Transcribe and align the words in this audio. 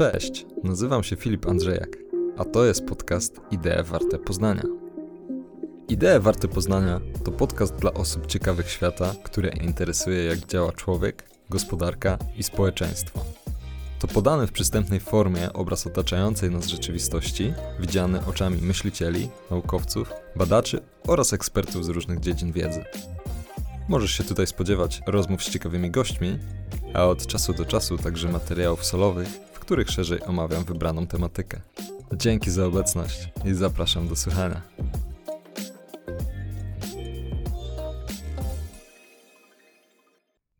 Cześć, 0.00 0.46
nazywam 0.64 1.02
się 1.02 1.16
Filip 1.16 1.48
Andrzejak, 1.48 1.98
a 2.38 2.44
to 2.44 2.64
jest 2.64 2.86
podcast 2.86 3.40
Idee 3.50 3.82
Warte 3.84 4.18
Poznania. 4.18 4.62
Idee 5.88 6.20
Warte 6.20 6.48
Poznania 6.48 7.00
to 7.24 7.32
podcast 7.32 7.74
dla 7.74 7.94
osób 7.94 8.26
ciekawych 8.26 8.70
świata, 8.70 9.14
które 9.22 9.48
interesuje 9.48 10.24
jak 10.24 10.38
działa 10.38 10.72
człowiek, 10.72 11.30
gospodarka 11.50 12.18
i 12.36 12.42
społeczeństwo. 12.42 13.24
To 13.98 14.08
podany 14.08 14.46
w 14.46 14.52
przystępnej 14.52 15.00
formie 15.00 15.52
obraz 15.52 15.86
otaczającej 15.86 16.50
nas 16.50 16.66
rzeczywistości, 16.66 17.52
widziany 17.80 18.26
oczami 18.26 18.62
myślicieli, 18.62 19.28
naukowców, 19.50 20.12
badaczy 20.36 20.80
oraz 21.06 21.32
ekspertów 21.32 21.84
z 21.84 21.88
różnych 21.88 22.20
dziedzin 22.20 22.52
wiedzy. 22.52 22.84
Możesz 23.88 24.10
się 24.10 24.24
tutaj 24.24 24.46
spodziewać 24.46 25.02
rozmów 25.06 25.44
z 25.44 25.50
ciekawymi 25.50 25.90
gośćmi, 25.90 26.38
a 26.94 27.06
od 27.06 27.26
czasu 27.26 27.52
do 27.52 27.64
czasu 27.64 27.98
także 27.98 28.28
materiałów 28.28 28.84
solowych, 28.84 29.49
których 29.70 29.90
szerzej 29.90 30.22
omawiam 30.22 30.64
wybraną 30.64 31.06
tematykę. 31.06 31.60
Dzięki 32.16 32.50
za 32.50 32.66
obecność 32.66 33.28
i 33.44 33.54
zapraszam 33.54 34.08
do 34.08 34.16
słuchania. 34.16 34.62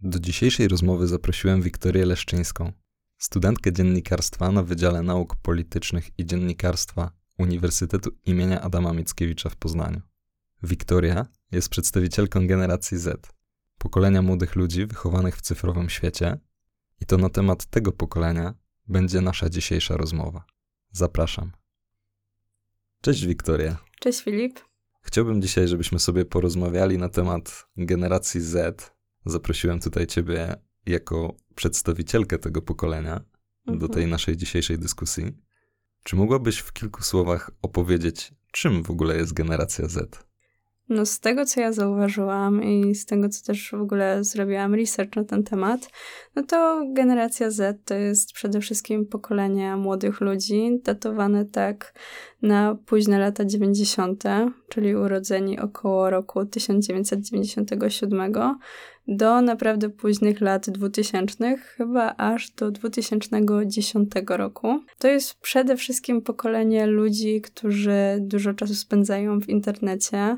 Do 0.02 0.18
dzisiejszej 0.18 0.68
rozmowy 0.68 1.08
zaprosiłem 1.08 1.62
Wiktorię 1.62 2.06
Leszczyńską, 2.06 2.72
studentkę 3.18 3.72
dziennikarstwa 3.72 4.52
na 4.52 4.62
Wydziale 4.62 5.02
Nauk 5.02 5.36
Politycznych 5.36 6.18
i 6.18 6.26
Dziennikarstwa 6.26 7.10
Uniwersytetu 7.38 8.10
imienia 8.24 8.60
Adama 8.60 8.92
Mickiewicza 8.92 9.48
w 9.48 9.56
Poznaniu. 9.56 10.00
Wiktoria 10.62 11.26
jest 11.52 11.68
przedstawicielką 11.68 12.46
generacji 12.46 12.98
Z, 12.98 13.32
pokolenia 13.78 14.22
młodych 14.22 14.56
ludzi 14.56 14.86
wychowanych 14.86 15.36
w 15.36 15.42
cyfrowym 15.42 15.90
świecie, 15.90 16.38
i 17.00 17.06
to 17.06 17.18
na 17.18 17.28
temat 17.28 17.66
tego 17.66 17.92
pokolenia 17.92 18.54
będzie 18.88 19.20
nasza 19.20 19.50
dzisiejsza 19.50 19.96
rozmowa. 19.96 20.44
Zapraszam. 20.92 21.52
Cześć 23.02 23.26
Wiktoria. 23.26 23.76
Cześć 24.00 24.22
Filip. 24.22 24.60
Chciałbym 25.02 25.42
dzisiaj, 25.42 25.68
żebyśmy 25.68 25.98
sobie 25.98 26.24
porozmawiali 26.24 26.98
na 26.98 27.08
temat 27.08 27.66
generacji 27.76 28.40
Z. 28.40 28.92
Zaprosiłem 29.26 29.80
tutaj 29.80 30.06
Ciebie 30.06 30.56
jako 30.86 31.36
przedstawicielkę 31.54 32.38
tego 32.38 32.62
pokolenia 32.62 33.20
mhm. 33.66 33.78
do 33.78 33.88
tej 33.88 34.06
naszej 34.06 34.36
dzisiejszej 34.36 34.78
dyskusji. 34.78 35.36
Czy 36.02 36.16
mogłabyś 36.16 36.58
w 36.58 36.72
kilku 36.72 37.02
słowach 37.02 37.50
opowiedzieć, 37.62 38.32
czym 38.52 38.82
w 38.82 38.90
ogóle 38.90 39.16
jest 39.16 39.32
generacja 39.32 39.88
Z? 39.88 40.29
No 40.90 41.06
z 41.06 41.20
tego, 41.20 41.44
co 41.44 41.60
ja 41.60 41.72
zauważyłam 41.72 42.62
i 42.62 42.94
z 42.94 43.06
tego, 43.06 43.28
co 43.28 43.44
też 43.44 43.70
w 43.70 43.82
ogóle 43.82 44.24
zrobiłam 44.24 44.74
research 44.74 45.16
na 45.16 45.24
ten 45.24 45.44
temat, 45.44 45.90
no 46.36 46.42
to 46.42 46.82
generacja 46.92 47.50
Z 47.50 47.84
to 47.84 47.94
jest 47.94 48.32
przede 48.32 48.60
wszystkim 48.60 49.06
pokolenie 49.06 49.76
młodych 49.76 50.20
ludzi, 50.20 50.80
datowane 50.84 51.44
tak 51.44 51.94
na 52.42 52.76
późne 52.86 53.18
lata 53.18 53.44
90., 53.44 54.24
czyli 54.68 54.96
urodzeni 54.96 55.60
około 55.60 56.10
roku 56.10 56.44
1997 56.46 58.32
do 59.08 59.42
naprawdę 59.42 59.90
późnych 59.90 60.40
lat 60.40 60.70
2000, 60.70 61.56
chyba 61.56 62.14
aż 62.16 62.50
do 62.50 62.70
2010 62.70 64.12
roku. 64.28 64.80
To 64.98 65.08
jest 65.08 65.34
przede 65.34 65.76
wszystkim 65.76 66.22
pokolenie 66.22 66.86
ludzi, 66.86 67.40
którzy 67.40 68.18
dużo 68.20 68.54
czasu 68.54 68.74
spędzają 68.74 69.40
w 69.40 69.48
internecie, 69.48 70.36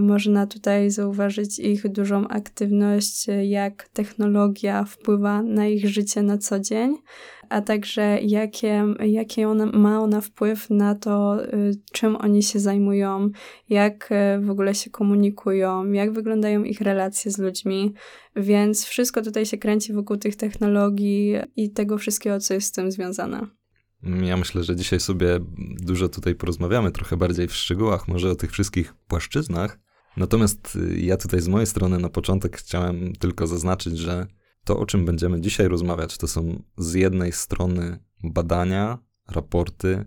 można 0.00 0.46
tutaj 0.46 0.90
zauważyć 0.90 1.58
ich 1.58 1.88
dużą 1.88 2.28
aktywność, 2.28 3.26
jak 3.42 3.88
technologia 3.88 4.84
wpływa 4.84 5.42
na 5.42 5.66
ich 5.66 5.88
życie 5.88 6.22
na 6.22 6.38
co 6.38 6.60
dzień, 6.60 6.96
a 7.48 7.60
także 7.60 8.18
jakie, 8.22 8.84
jakie 9.06 9.48
ona, 9.48 9.66
ma 9.66 10.00
ona 10.00 10.20
wpływ 10.20 10.70
na 10.70 10.94
to, 10.94 11.44
y, 11.44 11.70
czym 11.92 12.16
oni 12.16 12.42
się 12.42 12.58
zajmują, 12.58 13.30
jak 13.68 14.08
e, 14.10 14.40
w 14.40 14.50
ogóle 14.50 14.74
się 14.74 14.90
komunikują, 14.90 15.92
jak 15.92 16.12
wyglądają 16.12 16.64
ich 16.64 16.80
relacje 16.80 17.30
z 17.30 17.38
ludźmi. 17.38 17.94
Więc 18.36 18.84
wszystko 18.84 19.22
tutaj 19.22 19.46
się 19.46 19.58
kręci 19.58 19.92
wokół 19.92 20.16
tych 20.16 20.36
technologii 20.36 21.34
i 21.56 21.70
tego 21.70 21.98
wszystkiego, 21.98 22.40
co 22.40 22.54
jest 22.54 22.66
z 22.66 22.72
tym 22.72 22.90
związane. 22.90 23.55
Ja 24.02 24.36
myślę, 24.36 24.64
że 24.64 24.76
dzisiaj 24.76 25.00
sobie 25.00 25.40
dużo 25.80 26.08
tutaj 26.08 26.34
porozmawiamy, 26.34 26.92
trochę 26.92 27.16
bardziej 27.16 27.48
w 27.48 27.54
szczegółach, 27.54 28.08
może 28.08 28.30
o 28.30 28.34
tych 28.34 28.52
wszystkich 28.52 28.94
płaszczyznach. 28.94 29.78
Natomiast 30.16 30.76
y, 30.76 31.00
ja 31.00 31.16
tutaj 31.16 31.40
z 31.40 31.48
mojej 31.48 31.66
strony 31.66 31.98
na 31.98 32.08
początek 32.08 32.56
chciałem 32.56 33.12
tylko 33.12 33.46
zaznaczyć, 33.46 33.98
że 33.98 34.26
to, 34.64 34.78
o 34.78 34.86
czym 34.86 35.04
będziemy 35.04 35.40
dzisiaj 35.40 35.68
rozmawiać, 35.68 36.18
to 36.18 36.28
są 36.28 36.62
z 36.78 36.94
jednej 36.94 37.32
strony 37.32 37.98
badania, 38.22 38.98
raporty, 39.28 40.04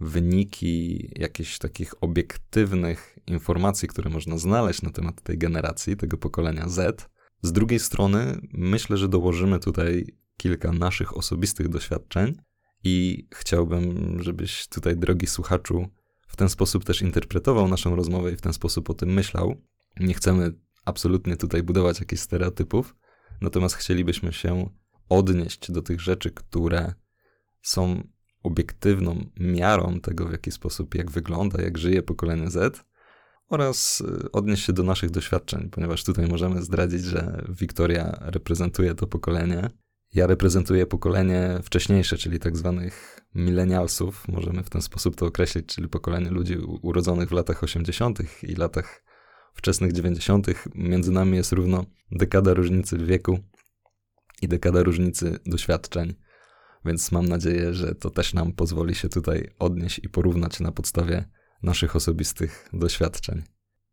wyniki 0.00 1.08
jakichś 1.16 1.58
takich 1.58 2.02
obiektywnych 2.02 3.18
informacji, 3.26 3.88
które 3.88 4.10
można 4.10 4.38
znaleźć 4.38 4.82
na 4.82 4.90
temat 4.90 5.22
tej 5.22 5.38
generacji, 5.38 5.96
tego 5.96 6.16
pokolenia 6.16 6.68
Z. 6.68 7.10
Z 7.42 7.52
drugiej 7.52 7.78
strony, 7.78 8.40
myślę, 8.52 8.96
że 8.96 9.08
dołożymy 9.08 9.58
tutaj 9.58 10.06
kilka 10.36 10.72
naszych 10.72 11.16
osobistych 11.16 11.68
doświadczeń 11.68 12.34
i 12.84 13.28
chciałbym, 13.34 14.16
żebyś 14.22 14.68
tutaj, 14.68 14.96
drogi 14.96 15.26
słuchaczu, 15.26 15.88
w 16.26 16.36
ten 16.36 16.48
sposób 16.48 16.84
też 16.84 17.02
interpretował 17.02 17.68
naszą 17.68 17.96
rozmowę 17.96 18.32
i 18.32 18.36
w 18.36 18.40
ten 18.40 18.52
sposób 18.52 18.90
o 18.90 18.94
tym 18.94 19.12
myślał. 19.12 19.62
Nie 20.00 20.14
chcemy 20.14 20.52
absolutnie 20.84 21.36
tutaj 21.36 21.62
budować 21.62 22.00
jakichś 22.00 22.22
stereotypów, 22.22 22.96
natomiast 23.40 23.74
chcielibyśmy 23.74 24.32
się 24.32 24.70
odnieść 25.08 25.72
do 25.72 25.82
tych 25.82 26.00
rzeczy, 26.00 26.30
które 26.30 26.94
są 27.62 28.08
obiektywną 28.42 29.30
miarą 29.40 30.00
tego, 30.00 30.28
w 30.28 30.32
jaki 30.32 30.50
sposób, 30.50 30.94
jak 30.94 31.10
wygląda, 31.10 31.62
jak 31.62 31.78
żyje 31.78 32.02
pokolenie 32.02 32.50
Z, 32.50 32.84
oraz 33.48 34.00
y, 34.00 34.32
odnieść 34.32 34.64
się 34.64 34.72
do 34.72 34.82
naszych 34.82 35.10
doświadczeń, 35.10 35.70
ponieważ 35.70 36.04
tutaj 36.04 36.26
możemy 36.26 36.62
zdradzić, 36.62 37.04
że 37.04 37.44
Wiktoria 37.48 38.18
reprezentuje 38.20 38.94
to 38.94 39.06
pokolenie 39.06 39.70
ja 40.14 40.26
reprezentuję 40.26 40.86
pokolenie 40.86 41.60
wcześniejsze, 41.62 42.18
czyli 42.18 42.38
tak 42.38 42.56
zwanych 42.56 43.20
milenialsów, 43.34 44.28
możemy 44.28 44.62
w 44.62 44.70
ten 44.70 44.82
sposób 44.82 45.16
to 45.16 45.26
określić, 45.26 45.66
czyli 45.66 45.88
pokolenie 45.88 46.30
ludzi 46.30 46.56
urodzonych 46.82 47.28
w 47.28 47.32
latach 47.32 47.62
80. 47.62 48.18
i 48.42 48.54
latach 48.54 49.04
wczesnych 49.54 49.92
90. 49.92 50.46
Między 50.74 51.12
nami 51.12 51.36
jest 51.36 51.52
równo 51.52 51.84
dekada 52.10 52.54
różnicy 52.54 52.98
wieku 52.98 53.38
i 54.42 54.48
dekada 54.48 54.82
różnicy 54.82 55.38
doświadczeń. 55.46 56.14
Więc 56.84 57.12
mam 57.12 57.26
nadzieję, 57.26 57.74
że 57.74 57.94
to 57.94 58.10
też 58.10 58.34
nam 58.34 58.52
pozwoli 58.52 58.94
się 58.94 59.08
tutaj 59.08 59.50
odnieść 59.58 59.98
i 59.98 60.08
porównać 60.08 60.60
na 60.60 60.72
podstawie 60.72 61.24
naszych 61.62 61.96
osobistych 61.96 62.68
doświadczeń. 62.72 63.42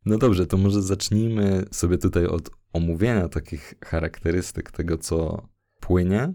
No 0.06 0.18
dobrze, 0.18 0.48
to 0.48 0.58
może 0.58 0.82
zacznijmy 0.82 1.66
sobie 1.72 1.98
tutaj 1.98 2.26
od 2.26 2.50
omówienia 2.74 3.30
takich 3.30 3.74
charakterystyk 3.86 4.72
tego, 4.72 4.98
co 4.98 5.48
płynie 5.88 6.32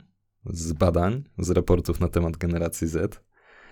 z 0.46 0.72
badań, 0.72 1.24
z 1.38 1.50
raportów 1.50 2.00
na 2.00 2.08
temat 2.08 2.36
generacji 2.36 2.88
Z 2.88 3.24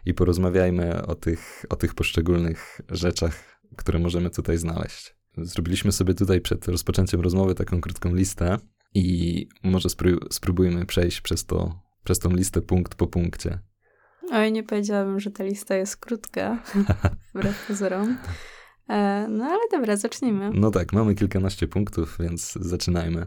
i 0.07 0.15
porozmawiajmy 0.15 1.07
o 1.07 1.15
tych, 1.15 1.67
o 1.69 1.77
tych 1.77 1.95
poszczególnych 1.95 2.81
rzeczach, 2.91 3.61
które 3.77 3.99
możemy 3.99 4.31
tutaj 4.31 4.59
znaleźć. 4.59 5.17
Zrobiliśmy 5.37 5.93
sobie 5.93 6.15
tutaj 6.15 6.41
przed 6.41 6.69
rozpoczęciem 6.69 7.21
rozmowy 7.21 7.55
taką 7.55 7.81
krótką 7.81 8.15
listę 8.15 8.59
i 8.95 9.49
może 9.63 9.89
spróbujmy 10.31 10.87
przejść 10.87 11.21
przez, 11.21 11.47
to, 11.47 11.81
przez 12.05 12.19
tą 12.19 12.31
listę 12.31 12.63
punkt 12.63 12.95
po 12.95 13.07
punkcie. 13.07 13.59
Oj, 14.33 14.53
nie 14.53 14.63
powiedziałabym, 14.63 15.21
że 15.21 15.31
ta 15.31 15.45
lista 15.45 15.77
jest 15.77 15.97
krótka, 15.97 16.63
wbrew 17.35 17.67
pozorom. 17.69 18.19
E, 18.89 19.27
no 19.29 19.45
ale 19.45 19.61
dobra, 19.73 19.97
zacznijmy. 19.97 20.51
No 20.55 20.71
tak, 20.71 20.93
mamy 20.93 21.15
kilkanaście 21.15 21.69
punktów, 21.69 22.17
więc 22.21 22.53
zaczynajmy 22.53 23.27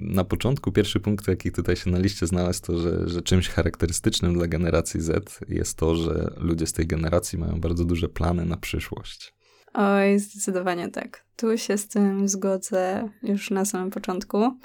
na 0.00 0.24
początku 0.24 0.72
pierwszy 0.72 1.00
punkt, 1.00 1.28
jaki 1.28 1.52
tutaj 1.52 1.76
się 1.76 1.90
na 1.90 1.98
liście 1.98 2.26
znalazł, 2.26 2.62
to 2.62 2.78
że, 2.78 3.08
że 3.08 3.22
czymś 3.22 3.48
charakterystycznym 3.48 4.34
dla 4.34 4.46
generacji 4.46 5.00
Z 5.00 5.40
jest 5.48 5.78
to, 5.78 5.96
że 5.96 6.34
ludzie 6.36 6.66
z 6.66 6.72
tej 6.72 6.86
generacji 6.86 7.38
mają 7.38 7.60
bardzo 7.60 7.84
duże 7.84 8.08
plany 8.08 8.44
na 8.44 8.56
przyszłość. 8.56 9.34
Oj, 9.74 10.18
zdecydowanie 10.18 10.88
tak. 10.88 11.24
Tu 11.36 11.58
się 11.58 11.78
z 11.78 11.88
tym 11.88 12.28
zgodzę 12.28 13.08
już 13.22 13.50
na 13.50 13.64
samym 13.64 13.90
początku, 13.90 14.58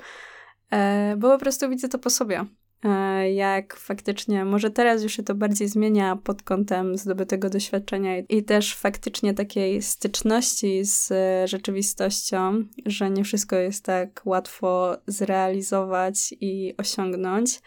e, 0.71 1.15
bo 1.17 1.29
po 1.29 1.39
prostu 1.39 1.69
widzę 1.69 1.89
to 1.89 1.99
po 1.99 2.09
sobie. 2.09 2.45
E, 2.85 3.31
jak 3.33 3.75
faktycznie, 3.75 4.45
może 4.45 4.69
teraz 4.69 5.03
już 5.03 5.13
się 5.13 5.23
to 5.23 5.35
bardziej 5.35 5.67
zmienia 5.67 6.15
pod 6.15 6.43
kątem 6.43 6.97
zdobytego 6.97 7.49
doświadczenia 7.49 8.19
i 8.19 8.43
też 8.43 8.75
faktycznie 8.75 9.33
takiej 9.33 9.81
styczności 9.81 10.83
z 10.83 11.13
rzeczywistością, 11.49 12.63
że 12.85 13.09
nie 13.09 13.23
wszystko 13.23 13.55
jest 13.55 13.85
tak 13.85 14.21
łatwo 14.25 14.97
zrealizować 15.07 16.33
i 16.41 16.73
osiągnąć, 16.77 17.59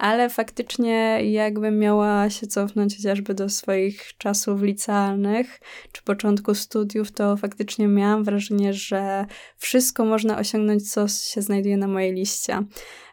ale 0.00 0.30
faktycznie 0.30 1.18
jakbym 1.30 1.78
miała 1.78 2.30
się 2.30 2.46
cofnąć 2.46 2.96
chociażby 2.96 3.34
do 3.34 3.48
swoich 3.48 4.16
czasów 4.18 4.62
licealnych 4.62 5.60
czy 5.92 6.02
początku 6.02 6.54
studiów, 6.54 7.12
to 7.12 7.36
faktycznie 7.36 7.88
miałam 7.88 8.24
wrażenie, 8.24 8.72
że 8.72 9.26
wszystko 9.56 10.04
można 10.04 10.38
osiągnąć, 10.38 10.92
co 10.92 11.08
się 11.08 11.42
znajduje 11.42 11.76
na 11.76 11.86
mojej 11.86 12.14
liście. 12.14 12.64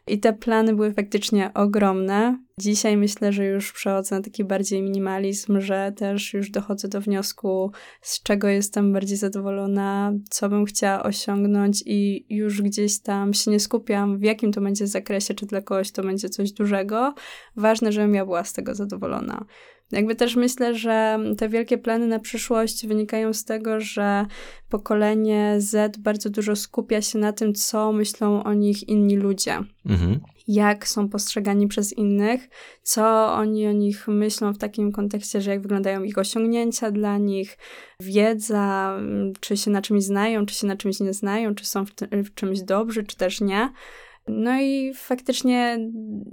I 0.07 0.19
te 0.19 0.33
plany 0.33 0.75
były 0.75 0.93
faktycznie 0.93 1.51
ogromne 1.53 2.46
Dzisiaj 2.59 2.97
myślę, 2.97 3.33
że 3.33 3.45
już 3.45 3.71
przechodzę 3.71 4.15
na 4.15 4.21
taki 4.21 4.43
bardziej 4.43 4.81
minimalizm, 4.81 5.59
że 5.59 5.93
też 5.95 6.33
już 6.33 6.49
dochodzę 6.49 6.87
do 6.87 7.01
wniosku, 7.01 7.71
z 8.01 8.23
czego 8.23 8.47
jestem 8.47 8.93
bardziej 8.93 9.17
zadowolona, 9.17 10.13
co 10.29 10.49
bym 10.49 10.65
chciała 10.65 11.03
osiągnąć 11.03 11.83
i 11.85 12.25
już 12.29 12.61
gdzieś 12.61 12.99
tam 12.99 13.33
się 13.33 13.51
nie 13.51 13.59
skupiam, 13.59 14.17
w 14.19 14.23
jakim 14.23 14.51
to 14.51 14.61
będzie 14.61 14.87
zakresie, 14.87 15.33
czy 15.33 15.45
dla 15.45 15.61
kogoś 15.61 15.91
to 15.91 16.03
będzie 16.03 16.29
coś 16.29 16.51
dużego. 16.51 17.13
Ważne, 17.55 17.91
żebym 17.91 18.15
ja 18.15 18.25
była 18.25 18.43
z 18.43 18.53
tego 18.53 18.75
zadowolona. 18.75 19.45
Jakby 19.91 20.15
też 20.15 20.35
myślę, 20.35 20.75
że 20.75 21.19
te 21.37 21.49
wielkie 21.49 21.77
plany 21.77 22.07
na 22.07 22.19
przyszłość 22.19 22.87
wynikają 22.87 23.33
z 23.33 23.45
tego, 23.45 23.79
że 23.79 24.25
pokolenie 24.69 25.55
Z 25.57 25.97
bardzo 25.97 26.29
dużo 26.29 26.55
skupia 26.55 27.01
się 27.01 27.19
na 27.19 27.33
tym, 27.33 27.53
co 27.53 27.91
myślą 27.91 28.43
o 28.43 28.53
nich 28.53 28.89
inni 28.89 29.15
ludzie. 29.15 29.59
Mhm. 29.85 30.19
Jak 30.47 30.87
są 30.87 31.09
postrzegani 31.09 31.67
przez 31.67 31.93
innych, 31.93 32.49
co 32.83 33.33
oni 33.33 33.67
o 33.67 33.71
nich 33.71 34.07
myślą 34.07 34.53
w 34.53 34.57
takim 34.57 34.91
kontekście, 34.91 35.41
że 35.41 35.51
jak 35.51 35.61
wyglądają 35.61 36.03
ich 36.03 36.17
osiągnięcia 36.17 36.91
dla 36.91 37.17
nich, 37.17 37.57
wiedza, 37.99 38.97
czy 39.39 39.57
się 39.57 39.71
na 39.71 39.81
czymś 39.81 40.03
znają, 40.03 40.45
czy 40.45 40.55
się 40.55 40.67
na 40.67 40.75
czymś 40.75 40.99
nie 40.99 41.13
znają, 41.13 41.55
czy 41.55 41.65
są 41.65 41.85
w, 41.85 41.91
w 42.11 42.33
czymś 42.33 42.61
dobrzy, 42.61 43.03
czy 43.03 43.17
też 43.17 43.41
nie. 43.41 43.69
No 44.27 44.61
i 44.61 44.93
faktycznie 44.95 45.79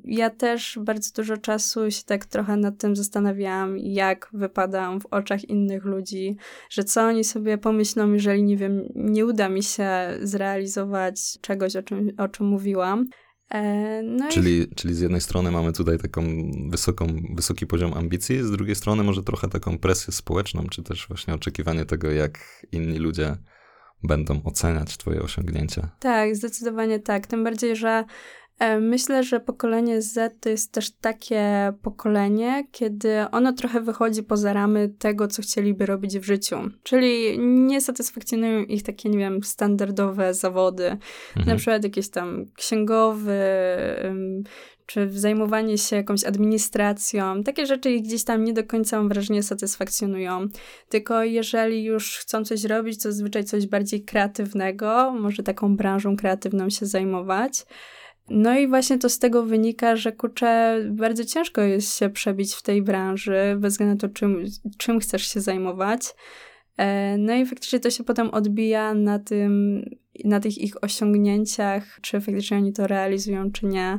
ja 0.04 0.30
też 0.30 0.78
bardzo 0.82 1.10
dużo 1.16 1.36
czasu 1.36 1.90
się 1.90 2.02
tak 2.06 2.26
trochę 2.26 2.56
nad 2.56 2.78
tym 2.78 2.96
zastanawiałam, 2.96 3.78
jak 3.78 4.28
wypadam 4.32 5.00
w 5.00 5.06
oczach 5.06 5.44
innych 5.44 5.84
ludzi, 5.84 6.36
że 6.70 6.84
co 6.84 7.02
oni 7.02 7.24
sobie 7.24 7.58
pomyślą, 7.58 8.12
jeżeli 8.12 8.42
nie 8.42 8.56
wiem, 8.56 8.82
nie 8.94 9.26
uda 9.26 9.48
mi 9.48 9.62
się 9.62 9.88
zrealizować 10.22 11.38
czegoś, 11.40 11.76
o 11.76 11.82
czym, 11.82 12.10
o 12.18 12.28
czym 12.28 12.46
mówiłam. 12.46 13.04
E, 13.50 14.02
no 14.02 14.28
czyli, 14.28 14.58
i... 14.58 14.74
czyli 14.74 14.94
z 14.94 15.00
jednej 15.00 15.20
strony 15.20 15.50
mamy 15.50 15.72
tutaj 15.72 15.98
taką 15.98 16.50
wysoką, 16.70 17.06
wysoki 17.34 17.66
poziom 17.66 17.94
ambicji, 17.94 18.42
z 18.42 18.50
drugiej 18.50 18.74
strony 18.74 19.02
może 19.02 19.22
trochę 19.22 19.48
taką 19.48 19.78
presję 19.78 20.12
społeczną, 20.12 20.66
czy 20.70 20.82
też 20.82 21.08
właśnie 21.08 21.34
oczekiwanie 21.34 21.84
tego, 21.84 22.10
jak 22.10 22.66
inni 22.72 22.98
ludzie 22.98 23.36
będą 24.02 24.42
oceniać 24.44 24.96
Twoje 24.96 25.22
osiągnięcia. 25.22 25.90
Tak, 26.00 26.36
zdecydowanie 26.36 26.98
tak. 27.00 27.26
Tym 27.26 27.44
bardziej, 27.44 27.76
że 27.76 28.04
e, 28.58 28.80
Myślę, 28.80 29.24
że 29.24 29.40
pokolenie 29.40 30.02
Z 30.02 30.40
to 30.40 30.48
jest 30.48 30.72
też 30.72 30.90
takie 30.90 31.72
pokolenie, 31.82 32.64
kiedy 32.72 33.30
ono 33.30 33.52
trochę 33.52 33.80
wychodzi 33.80 34.22
poza 34.22 34.52
ramy 34.52 34.88
tego, 34.98 35.28
co 35.28 35.42
chcieliby 35.42 35.86
robić 35.86 36.18
w 36.18 36.24
życiu. 36.24 36.56
Czyli 36.82 37.38
nie 37.38 37.80
satysfakcjonują 37.80 38.64
ich 38.64 38.82
takie, 38.82 39.08
nie 39.08 39.18
wiem, 39.18 39.42
standardowe 39.42 40.34
zawody. 40.34 40.86
Mhm. 40.86 41.46
Na 41.46 41.56
przykład 41.56 41.84
jakieś 41.84 42.08
tam 42.08 42.46
księgowy, 42.56 43.40
czy 44.86 45.10
zajmowanie 45.10 45.78
się 45.78 45.96
jakąś 45.96 46.24
administracją. 46.24 47.42
Takie 47.42 47.66
rzeczy 47.66 47.90
ich 47.90 48.02
gdzieś 48.02 48.24
tam 48.24 48.44
nie 48.44 48.52
do 48.52 48.64
końca, 48.64 48.96
mam 48.96 49.08
wrażenie, 49.08 49.42
satysfakcjonują. 49.42 50.48
Tylko 50.88 51.24
jeżeli 51.24 51.84
już 51.84 52.18
chcą 52.18 52.44
coś 52.44 52.64
robić, 52.64 53.02
to 53.02 53.12
zazwyczaj 53.12 53.44
coś 53.44 53.66
bardziej 53.66 54.04
kreatywnego, 54.04 55.12
może 55.20 55.42
taką 55.42 55.76
branżą 55.76 56.16
kreatywną 56.16 56.70
się 56.70 56.86
zajmować. 56.86 57.66
No 58.28 58.58
i 58.58 58.68
właśnie 58.68 58.98
to 58.98 59.08
z 59.08 59.18
tego 59.18 59.42
wynika, 59.42 59.96
że 59.96 60.12
kurczę, 60.12 60.80
bardzo 60.90 61.24
ciężko 61.24 61.60
jest 61.60 61.98
się 61.98 62.10
przebić 62.10 62.54
w 62.54 62.62
tej 62.62 62.82
branży, 62.82 63.56
bez 63.58 63.72
względu 63.72 63.94
na 63.94 64.00
to, 64.00 64.14
czym, 64.14 64.44
czym 64.78 65.00
chcesz 65.00 65.32
się 65.32 65.40
zajmować. 65.40 66.14
E, 66.76 67.18
no 67.18 67.34
i 67.34 67.46
faktycznie 67.46 67.80
to 67.80 67.90
się 67.90 68.04
potem 68.04 68.30
odbija 68.30 68.94
na 68.94 69.18
tym, 69.18 69.82
na 70.24 70.40
tych 70.40 70.58
ich 70.58 70.84
osiągnięciach, 70.84 71.98
czy 72.00 72.20
faktycznie 72.20 72.56
oni 72.56 72.72
to 72.72 72.86
realizują, 72.86 73.52
czy 73.52 73.66
nie. 73.66 73.98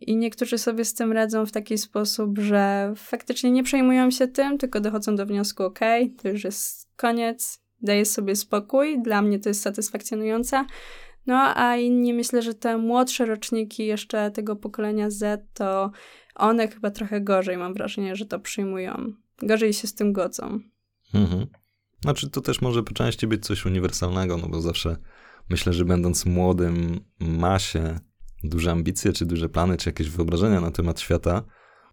I 0.00 0.16
niektórzy 0.16 0.58
sobie 0.58 0.84
z 0.84 0.94
tym 0.94 1.12
radzą 1.12 1.46
w 1.46 1.52
taki 1.52 1.78
sposób, 1.78 2.38
że 2.38 2.92
faktycznie 2.96 3.50
nie 3.50 3.62
przejmują 3.62 4.10
się 4.10 4.28
tym, 4.28 4.58
tylko 4.58 4.80
dochodzą 4.80 5.16
do 5.16 5.26
wniosku, 5.26 5.62
ok, 5.62 5.80
to 6.22 6.28
już 6.28 6.44
jest 6.44 6.88
koniec, 6.96 7.60
daję 7.82 8.04
sobie 8.04 8.36
spokój, 8.36 9.02
dla 9.02 9.22
mnie 9.22 9.38
to 9.38 9.48
jest 9.48 9.62
satysfakcjonujące. 9.62 10.64
No 11.26 11.56
a 11.56 11.76
inni, 11.76 12.14
myślę, 12.14 12.42
że 12.42 12.54
te 12.54 12.78
młodsze 12.78 13.26
roczniki 13.26 13.86
jeszcze 13.86 14.30
tego 14.30 14.56
pokolenia 14.56 15.10
Z, 15.10 15.48
to 15.54 15.90
one 16.34 16.68
chyba 16.68 16.90
trochę 16.90 17.20
gorzej, 17.20 17.56
mam 17.56 17.74
wrażenie, 17.74 18.16
że 18.16 18.26
to 18.26 18.40
przyjmują. 18.40 19.12
Gorzej 19.42 19.72
się 19.72 19.86
z 19.86 19.94
tym 19.94 20.12
godzą. 20.12 20.60
Mhm. 21.14 21.46
Znaczy, 22.02 22.30
to 22.30 22.40
też 22.40 22.60
może 22.60 22.82
po 22.82 22.94
części 22.94 23.26
być 23.26 23.46
coś 23.46 23.66
uniwersalnego, 23.66 24.36
no 24.36 24.48
bo 24.48 24.60
zawsze 24.60 24.96
myślę, 25.50 25.72
że 25.72 25.84
będąc 25.84 26.26
młodym, 26.26 27.00
ma 27.20 27.58
się 27.58 27.98
duże 28.44 28.72
ambicje, 28.72 29.12
czy 29.12 29.26
duże 29.26 29.48
plany, 29.48 29.76
czy 29.76 29.88
jakieś 29.88 30.10
wyobrażenia 30.10 30.60
na 30.60 30.70
temat 30.70 31.00
świata. 31.00 31.44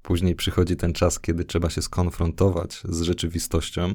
Później 0.01 0.35
przychodzi 0.35 0.75
ten 0.75 0.93
czas, 0.93 1.19
kiedy 1.19 1.45
trzeba 1.45 1.69
się 1.69 1.81
skonfrontować 1.81 2.81
z 2.89 3.01
rzeczywistością, 3.01 3.93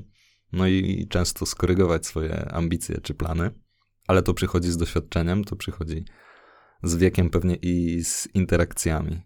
no 0.52 0.66
i 0.66 1.06
często 1.10 1.46
skorygować 1.46 2.06
swoje 2.06 2.52
ambicje 2.52 3.00
czy 3.00 3.14
plany. 3.14 3.50
Ale 4.06 4.22
to 4.22 4.34
przychodzi 4.34 4.70
z 4.70 4.76
doświadczeniem, 4.76 5.44
to 5.44 5.56
przychodzi 5.56 6.04
z 6.82 6.96
wiekiem 6.96 7.31
pewnie 7.31 7.54
i 7.54 8.04
z 8.04 8.28
interakcjami. 8.34 9.20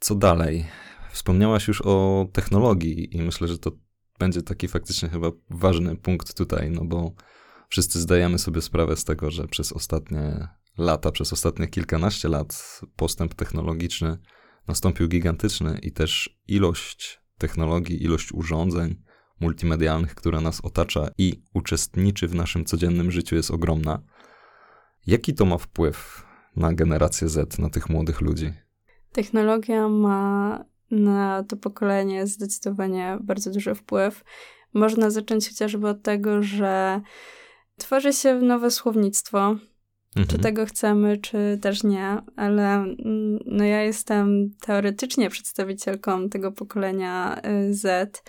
Co 0.00 0.14
dalej? 0.14 0.66
Wspomniałaś 1.12 1.68
już 1.68 1.82
o 1.82 2.26
technologii 2.32 3.16
i 3.16 3.22
myślę, 3.22 3.48
że 3.48 3.58
to 3.58 3.72
będzie 4.18 4.42
taki 4.42 4.68
faktycznie 4.68 5.08
chyba 5.08 5.30
ważny 5.50 5.96
punkt 5.96 6.34
tutaj, 6.34 6.70
no 6.70 6.84
bo 6.84 7.14
wszyscy 7.68 8.00
zdajemy 8.00 8.38
sobie 8.38 8.62
sprawę 8.62 8.96
z 8.96 9.04
tego, 9.04 9.30
że 9.30 9.48
przez 9.48 9.72
ostatnie 9.72 10.48
lata, 10.80 11.12
przez 11.12 11.32
ostatnie 11.32 11.68
kilkanaście 11.68 12.28
lat 12.28 12.80
postęp 12.96 13.34
technologiczny 13.34 14.18
nastąpił 14.68 15.08
gigantyczny 15.08 15.78
i 15.82 15.92
też 15.92 16.40
ilość 16.48 17.20
technologii, 17.38 18.02
ilość 18.04 18.32
urządzeń 18.32 19.02
multimedialnych, 19.40 20.14
która 20.14 20.40
nas 20.40 20.60
otacza 20.60 21.08
i 21.18 21.42
uczestniczy 21.54 22.28
w 22.28 22.34
naszym 22.34 22.64
codziennym 22.64 23.10
życiu 23.10 23.36
jest 23.36 23.50
ogromna. 23.50 24.02
Jaki 25.06 25.34
to 25.34 25.44
ma 25.44 25.58
wpływ 25.58 26.24
na 26.56 26.72
generację 26.72 27.28
Z, 27.28 27.58
na 27.58 27.70
tych 27.70 27.88
młodych 27.88 28.20
ludzi? 28.20 28.52
Technologia 29.12 29.88
ma 29.88 30.64
na 30.90 31.44
to 31.48 31.56
pokolenie 31.56 32.26
zdecydowanie 32.26 33.18
bardzo 33.20 33.50
duży 33.50 33.74
wpływ. 33.74 34.24
Można 34.74 35.10
zacząć 35.10 35.48
chociażby 35.48 35.88
od 35.88 36.02
tego, 36.02 36.42
że 36.42 37.00
tworzy 37.78 38.12
się 38.12 38.34
nowe 38.34 38.70
słownictwo, 38.70 39.56
Mhm. 40.16 40.26
Czy 40.26 40.38
tego 40.38 40.66
chcemy, 40.66 41.16
czy 41.16 41.58
też 41.62 41.82
nie, 41.82 42.16
ale 42.36 42.74
mm, 42.74 43.38
no 43.46 43.64
ja 43.64 43.82
jestem 43.82 44.50
teoretycznie 44.60 45.30
przedstawicielką 45.30 46.28
tego 46.28 46.52
pokolenia 46.52 47.40
y, 47.68 47.74
Z 47.74 48.22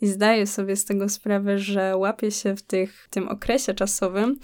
i 0.00 0.06
zdaję 0.06 0.46
sobie 0.46 0.76
z 0.76 0.84
tego 0.84 1.08
sprawę, 1.08 1.58
że 1.58 1.96
łapię 1.96 2.30
się 2.30 2.56
w 2.56 2.62
tych, 2.62 3.08
tym 3.10 3.28
okresie 3.28 3.74
czasowym. 3.74 4.38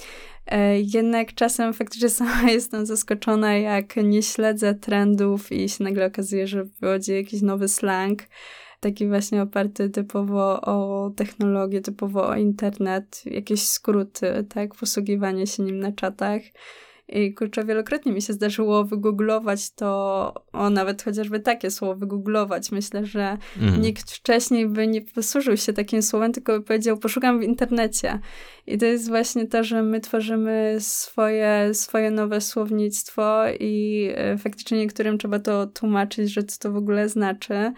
E, 0.47 0.81
jednak 0.81 1.35
czasem 1.35 1.75
faktycznie 1.75 2.09
sama 2.21 2.51
jestem 2.51 2.87
zaskoczona, 2.87 3.57
jak 3.57 3.97
nie 3.97 4.23
śledzę 4.23 4.75
trendów 4.75 5.53
i 5.53 5.69
się 5.69 5.85
nagle 5.85 6.07
okazuje, 6.07 6.47
że 6.47 6.65
wychodzi 6.65 7.13
jakiś 7.13 7.43
nowy 7.43 7.69
slang 7.69 8.23
taki 8.81 9.09
właśnie 9.09 9.43
oparty 9.43 9.91
typowo 9.91 10.61
o 10.61 11.11
technologię, 11.17 11.81
typowo 11.81 12.29
o 12.29 12.35
internet, 12.35 13.23
jakieś 13.25 13.63
skróty, 13.63 14.47
tak, 14.49 14.75
posługiwanie 14.75 15.47
się 15.47 15.63
nim 15.63 15.79
na 15.79 15.93
czatach. 15.93 16.43
I 17.09 17.35
kurczę, 17.35 17.65
wielokrotnie 17.65 18.13
mi 18.13 18.23
się 18.23 18.33
zdarzyło 18.33 18.85
wygooglować 18.85 19.71
to, 19.71 20.35
o 20.53 20.71
nawet 20.71 21.03
chociażby 21.03 21.41
takie 21.41 21.71
słowo 21.71 21.95
wygooglować. 21.95 22.73
Myślę, 22.73 23.07
że 23.07 23.39
mhm. 23.61 23.83
nikt 23.83 24.11
wcześniej 24.11 24.69
by 24.69 24.87
nie 24.87 25.03
posłużył 25.03 25.57
się 25.57 25.73
takim 25.73 26.03
słowem, 26.03 26.33
tylko 26.33 26.53
by 26.53 26.65
powiedział, 26.65 26.99
poszukam 26.99 27.41
w 27.41 27.43
internecie. 27.43 28.19
I 28.67 28.79
to 28.79 28.87
jest 28.87 29.09
właśnie 29.09 29.47
to, 29.47 29.65
że 29.65 29.83
my 29.83 30.01
tworzymy 30.01 30.77
swoje, 30.81 31.75
swoje 31.75 32.11
nowe 32.11 32.41
słownictwo 32.41 33.43
i 33.61 34.09
e, 34.15 34.39
faktycznie 34.39 34.79
niektórym 34.79 35.19
trzeba 35.19 35.39
to 35.39 35.67
tłumaczyć, 35.67 36.33
że 36.33 36.43
co 36.43 36.59
to 36.59 36.73
w 36.73 36.77
ogóle 36.77 37.09
znaczy. 37.09 37.73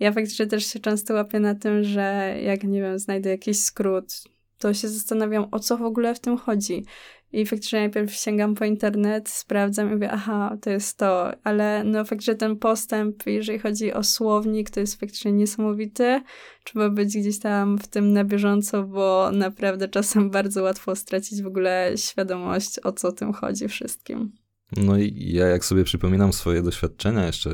Ja 0.00 0.12
faktycznie 0.12 0.46
też 0.46 0.66
się 0.66 0.80
często 0.80 1.14
łapię 1.14 1.40
na 1.40 1.54
tym, 1.54 1.84
że 1.84 2.36
jak, 2.42 2.64
nie 2.64 2.80
wiem, 2.80 2.98
znajdę 2.98 3.30
jakiś 3.30 3.60
skrót, 3.60 4.24
to 4.58 4.74
się 4.74 4.88
zastanawiam, 4.88 5.46
o 5.50 5.58
co 5.58 5.76
w 5.78 5.82
ogóle 5.82 6.14
w 6.14 6.20
tym 6.20 6.36
chodzi. 6.36 6.84
I 7.32 7.46
faktycznie 7.46 7.78
najpierw 7.78 8.14
sięgam 8.14 8.54
po 8.54 8.64
internet, 8.64 9.28
sprawdzam 9.28 9.90
i 9.90 9.94
mówię, 9.94 10.10
aha, 10.10 10.56
to 10.62 10.70
jest 10.70 10.98
to. 10.98 11.30
Ale 11.44 11.84
no 11.84 12.04
faktycznie 12.04 12.34
ten 12.34 12.56
postęp, 12.56 13.26
jeżeli 13.26 13.58
chodzi 13.58 13.92
o 13.92 14.04
słownik, 14.04 14.70
to 14.70 14.80
jest 14.80 15.00
faktycznie 15.00 15.32
niesamowity. 15.32 16.22
Trzeba 16.64 16.90
być 16.90 17.16
gdzieś 17.16 17.38
tam 17.38 17.78
w 17.78 17.88
tym 17.88 18.12
na 18.12 18.24
bieżąco, 18.24 18.82
bo 18.82 19.30
naprawdę 19.32 19.88
czasem 19.88 20.30
bardzo 20.30 20.62
łatwo 20.62 20.96
stracić 20.96 21.42
w 21.42 21.46
ogóle 21.46 21.92
świadomość, 21.96 22.78
o 22.84 22.92
co 22.92 23.12
tym 23.12 23.32
chodzi 23.32 23.68
wszystkim. 23.68 24.32
No 24.76 24.98
i 24.98 25.32
ja 25.32 25.46
jak 25.46 25.64
sobie 25.64 25.84
przypominam 25.84 26.32
swoje 26.32 26.62
doświadczenia 26.62 27.26
jeszcze 27.26 27.50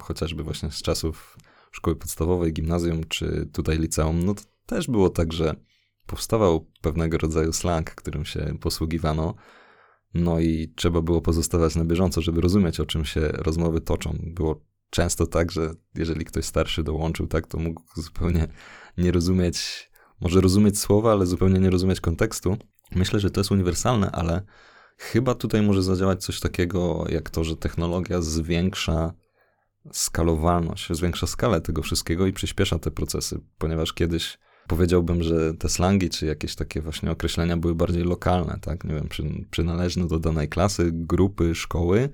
chociażby 0.00 0.42
właśnie 0.42 0.70
z 0.70 0.82
czasów 0.82 1.36
szkoły 1.74 1.96
podstawowej, 1.96 2.52
gimnazjum 2.52 3.04
czy 3.08 3.48
tutaj 3.52 3.78
liceum, 3.78 4.24
no 4.24 4.34
to 4.34 4.42
też 4.66 4.86
było 4.86 5.10
tak, 5.10 5.32
że 5.32 5.54
powstawał 6.06 6.70
pewnego 6.82 7.18
rodzaju 7.18 7.52
slang, 7.52 7.90
którym 7.90 8.24
się 8.24 8.56
posługiwano. 8.60 9.34
No 10.14 10.40
i 10.40 10.72
trzeba 10.76 11.00
było 11.00 11.20
pozostawać 11.20 11.76
na 11.76 11.84
bieżąco, 11.84 12.20
żeby 12.20 12.40
rozumieć, 12.40 12.80
o 12.80 12.86
czym 12.86 13.04
się 13.04 13.20
rozmowy 13.20 13.80
toczą. 13.80 14.18
Było 14.22 14.64
często 14.90 15.26
tak, 15.26 15.52
że 15.52 15.74
jeżeli 15.94 16.24
ktoś 16.24 16.44
starszy 16.44 16.82
dołączył, 16.82 17.26
tak, 17.26 17.46
to 17.46 17.58
mógł 17.58 17.82
zupełnie 17.96 18.48
nie 18.98 19.12
rozumieć, 19.12 19.90
może 20.20 20.40
rozumieć 20.40 20.78
słowa, 20.78 21.12
ale 21.12 21.26
zupełnie 21.26 21.60
nie 21.60 21.70
rozumieć 21.70 22.00
kontekstu. 22.00 22.56
Myślę, 22.94 23.20
że 23.20 23.30
to 23.30 23.40
jest 23.40 23.50
uniwersalne, 23.50 24.10
ale 24.10 24.42
chyba 24.96 25.34
tutaj 25.34 25.62
może 25.62 25.82
zadziałać 25.82 26.24
coś 26.24 26.40
takiego, 26.40 27.04
jak 27.08 27.30
to, 27.30 27.44
że 27.44 27.56
technologia 27.56 28.22
zwiększa 28.22 29.14
skalowalność, 29.92 30.88
zwiększa 30.90 31.26
skalę 31.26 31.60
tego 31.60 31.82
wszystkiego 31.82 32.26
i 32.26 32.32
przyspiesza 32.32 32.78
te 32.78 32.90
procesy, 32.90 33.40
ponieważ 33.58 33.92
kiedyś 33.92 34.38
powiedziałbym, 34.66 35.22
że 35.22 35.54
te 35.54 35.68
slangi, 35.68 36.10
czy 36.10 36.26
jakieś 36.26 36.54
takie 36.54 36.80
właśnie 36.80 37.10
określenia 37.10 37.56
były 37.56 37.74
bardziej 37.74 38.04
lokalne, 38.04 38.58
tak? 38.60 38.84
Nie 38.84 38.94
wiem, 38.94 39.08
przy, 39.08 39.22
przynależne 39.50 40.06
do 40.06 40.18
danej 40.18 40.48
klasy, 40.48 40.90
grupy, 40.92 41.54
szkoły. 41.54 42.08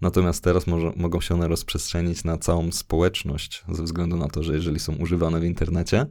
Natomiast 0.00 0.44
teraz 0.44 0.66
może, 0.66 0.92
mogą 0.96 1.20
się 1.20 1.34
one 1.34 1.48
rozprzestrzenić 1.48 2.24
na 2.24 2.38
całą 2.38 2.72
społeczność, 2.72 3.64
ze 3.68 3.82
względu 3.82 4.16
na 4.16 4.28
to, 4.28 4.42
że 4.42 4.54
jeżeli 4.54 4.80
są 4.80 4.96
używane 4.96 5.40
w 5.40 5.44
internecie, 5.44 6.06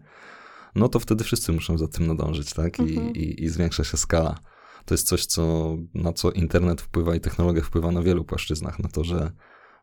no 0.75 0.89
to 0.89 0.99
wtedy 0.99 1.23
wszyscy 1.23 1.51
muszą 1.51 1.77
za 1.77 1.87
tym 1.87 2.07
nadążyć, 2.07 2.53
tak? 2.53 2.79
I, 2.79 2.81
mhm. 2.81 3.15
i, 3.15 3.43
i 3.43 3.49
zwiększa 3.49 3.83
się 3.83 3.97
skala. 3.97 4.39
To 4.85 4.93
jest 4.93 5.07
coś, 5.07 5.25
co, 5.25 5.75
na 5.93 6.13
co 6.13 6.31
internet 6.31 6.81
wpływa 6.81 7.15
i 7.15 7.19
technologia 7.19 7.63
wpływa 7.63 7.91
na 7.91 8.01
wielu 8.01 8.23
płaszczyznach, 8.23 8.79
na 8.79 8.89
to, 8.89 9.03
że 9.03 9.31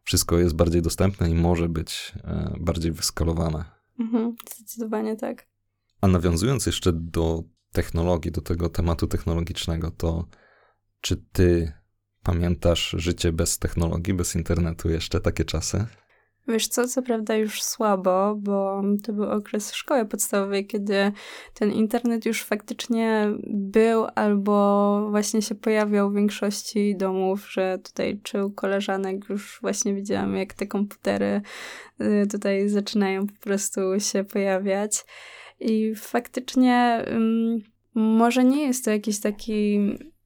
wszystko 0.05 0.39
jest 0.39 0.55
bardziej 0.55 0.83
dostępne 0.83 1.31
i 1.31 1.35
może 1.35 1.69
być 1.69 2.13
e, 2.25 2.55
bardziej 2.61 2.93
wyskalowane. 2.93 3.65
Mhm, 4.01 4.37
zdecydowanie 4.57 5.17
tak. 5.17 5.47
A 6.01 6.09
nawiązując 6.09 6.67
jeszcze 6.67 6.93
do 6.93 7.43
technologii, 7.73 8.33
do 8.33 8.41
tego 8.41 8.69
tematu 8.69 9.07
technologicznego, 9.07 9.91
to 9.91 10.25
czy 11.01 11.17
ty 11.17 11.73
pamiętasz 12.23 12.95
życie 12.99 13.33
bez 13.33 13.59
technologii, 13.59 14.15
bez 14.15 14.35
internetu 14.35 14.91
jeszcze 14.91 15.21
takie 15.21 15.45
czasy? 15.45 15.87
Wiesz 16.49 16.69
co, 16.69 16.89
co 16.89 17.03
prawda 17.03 17.37
już 17.37 17.63
słabo, 17.63 18.37
bo 18.39 18.83
to 19.03 19.13
był 19.13 19.31
okres 19.31 19.75
szkoły 19.75 20.07
podstawowej, 20.07 20.67
kiedy 20.67 21.13
ten 21.55 21.73
internet 21.73 22.27
już 22.27 22.45
faktycznie 22.45 23.33
był 23.47 24.07
albo 24.15 25.07
właśnie 25.11 25.43
się 25.43 25.55
pojawiał 25.55 26.11
w 26.11 26.15
większości 26.15 26.97
domów, 26.97 27.53
że 27.53 27.79
tutaj 27.79 28.21
czy 28.23 28.45
u 28.45 28.51
koleżanek 28.51 29.29
już 29.29 29.59
właśnie 29.61 29.95
widziałam, 29.95 30.37
jak 30.37 30.55
te 30.55 30.67
komputery 30.67 31.41
y, 32.01 32.27
tutaj 32.31 32.69
zaczynają 32.69 33.27
po 33.27 33.41
prostu 33.41 33.81
się 33.99 34.25
pojawiać. 34.25 35.05
I 35.61 35.95
faktycznie 35.95 37.05
może 37.95 38.45
nie 38.45 38.67
jest 38.67 38.85
to 38.85 38.91
jakiś 38.91 39.21
taki 39.21 39.79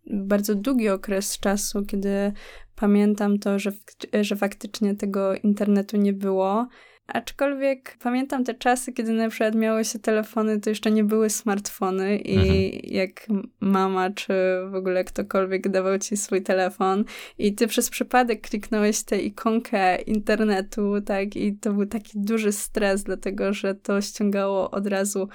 bardzo 0.07 0.55
długi 0.55 0.89
okres 0.89 1.39
czasu, 1.39 1.85
kiedy 1.87 2.33
pamiętam 2.77 3.39
to, 3.39 3.59
że, 3.59 3.73
że 4.21 4.37
faktycznie 4.37 4.95
tego 4.95 5.35
internetu 5.35 5.97
nie 5.97 6.13
było. 6.13 6.69
Aczkolwiek 7.07 7.97
pamiętam 8.03 8.45
te 8.45 8.55
czasy, 8.55 8.93
kiedy 8.93 9.13
na 9.13 9.29
przykład 9.29 9.55
miało 9.55 9.85
się 9.85 9.99
telefony, 9.99 10.61
to 10.61 10.71
jeszcze 10.71 10.91
nie 10.91 11.05
były 11.05 11.31
smartfony 11.31 12.19
i 12.19 12.35
mhm. 12.35 12.71
jak 12.85 13.27
mama 13.61 14.11
czy 14.11 14.33
w 14.71 14.75
ogóle 14.75 15.05
ktokolwiek 15.05 15.69
dawał 15.69 15.99
ci 15.99 16.17
swój 16.17 16.43
telefon 16.43 17.05
i 17.39 17.55
ty 17.55 17.67
przez 17.67 17.91
przypadek 17.91 18.49
kliknąłeś 18.49 19.03
tę 19.03 19.19
ikonkę 19.19 19.97
internetu, 19.97 21.01
tak, 21.01 21.37
i 21.37 21.57
to 21.57 21.73
był 21.73 21.87
taki 21.87 22.13
duży 22.15 22.53
stres, 22.53 23.03
dlatego 23.03 23.53
że 23.53 23.75
to 23.75 24.01
ściągało 24.01 24.71
od 24.71 24.87
razu 24.87 25.29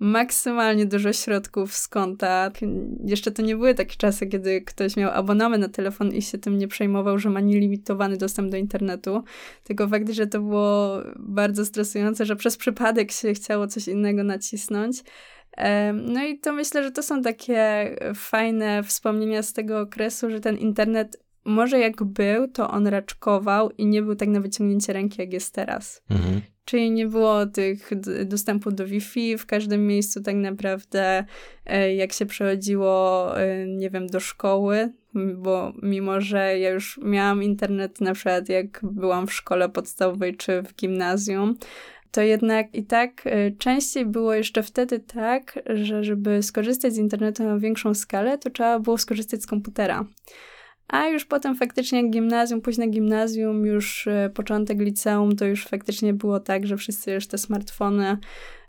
maksymalnie 0.00 0.86
dużo 0.86 1.12
środków 1.12 1.74
z 1.74 1.88
konta. 1.88 2.50
Jeszcze 3.04 3.30
to 3.30 3.42
nie 3.42 3.56
były 3.56 3.74
takie 3.74 3.96
czasy, 3.96 4.26
kiedy 4.26 4.60
ktoś 4.60 4.96
miał 4.96 5.10
abonament 5.10 5.62
na 5.62 5.68
telefon 5.68 6.14
i 6.14 6.22
się 6.22 6.38
tym 6.38 6.58
nie 6.58 6.68
przejmował, 6.68 7.18
że 7.18 7.30
ma 7.30 7.40
nielimitowany 7.40 8.16
dostęp 8.16 8.50
do 8.50 8.56
internetu. 8.56 9.22
Tylko 9.64 9.88
fakt, 9.88 10.10
że 10.10 10.26
to 10.26 10.40
było 10.40 11.02
bardzo 11.16 11.64
stresujące, 11.64 12.26
że 12.26 12.36
przez 12.36 12.56
przypadek 12.56 13.12
się 13.12 13.32
chciało 13.32 13.66
coś 13.66 13.88
innego 13.88 14.24
nacisnąć. 14.24 15.02
No 15.94 16.24
i 16.24 16.38
to 16.38 16.52
myślę, 16.52 16.82
że 16.82 16.90
to 16.90 17.02
są 17.02 17.22
takie 17.22 17.90
fajne 18.14 18.82
wspomnienia 18.82 19.42
z 19.42 19.52
tego 19.52 19.80
okresu, 19.80 20.30
że 20.30 20.40
ten 20.40 20.56
internet 20.56 21.16
może 21.44 21.78
jak 21.78 22.04
był, 22.04 22.48
to 22.48 22.70
on 22.70 22.86
raczkował 22.86 23.70
i 23.70 23.86
nie 23.86 24.02
był 24.02 24.14
tak 24.14 24.28
na 24.28 24.40
wyciągnięcie 24.40 24.92
ręki, 24.92 25.20
jak 25.20 25.32
jest 25.32 25.54
teraz. 25.54 26.02
Mhm. 26.10 26.40
Czyli 26.64 26.90
nie 26.90 27.06
było 27.06 27.46
tych 27.46 27.90
dostępu 28.24 28.72
do 28.72 28.86
Wi-Fi 28.86 29.38
w 29.38 29.46
każdym 29.46 29.86
miejscu 29.86 30.22
tak 30.22 30.34
naprawdę, 30.34 31.24
e, 31.66 31.94
jak 31.94 32.12
się 32.12 32.26
przechodziło, 32.26 33.38
e, 33.40 33.66
nie 33.66 33.90
wiem, 33.90 34.06
do 34.06 34.20
szkoły, 34.20 34.92
bo 35.36 35.72
mimo, 35.82 36.20
że 36.20 36.58
ja 36.58 36.70
już 36.70 37.00
miałam 37.02 37.42
internet 37.42 38.00
na 38.00 38.14
przykład 38.14 38.48
jak 38.48 38.80
byłam 38.82 39.26
w 39.26 39.32
szkole 39.32 39.68
podstawowej 39.68 40.36
czy 40.36 40.62
w 40.62 40.74
gimnazjum, 40.74 41.56
to 42.10 42.22
jednak 42.22 42.74
i 42.74 42.84
tak 42.84 43.22
e, 43.24 43.50
częściej 43.50 44.06
było 44.06 44.34
jeszcze 44.34 44.62
wtedy 44.62 44.98
tak, 44.98 45.58
że 45.74 46.04
żeby 46.04 46.42
skorzystać 46.42 46.92
z 46.92 46.98
internetu 46.98 47.44
na 47.44 47.58
większą 47.58 47.94
skalę, 47.94 48.38
to 48.38 48.50
trzeba 48.50 48.78
było 48.78 48.98
skorzystać 48.98 49.42
z 49.42 49.46
komputera. 49.46 50.04
A 50.90 51.08
już 51.08 51.24
potem 51.24 51.56
faktycznie 51.56 52.08
gimnazjum, 52.08 52.60
późne 52.60 52.86
gimnazjum, 52.86 53.66
już 53.66 54.06
e, 54.06 54.30
początek 54.34 54.80
liceum, 54.80 55.36
to 55.36 55.44
już 55.44 55.66
faktycznie 55.66 56.14
było 56.14 56.40
tak, 56.40 56.66
że 56.66 56.76
wszyscy 56.76 57.12
już 57.12 57.26
te 57.26 57.38
smartfony 57.38 58.18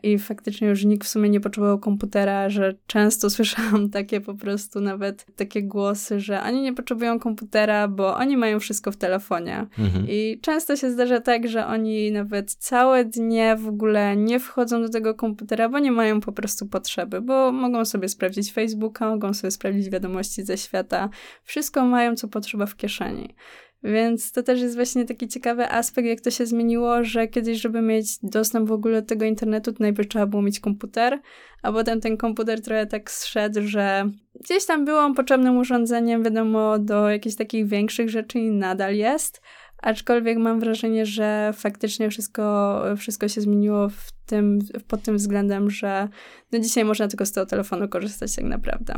i 0.03 0.19
faktycznie 0.19 0.67
już 0.67 0.85
nikt 0.85 1.07
w 1.07 1.09
sumie 1.09 1.29
nie 1.29 1.39
potrzebował 1.39 1.79
komputera, 1.79 2.49
że 2.49 2.73
często 2.87 3.29
słyszałam 3.41 3.89
takie 3.89 4.21
po 4.21 4.35
prostu 4.35 4.81
nawet 4.81 5.25
takie 5.35 5.63
głosy, 5.63 6.19
że 6.19 6.43
oni 6.43 6.61
nie 6.61 6.73
potrzebują 6.73 7.19
komputera, 7.19 7.87
bo 7.87 8.15
oni 8.15 8.37
mają 8.37 8.59
wszystko 8.59 8.91
w 8.91 8.97
telefonie. 8.97 9.67
Mhm. 9.79 10.05
I 10.09 10.39
często 10.41 10.75
się 10.75 10.91
zdarza 10.91 11.21
tak, 11.21 11.47
że 11.47 11.67
oni 11.67 12.11
nawet 12.11 12.53
całe 12.53 13.05
dnie 13.05 13.55
w 13.55 13.67
ogóle 13.67 14.15
nie 14.15 14.39
wchodzą 14.39 14.81
do 14.81 14.89
tego 14.89 15.15
komputera, 15.15 15.69
bo 15.69 15.79
nie 15.79 15.91
mają 15.91 16.19
po 16.19 16.31
prostu 16.31 16.67
potrzeby, 16.67 17.21
bo 17.21 17.51
mogą 17.51 17.85
sobie 17.85 18.09
sprawdzić 18.09 18.53
Facebooka, 18.53 19.09
mogą 19.09 19.33
sobie 19.33 19.51
sprawdzić 19.51 19.89
wiadomości 19.89 20.43
ze 20.43 20.57
świata, 20.57 21.09
wszystko 21.43 21.85
mają, 21.85 22.15
co 22.15 22.27
potrzeba 22.27 22.65
w 22.65 22.75
kieszeni. 22.75 23.35
Więc 23.83 24.31
to 24.31 24.43
też 24.43 24.61
jest 24.61 24.75
właśnie 24.75 25.05
taki 25.05 25.27
ciekawy 25.27 25.69
aspekt, 25.69 26.07
jak 26.07 26.21
to 26.21 26.31
się 26.31 26.45
zmieniło, 26.45 27.03
że 27.03 27.27
kiedyś, 27.27 27.61
żeby 27.61 27.81
mieć 27.81 28.07
dostęp 28.23 28.69
w 28.69 28.71
ogóle 28.71 29.01
do 29.01 29.07
tego 29.07 29.25
internetu, 29.25 29.73
to 29.73 29.77
najpierw 29.79 30.09
trzeba 30.09 30.25
było 30.25 30.41
mieć 30.41 30.59
komputer, 30.59 31.19
a 31.63 31.71
potem 31.71 32.01
ten 32.01 32.17
komputer 32.17 32.61
trochę 32.61 32.85
tak 32.85 33.11
zszedł, 33.11 33.61
że 33.61 34.09
gdzieś 34.45 34.65
tam 34.65 34.85
był 34.85 34.97
on 34.97 35.13
potrzebnym 35.13 35.57
urządzeniem, 35.57 36.23
wiadomo, 36.23 36.79
do 36.79 37.09
jakichś 37.09 37.35
takich 37.35 37.67
większych 37.67 38.09
rzeczy 38.09 38.39
i 38.39 38.51
nadal 38.51 38.95
jest, 38.95 39.41
aczkolwiek 39.77 40.37
mam 40.37 40.59
wrażenie, 40.59 41.05
że 41.05 41.51
faktycznie 41.53 42.09
wszystko, 42.09 42.81
wszystko 42.97 43.27
się 43.27 43.41
zmieniło 43.41 43.89
w 43.89 44.11
tym, 44.25 44.59
pod 44.87 45.03
tym 45.03 45.17
względem, 45.17 45.69
że 45.69 46.07
no 46.51 46.59
dzisiaj 46.59 46.85
można 46.85 47.07
tylko 47.07 47.25
z 47.25 47.31
tego 47.31 47.45
telefonu 47.45 47.89
korzystać 47.89 48.35
tak 48.35 48.45
naprawdę. 48.45 48.93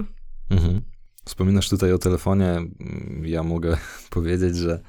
Mhm. 0.51 0.92
Wspominasz 1.25 1.69
tutaj 1.69 1.93
o 1.93 1.97
telefonie. 1.97 2.61
Ja 3.21 3.43
mogę 3.43 3.77
powiedzieć, 4.09 4.57
że 4.57 4.81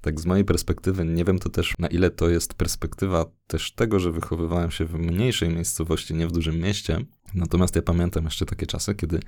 tak 0.00 0.20
z 0.20 0.26
mojej 0.26 0.44
perspektywy, 0.44 1.04
nie 1.04 1.24
wiem 1.24 1.38
to 1.38 1.48
też 1.48 1.74
na 1.78 1.88
ile 1.88 2.10
to 2.10 2.28
jest 2.28 2.54
perspektywa 2.54 3.24
też 3.46 3.72
tego, 3.72 4.00
że 4.00 4.12
wychowywałem 4.12 4.70
się 4.70 4.84
w 4.84 4.94
mniejszej 4.94 5.48
miejscowości, 5.48 6.14
nie 6.14 6.26
w 6.26 6.32
dużym 6.32 6.58
mieście. 6.58 7.04
Natomiast 7.34 7.76
ja 7.76 7.82
pamiętam 7.82 8.24
jeszcze 8.24 8.46
takie 8.46 8.66
czasy, 8.66 8.94
kiedy 8.94 9.20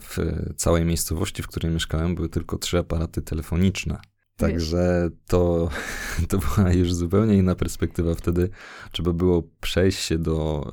w 0.00 0.16
całej 0.56 0.84
miejscowości, 0.84 1.42
w 1.42 1.46
której 1.46 1.72
mieszkałem, 1.72 2.14
były 2.14 2.28
tylko 2.28 2.58
trzy 2.58 2.78
aparaty 2.78 3.22
telefoniczne. 3.22 4.00
Także 4.36 5.10
to, 5.26 5.70
to 6.28 6.38
była 6.38 6.72
już 6.72 6.94
zupełnie 6.94 7.34
inna 7.34 7.54
perspektywa. 7.54 8.14
Wtedy 8.14 8.50
trzeba 8.92 9.12
było 9.12 9.42
przejść 9.60 9.98
się 9.98 10.18
do 10.18 10.70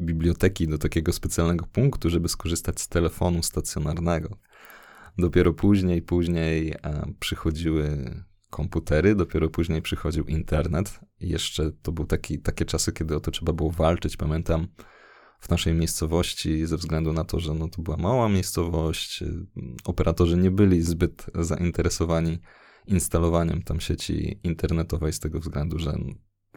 biblioteki 0.00 0.68
do 0.68 0.78
takiego 0.78 1.12
specjalnego 1.12 1.66
punktu, 1.66 2.10
żeby 2.10 2.28
skorzystać 2.28 2.80
z 2.80 2.88
telefonu 2.88 3.42
stacjonarnego. 3.42 4.38
Dopiero 5.18 5.52
później, 5.52 6.02
później 6.02 6.72
e, 6.72 7.12
przychodziły 7.20 8.14
komputery, 8.50 9.14
dopiero 9.14 9.50
później 9.50 9.82
przychodził 9.82 10.24
internet. 10.24 11.00
I 11.20 11.28
jeszcze 11.28 11.72
to 11.82 11.92
były 11.92 12.08
taki, 12.08 12.38
takie 12.38 12.64
czasy, 12.64 12.92
kiedy 12.92 13.16
o 13.16 13.20
to 13.20 13.30
trzeba 13.30 13.52
było 13.52 13.70
walczyć. 13.70 14.16
Pamiętam 14.16 14.68
w 15.40 15.50
naszej 15.50 15.74
miejscowości, 15.74 16.66
ze 16.66 16.76
względu 16.76 17.12
na 17.12 17.24
to, 17.24 17.40
że 17.40 17.54
no, 17.54 17.68
to 17.68 17.82
była 17.82 17.96
mała 17.96 18.28
miejscowość, 18.28 19.22
y, 19.22 19.46
operatorzy 19.84 20.36
nie 20.36 20.50
byli 20.50 20.82
zbyt 20.82 21.26
zainteresowani 21.34 22.38
instalowaniem 22.86 23.62
tam 23.62 23.80
sieci 23.80 24.40
internetowej 24.42 25.12
z 25.12 25.20
tego 25.20 25.40
względu, 25.40 25.78
że 25.78 25.98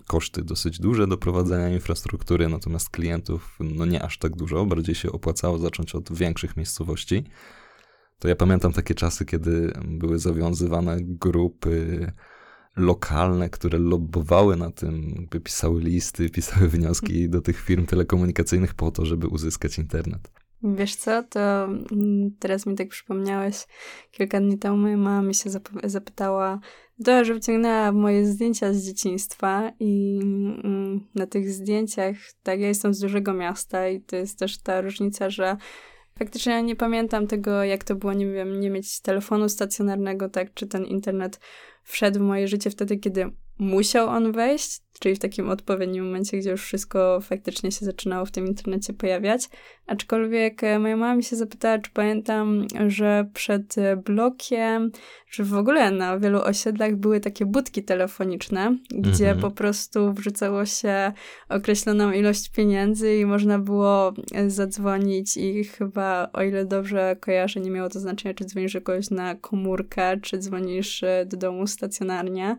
koszty 0.08 0.44
dosyć 0.44 0.80
duże 0.80 1.08
do 1.08 1.18
prowadzenia 1.18 1.70
infrastruktury, 1.70 2.50
natomiast 2.50 2.90
klientów 2.90 3.58
no 3.60 3.86
nie 3.86 4.04
aż 4.04 4.18
tak 4.18 4.36
dużo, 4.36 4.66
bardziej 4.66 4.96
się 4.96 5.12
opłacało 5.12 5.58
zacząć 5.58 5.96
od 5.96 6.14
większych 6.14 6.58
miejscowości. 6.58 7.24
To 8.20 8.28
ja 8.28 8.36
pamiętam 8.36 8.74
takie 8.74 8.96
czasy, 8.96 9.26
kiedy 9.26 9.74
były 9.86 10.20
zawiązywane 10.20 10.98
grupy 11.02 12.12
lokalne, 12.76 13.50
które 13.50 13.80
lobbowały 13.80 14.56
na 14.56 14.72
tym, 14.72 15.28
pisały 15.44 15.82
listy, 15.82 16.30
pisały 16.38 16.68
wnioski 16.68 17.30
do 17.30 17.42
tych 17.42 17.62
firm 17.62 17.86
telekomunikacyjnych 17.86 18.74
po 18.74 18.92
to, 18.92 19.06
żeby 19.06 19.28
uzyskać 19.28 19.78
internet. 19.78 20.32
Wiesz 20.64 20.96
co, 20.96 21.24
to 21.24 21.40
mm, 21.66 22.32
teraz 22.40 22.66
mi 22.66 22.76
tak 22.76 22.90
przypomniałeś, 22.90 23.68
kilka 24.12 24.40
dni 24.40 24.58
temu 24.58 24.78
moja 24.78 24.98
mama 24.98 25.22
mi 25.22 25.36
się 25.36 25.50
zapytała, 25.84 26.60
Że 27.06 27.34
wyciągnęła 27.34 27.92
moje 27.92 28.26
zdjęcia 28.26 28.74
z 28.74 28.84
dzieciństwa 28.84 29.72
i 29.80 30.20
mm, 30.24 31.08
na 31.16 31.28
tych 31.28 31.50
zdjęciach, 31.50 32.16
tak, 32.44 32.60
ja 32.60 32.68
jestem 32.68 32.94
z 32.94 33.00
dużego 33.00 33.34
miasta 33.34 33.88
i 33.88 34.02
to 34.02 34.16
jest 34.16 34.40
też 34.40 34.58
ta 34.58 34.82
różnica, 34.82 35.30
że 35.30 35.58
faktycznie 36.20 36.54
ja 36.54 36.62
nie 36.62 36.76
pamiętam 36.76 37.28
tego, 37.28 37.64
jak 37.64 37.84
to 37.84 37.96
było, 37.96 38.14
nie 38.14 38.32
wiem, 38.32 38.60
nie 38.60 38.70
mieć 38.70 39.02
telefonu 39.02 39.50
stacjonarnego, 39.50 40.30
tak, 40.30 40.54
czy 40.54 40.68
ten 40.68 40.86
internet 40.86 41.40
wszedł 41.88 42.20
w 42.20 42.22
moje 42.22 42.48
życie 42.48 42.70
wtedy, 42.70 42.98
kiedy 42.98 43.32
musiał 43.60 44.08
on 44.08 44.32
wejść, 44.32 44.82
czyli 45.00 45.16
w 45.16 45.20
takim 45.20 45.50
odpowiednim 45.50 46.06
momencie, 46.06 46.38
gdzie 46.38 46.52
już 46.52 46.64
wszystko 46.64 47.20
faktycznie 47.22 47.72
się 47.72 47.86
zaczynało 47.86 48.26
w 48.26 48.32
tym 48.32 48.48
internecie 48.48 48.94
pojawiać. 48.94 49.50
Aczkolwiek 49.88 50.64
e, 50.64 50.80
moja 50.80 50.98
mama 50.98 51.16
mi 51.16 51.24
się 51.24 51.36
zapytała, 51.36 51.80
czy 51.80 51.92
pamiętam, 51.92 52.68
że 52.88 53.30
przed 53.34 53.78
e, 53.78 53.98
blokiem, 53.98 54.92
że 55.30 55.44
w 55.44 55.54
ogóle 55.54 55.92
na 55.92 56.20
wielu 56.20 56.42
osiedlach 56.42 56.96
były 56.96 57.20
takie 57.20 57.46
budki 57.46 57.84
telefoniczne, 57.84 58.78
gdzie 58.90 59.32
mhm. 59.32 59.40
po 59.40 59.52
prostu 59.52 60.14
wrzucało 60.14 60.66
się 60.66 61.12
określoną 61.50 62.12
ilość 62.12 62.50
pieniędzy 62.50 63.16
i 63.16 63.26
można 63.26 63.60
było 63.60 64.14
e, 64.34 64.50
zadzwonić 64.50 65.38
i 65.38 65.64
chyba, 65.64 66.30
o 66.34 66.44
ile 66.44 66.66
dobrze 66.66 67.16
kojarzę, 67.20 67.60
nie 67.60 67.72
miało 67.72 67.90
to 67.90 68.00
znaczenia, 68.00 68.34
czy 68.34 68.46
dzwonisz 68.46 68.74
jakoś 68.74 69.10
na 69.10 69.36
komórkę, 69.36 70.18
czy 70.22 70.38
dzwonisz 70.38 71.04
do 71.26 71.38
domu 71.38 71.68
stacjonarnie 71.78 72.58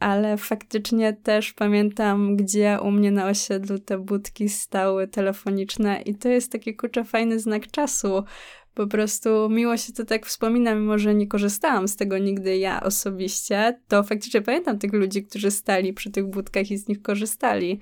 ale 0.00 0.36
faktycznie 0.36 1.12
też 1.12 1.52
pamiętam, 1.52 2.36
gdzie 2.36 2.78
u 2.82 2.90
mnie 2.90 3.10
na 3.10 3.26
osiedlu 3.26 3.78
te 3.78 3.98
budki 3.98 4.48
stały 4.48 5.08
telefoniczne 5.08 6.02
i 6.02 6.14
to 6.14 6.28
jest 6.28 6.52
taki 6.52 6.76
kurczę 6.76 7.04
fajny 7.04 7.38
znak 7.38 7.70
czasu. 7.70 8.24
Po 8.74 8.86
prostu 8.86 9.48
miło 9.50 9.76
się 9.76 9.92
to 9.92 10.04
tak 10.04 10.26
wspomina, 10.26 10.74
mimo 10.74 10.98
że 10.98 11.14
nie 11.14 11.26
korzystałam 11.26 11.88
z 11.88 11.96
tego 11.96 12.18
nigdy 12.18 12.56
ja 12.56 12.82
osobiście, 12.82 13.80
to 13.88 14.02
faktycznie 14.02 14.42
pamiętam 14.42 14.78
tych 14.78 14.92
ludzi, 14.92 15.24
którzy 15.24 15.50
stali 15.50 15.92
przy 15.92 16.10
tych 16.10 16.26
budkach 16.26 16.70
i 16.70 16.78
z 16.78 16.88
nich 16.88 17.02
korzystali. 17.02 17.80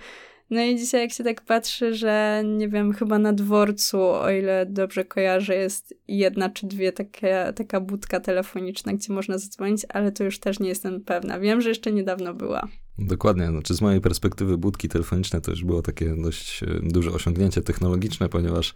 No 0.51 0.63
i 0.63 0.77
dzisiaj 0.79 1.01
jak 1.01 1.13
się 1.13 1.25
tak 1.25 1.43
patrzy, 1.43 1.95
że 1.95 2.43
nie 2.45 2.69
wiem, 2.69 2.93
chyba 2.93 3.19
na 3.19 3.33
dworcu, 3.33 4.01
o 4.01 4.31
ile 4.31 4.67
dobrze 4.67 5.05
kojarzę, 5.05 5.55
jest 5.55 5.95
jedna 6.09 6.51
czy 6.51 6.67
dwie 6.67 6.93
takie, 6.93 7.53
taka 7.57 7.81
budka 7.81 8.21
telefoniczna, 8.21 8.93
gdzie 8.93 9.13
można 9.13 9.39
zadzwonić, 9.39 9.83
ale 9.89 10.13
to 10.13 10.25
już 10.25 10.39
też 10.39 10.61
nie 10.61 10.69
jestem 10.69 11.01
pewna. 11.01 11.41
Wiem, 11.41 11.61
że 11.61 11.69
jeszcze 11.69 11.93
niedawno 11.93 12.35
była. 12.35 12.69
Dokładnie, 12.99 13.47
znaczy 13.47 13.75
z 13.75 13.81
mojej 13.81 14.01
perspektywy 14.01 14.59
budki 14.59 14.89
telefoniczne 14.89 15.41
to 15.41 15.51
już 15.51 15.65
było 15.65 15.83
takie 15.83 16.17
dość 16.23 16.63
e, 16.63 16.67
duże 16.83 17.11
osiągnięcie 17.11 17.63
technologiczne, 17.63 18.29
ponieważ 18.29 18.75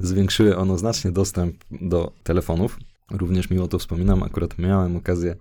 zwiększyły 0.00 0.56
ono 0.56 0.78
znacznie 0.78 1.12
dostęp 1.12 1.56
do 1.70 2.12
telefonów. 2.22 2.78
Również 3.10 3.50
miło 3.50 3.68
to 3.68 3.78
wspominam, 3.78 4.22
akurat 4.22 4.58
miałem 4.58 4.96
okazję 4.96 5.36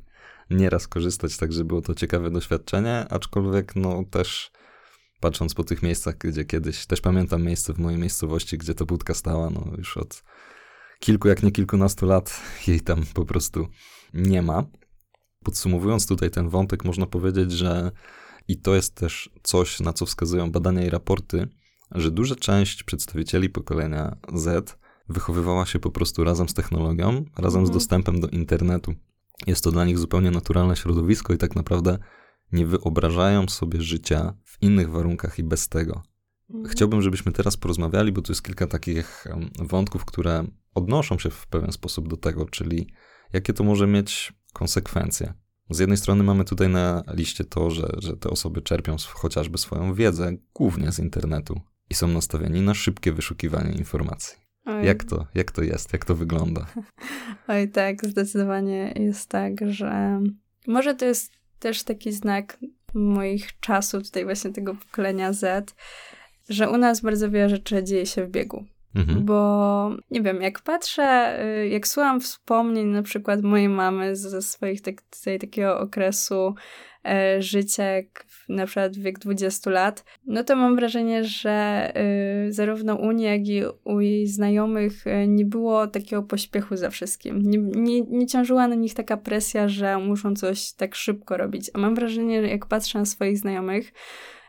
nieraz 0.50 0.88
korzystać, 0.88 1.38
także 1.38 1.64
było 1.64 1.82
to 1.82 1.96
ciekawe 1.96 2.32
doświadczenie, 2.32 3.06
aczkolwiek 3.10 3.76
no 3.76 4.04
też 4.12 4.52
patrząc 5.22 5.54
po 5.54 5.64
tych 5.64 5.84
miejscach, 5.84 6.18
gdzie 6.18 6.46
kiedyś, 6.46 6.86
też 6.86 7.02
pamiętam 7.02 7.44
miejsce 7.44 7.74
w 7.74 7.80
mojej 7.80 8.00
miejscowości, 8.00 8.58
gdzie 8.58 8.74
ta 8.74 8.86
budka 8.86 9.14
stała, 9.14 9.50
no 9.50 9.68
już 9.78 9.98
od 9.98 10.24
kilku, 11.00 11.28
jak 11.28 11.44
nie 11.44 11.52
kilkunastu 11.52 12.06
lat 12.06 12.42
jej 12.68 12.82
tam 12.82 13.04
po 13.14 13.26
prostu 13.26 13.68
nie 14.14 14.42
ma. 14.42 14.64
Podsumowując 15.44 16.08
tutaj 16.08 16.32
ten 16.32 16.50
wątek, 16.50 16.86
można 16.86 17.06
powiedzieć, 17.06 17.52
że 17.52 17.92
i 18.48 18.58
to 18.58 18.76
jest 18.76 18.96
też 18.96 19.30
coś, 19.44 19.80
na 19.80 19.94
co 19.94 20.06
wskazują 20.06 20.52
badania 20.52 20.86
i 20.86 20.90
raporty, 20.90 21.48
że 21.92 22.12
duża 22.12 22.36
część 22.36 22.84
przedstawicieli 22.84 23.50
pokolenia 23.50 24.18
Z 24.34 24.78
wychowywała 25.10 25.66
się 25.66 25.80
po 25.80 25.92
prostu 25.92 26.24
razem 26.24 26.50
z 26.50 26.54
technologią, 26.54 27.26
razem 27.38 27.66
z 27.66 27.70
mhm. 27.70 27.74
dostępem 27.74 28.20
do 28.20 28.28
internetu. 28.28 28.94
Jest 29.48 29.64
to 29.64 29.72
dla 29.72 29.86
nich 29.86 30.00
zupełnie 30.00 30.32
naturalne 30.32 30.76
środowisko 30.76 31.34
i 31.34 31.38
tak 31.38 31.56
naprawdę 31.56 31.98
nie 32.52 32.66
wyobrażają 32.66 33.50
sobie 33.50 33.82
życia 33.82 34.34
w 34.44 34.62
innych 34.62 34.92
warunkach 34.92 35.40
i 35.40 35.44
bez 35.44 35.70
tego. 35.70 36.04
Mhm. 36.50 36.70
Chciałbym, 36.70 37.02
żebyśmy 37.02 37.32
teraz 37.32 37.58
porozmawiali, 37.58 38.12
bo 38.12 38.22
tu 38.22 38.32
jest 38.32 38.44
kilka 38.44 38.68
takich 38.68 39.28
wątków, 39.60 40.06
które 40.06 40.44
odnoszą 40.76 41.20
się 41.20 41.30
w 41.30 41.48
pewien 41.48 41.72
sposób 41.72 42.08
do 42.08 42.18
tego, 42.18 42.46
czyli 42.46 42.88
jakie 43.34 43.54
to 43.54 43.64
może 43.64 43.88
mieć 43.88 44.34
konsekwencje. 44.54 45.34
Z 45.70 45.80
jednej 45.80 45.98
strony 45.98 46.24
mamy 46.24 46.46
tutaj 46.46 46.70
na 46.70 47.04
liście 47.14 47.44
to, 47.44 47.72
że, 47.72 47.88
że 47.98 48.18
te 48.18 48.30
osoby 48.30 48.62
czerpią 48.62 48.96
chociażby 49.14 49.58
swoją 49.58 49.94
wiedzę 49.94 50.34
głównie 50.54 50.92
z 50.92 51.00
internetu 51.00 51.62
i 51.90 51.94
są 51.94 52.08
nastawieni 52.08 52.62
na 52.62 52.74
szybkie 52.74 53.14
wyszukiwanie 53.14 53.72
informacji. 53.72 54.42
Jak 54.84 55.04
to, 55.04 55.28
jak 55.36 55.52
to 55.52 55.62
jest, 55.62 55.94
jak 55.94 56.06
to 56.06 56.16
wygląda? 56.16 56.66
Oj, 57.48 57.70
tak, 57.70 58.06
zdecydowanie 58.06 58.94
jest 58.96 59.30
tak, 59.30 59.54
że 59.72 60.22
może 60.68 60.96
to 60.96 61.06
jest 61.06 61.32
też 61.62 61.84
taki 61.84 62.12
znak 62.12 62.58
moich 62.94 63.60
czasów, 63.60 64.04
tutaj 64.04 64.24
właśnie 64.24 64.52
tego 64.52 64.76
pokolenia 64.76 65.34
Z, 65.34 65.76
że 66.50 66.70
u 66.70 66.78
nas 66.78 67.02
bardzo 67.02 67.32
wiele 67.32 67.50
rzeczy 67.50 67.84
dzieje 67.84 68.06
się 68.06 68.26
w 68.26 68.30
biegu. 68.30 68.66
Mhm. 68.96 69.26
Bo 69.26 69.92
nie 70.12 70.22
wiem, 70.22 70.42
jak 70.42 70.62
patrzę, 70.62 71.40
y, 71.64 71.68
jak 71.68 71.88
słucham 71.88 72.22
wspomnień 72.22 72.88
na 72.88 73.04
przykład 73.04 73.42
mojej 73.42 73.70
mamy 73.70 74.16
ze 74.16 74.42
swoich 74.42 74.82
tak, 74.82 75.02
tutaj 75.02 75.40
takiego 75.40 75.80
okresu 75.80 76.56
e, 77.06 77.42
życia, 77.42 77.84
jak 77.84 78.26
na 78.50 78.66
przykład 78.66 78.98
wiek 78.98 79.20
20 79.20 79.72
lat, 79.72 80.06
no 80.26 80.44
to 80.44 80.56
mam 80.56 80.76
wrażenie, 80.76 81.24
że 81.24 81.92
y, 82.48 82.54
zarówno 82.54 82.96
u 82.96 83.12
niej, 83.12 83.40
jak 83.40 83.48
i 83.48 83.62
u 83.84 84.00
jej 84.00 84.28
znajomych 84.28 85.08
y, 85.08 85.28
nie 85.28 85.46
było 85.46 85.88
takiego 85.88 86.24
pośpiechu 86.24 86.76
za 86.76 86.90
wszystkim. 86.90 87.42
Nie, 87.42 87.58
nie, 87.58 88.02
nie 88.02 88.28
ciążyła 88.28 88.68
na 88.68 88.76
nich 88.76 88.94
taka 88.94 89.18
presja, 89.18 89.70
że 89.70 89.98
muszą 89.98 90.36
coś 90.36 90.74
tak 90.74 90.96
szybko 90.96 91.38
robić. 91.38 91.72
A 91.74 91.78
mam 91.78 91.96
wrażenie, 91.96 92.42
że 92.42 92.48
jak 92.48 92.66
patrzę 92.66 93.00
na 93.00 93.06
swoich 93.06 93.38
znajomych, 93.38 93.94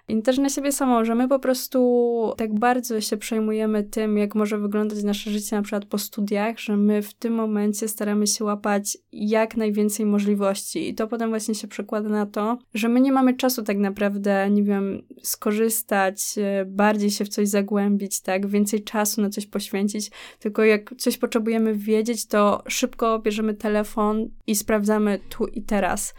i 0.08 0.22
też 0.22 0.38
na 0.38 0.48
siebie 0.48 0.72
samą, 0.72 1.04
że 1.04 1.14
my 1.14 1.28
po 1.28 1.38
prostu 1.38 2.32
tak 2.36 2.54
bardzo 2.54 3.00
się 3.00 3.16
przejmujemy 3.16 3.84
tym, 3.84 4.18
jak 4.18 4.34
może 4.34 4.58
wyglądać 4.58 5.02
nasze 5.02 5.30
życie 5.30 5.56
na 5.56 5.62
przykład 5.62 5.84
po 5.84 5.98
studiach, 5.98 6.58
że 6.58 6.76
my 6.76 7.02
w 7.02 7.14
tym 7.14 7.34
momencie 7.34 7.88
staramy 7.88 8.26
się 8.26 8.44
łapać 8.44 8.98
jak 9.12 9.56
najwięcej 9.56 10.06
możliwości. 10.06 10.88
I 10.88 10.94
to 10.94 11.06
potem 11.06 11.30
właśnie 11.30 11.54
się 11.54 11.68
przekłada 11.68 12.08
na 12.08 12.26
to, 12.26 12.58
że 12.74 12.88
my 12.88 13.00
nie 13.00 13.12
mamy 13.12 13.34
czasu 13.34 13.62
tak 13.62 13.78
naprawdę, 13.78 14.50
nie 14.50 14.62
wiem, 14.62 15.02
skorzystać, 15.22 16.18
e, 16.38 16.64
bardziej 16.64 17.10
się 17.10 17.24
w 17.24 17.28
coś 17.28 17.48
zagłębić, 17.48 18.20
tak, 18.20 18.46
więcej 18.46 18.84
czasu 18.84 19.22
na 19.22 19.30
coś 19.30 19.46
poświęcić, 19.46 20.10
tylko 20.38 20.64
jak 20.64 20.94
coś 20.98 21.18
potrzebujemy 21.18 21.74
wiedzieć, 21.74 22.26
to 22.26 22.62
szybko 22.68 23.18
bierzemy 23.18 23.54
telefon 23.54 24.28
i 24.46 24.54
sprawdzamy 24.54 25.20
tu 25.28 25.46
i 25.46 25.62
teraz. 25.62 26.14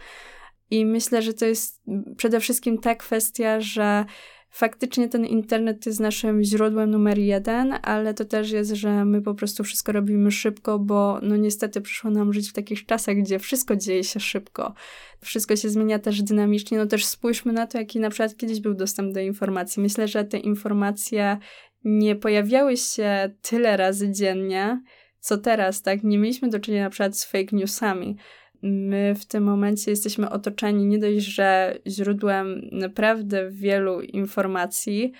I 0.74 0.86
myślę, 0.86 1.22
że 1.22 1.34
to 1.34 1.46
jest 1.46 1.82
przede 2.16 2.40
wszystkim 2.40 2.78
ta 2.78 2.94
kwestia, 2.94 3.60
że 3.60 4.04
faktycznie 4.50 5.08
ten 5.08 5.26
internet 5.26 5.86
jest 5.86 6.00
naszym 6.00 6.42
źródłem 6.42 6.90
numer 6.90 7.18
jeden, 7.18 7.74
ale 7.82 8.14
to 8.14 8.24
też 8.24 8.50
jest, 8.50 8.70
że 8.70 9.04
my 9.04 9.22
po 9.22 9.34
prostu 9.34 9.64
wszystko 9.64 9.92
robimy 9.92 10.30
szybko, 10.30 10.78
bo 10.78 11.18
no 11.22 11.36
niestety 11.36 11.80
przyszło 11.80 12.10
nam 12.10 12.32
żyć 12.32 12.50
w 12.50 12.52
takich 12.52 12.86
czasach, 12.86 13.16
gdzie 13.16 13.38
wszystko 13.38 13.76
dzieje 13.76 14.04
się 14.04 14.20
szybko. 14.20 14.74
Wszystko 15.20 15.56
się 15.56 15.68
zmienia 15.68 15.98
też 15.98 16.22
dynamicznie. 16.22 16.78
No 16.78 16.86
też 16.86 17.04
spójrzmy 17.04 17.52
na 17.52 17.66
to, 17.66 17.78
jaki 17.78 18.00
na 18.00 18.10
przykład 18.10 18.36
kiedyś 18.36 18.60
był 18.60 18.74
dostęp 18.74 19.14
do 19.14 19.20
informacji. 19.20 19.82
Myślę, 19.82 20.08
że 20.08 20.24
te 20.24 20.38
informacje 20.38 21.38
nie 21.84 22.16
pojawiały 22.16 22.76
się 22.76 23.34
tyle 23.42 23.76
razy 23.76 24.12
dziennie, 24.12 24.82
co 25.20 25.38
teraz, 25.38 25.82
tak? 25.82 26.04
Nie 26.04 26.18
mieliśmy 26.18 26.48
do 26.48 26.60
czynienia 26.60 26.84
na 26.84 26.90
przykład 26.90 27.16
z 27.16 27.24
fake 27.24 27.56
newsami 27.56 28.16
my 28.64 29.14
w 29.14 29.24
tym 29.24 29.44
momencie 29.44 29.90
jesteśmy 29.90 30.30
otoczeni 30.30 30.86
nie 30.86 30.98
dość, 30.98 31.26
że 31.26 31.78
źródłem 31.86 32.68
naprawdę 32.72 33.50
wielu 33.50 34.00
informacji, 34.00 35.12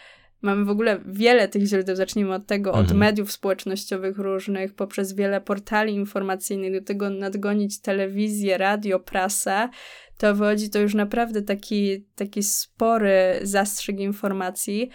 mamy 0.42 0.64
w 0.64 0.70
ogóle 0.70 1.00
wiele 1.06 1.48
tych 1.48 1.64
źródeł, 1.66 1.96
zacznijmy 1.96 2.34
od 2.34 2.46
tego, 2.46 2.70
mhm. 2.70 2.86
od 2.86 2.92
mediów 2.92 3.32
społecznościowych 3.32 4.18
różnych, 4.18 4.74
poprzez 4.74 5.12
wiele 5.12 5.40
portali 5.40 5.94
informacyjnych, 5.94 6.72
do 6.72 6.86
tego 6.86 7.10
nadgonić 7.10 7.80
telewizję, 7.80 8.58
radio, 8.58 9.00
prasę, 9.00 9.68
to 10.18 10.34
wychodzi 10.34 10.70
to 10.70 10.78
już 10.78 10.94
naprawdę 10.94 11.42
taki, 11.42 12.06
taki 12.14 12.42
spory 12.42 13.40
zastrzyk 13.42 14.00
informacji. 14.00 14.90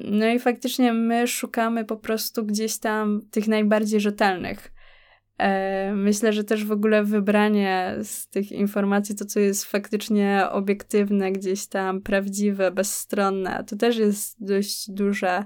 No 0.00 0.28
i 0.28 0.38
faktycznie 0.38 0.92
my 0.92 1.26
szukamy 1.26 1.84
po 1.84 1.96
prostu 1.96 2.44
gdzieś 2.44 2.78
tam 2.78 3.20
tych 3.30 3.48
najbardziej 3.48 4.00
rzetelnych 4.00 4.72
myślę, 5.96 6.32
że 6.32 6.44
też 6.44 6.64
w 6.64 6.72
ogóle 6.72 7.04
wybranie 7.04 7.96
z 8.02 8.28
tych 8.28 8.52
informacji, 8.52 9.14
to 9.14 9.24
co 9.24 9.40
jest 9.40 9.64
faktycznie 9.64 10.46
obiektywne, 10.50 11.32
gdzieś 11.32 11.66
tam 11.66 12.00
prawdziwe, 12.00 12.70
bezstronne, 12.70 13.64
to 13.66 13.76
też 13.76 13.96
jest 13.96 14.36
dość 14.40 14.90
duże, 14.90 15.44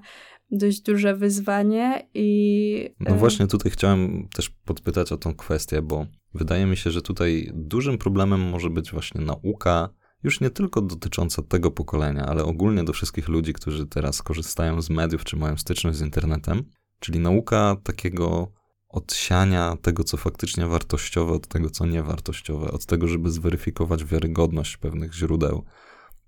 dość 0.50 0.80
duże 0.80 1.16
wyzwanie 1.16 2.08
i... 2.14 2.94
No 3.00 3.14
e, 3.14 3.18
właśnie 3.18 3.46
tutaj 3.46 3.72
chciałem 3.72 4.28
też 4.34 4.50
podpytać 4.50 5.12
o 5.12 5.16
tą 5.16 5.34
kwestię, 5.34 5.82
bo 5.82 6.06
wydaje 6.34 6.66
mi 6.66 6.76
się, 6.76 6.90
że 6.90 7.02
tutaj 7.02 7.50
dużym 7.54 7.98
problemem 7.98 8.40
może 8.40 8.70
być 8.70 8.92
właśnie 8.92 9.20
nauka, 9.20 9.88
już 10.22 10.40
nie 10.40 10.50
tylko 10.50 10.82
dotycząca 10.82 11.42
tego 11.42 11.70
pokolenia, 11.70 12.26
ale 12.26 12.44
ogólnie 12.44 12.84
do 12.84 12.92
wszystkich 12.92 13.28
ludzi, 13.28 13.52
którzy 13.52 13.86
teraz 13.86 14.22
korzystają 14.22 14.82
z 14.82 14.90
mediów 14.90 15.24
czy 15.24 15.36
mają 15.36 15.56
styczność 15.56 15.98
z 15.98 16.02
internetem, 16.02 16.64
czyli 17.00 17.20
nauka 17.20 17.76
takiego 17.82 18.52
odsiania 18.94 19.76
tego, 19.82 20.04
co 20.04 20.16
faktycznie 20.16 20.66
wartościowe, 20.66 21.32
od 21.32 21.48
tego, 21.48 21.70
co 21.70 21.86
niewartościowe, 21.86 22.72
od 22.72 22.86
tego, 22.86 23.08
żeby 23.08 23.30
zweryfikować 23.30 24.04
wiarygodność 24.04 24.76
pewnych 24.76 25.14
źródeł 25.14 25.64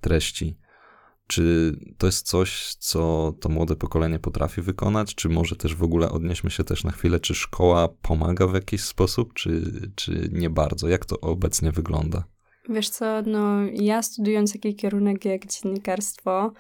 treści. 0.01 0.59
Czy 1.27 1.77
to 1.99 2.07
jest 2.07 2.27
coś, 2.27 2.75
co 2.75 3.33
to 3.41 3.49
młode 3.49 3.77
pokolenie 3.77 4.19
potrafi 4.19 4.63
wykonać, 4.63 5.15
czy 5.15 5.29
może 5.29 5.57
też 5.57 5.75
w 5.75 5.83
ogóle 5.83 6.11
odnieśmy 6.11 6.51
się 6.51 6.65
też 6.65 6.85
na 6.85 6.91
chwilę, 6.91 7.21
czy 7.21 7.35
szkoła 7.35 7.89
pomaga 7.89 8.47
w 8.47 8.55
jakiś 8.55 8.85
sposób, 8.85 9.35
czy, 9.35 9.63
czy 9.95 10.29
nie 10.33 10.51
bardzo? 10.51 10.89
Jak 10.89 11.05
to 11.05 11.21
obecnie 11.21 11.73
wygląda? 11.73 12.25
Wiesz 12.69 12.89
co, 12.89 13.23
no 13.27 13.63
ja 13.73 14.03
studiując 14.03 14.53
taki 14.53 14.77
kierunek 14.77 15.25
jak 15.25 15.47
dziennikarstwo, 15.47 16.53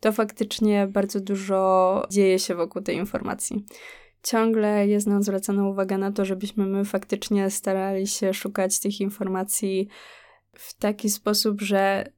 to 0.00 0.12
faktycznie 0.12 0.86
bardzo 0.86 1.20
dużo 1.20 2.02
dzieje 2.10 2.38
się 2.38 2.54
wokół 2.54 2.82
tej 2.82 2.96
informacji. 2.96 3.64
Ciągle 4.22 4.88
jest 4.88 5.06
nam 5.06 5.22
zwracana 5.22 5.68
uwaga 5.68 5.98
na 5.98 6.12
to, 6.12 6.24
żebyśmy 6.24 6.66
my 6.66 6.84
faktycznie 6.84 7.50
starali 7.50 8.06
się 8.06 8.34
szukać 8.34 8.80
tych 8.80 9.00
informacji 9.00 9.88
w 10.54 10.74
taki 10.74 11.10
sposób, 11.10 11.60
że 11.60 12.12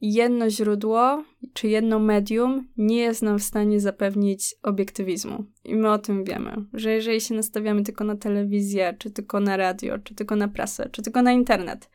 jedno 0.00 0.50
źródło 0.50 1.24
czy 1.52 1.68
jedno 1.68 1.98
medium 1.98 2.68
nie 2.76 2.96
jest 2.96 3.22
nam 3.22 3.38
w 3.38 3.42
stanie 3.42 3.80
zapewnić 3.80 4.54
obiektywizmu. 4.62 5.44
I 5.64 5.76
my 5.76 5.90
o 5.90 5.98
tym 5.98 6.24
wiemy, 6.24 6.56
że 6.72 6.90
jeżeli 6.90 7.20
się 7.20 7.34
nastawiamy 7.34 7.82
tylko 7.82 8.04
na 8.04 8.16
telewizję, 8.16 8.96
czy 8.98 9.10
tylko 9.10 9.40
na 9.40 9.56
radio, 9.56 9.98
czy 9.98 10.14
tylko 10.14 10.36
na 10.36 10.48
prasę, 10.48 10.88
czy 10.92 11.02
tylko 11.02 11.22
na 11.22 11.32
internet, 11.32 11.90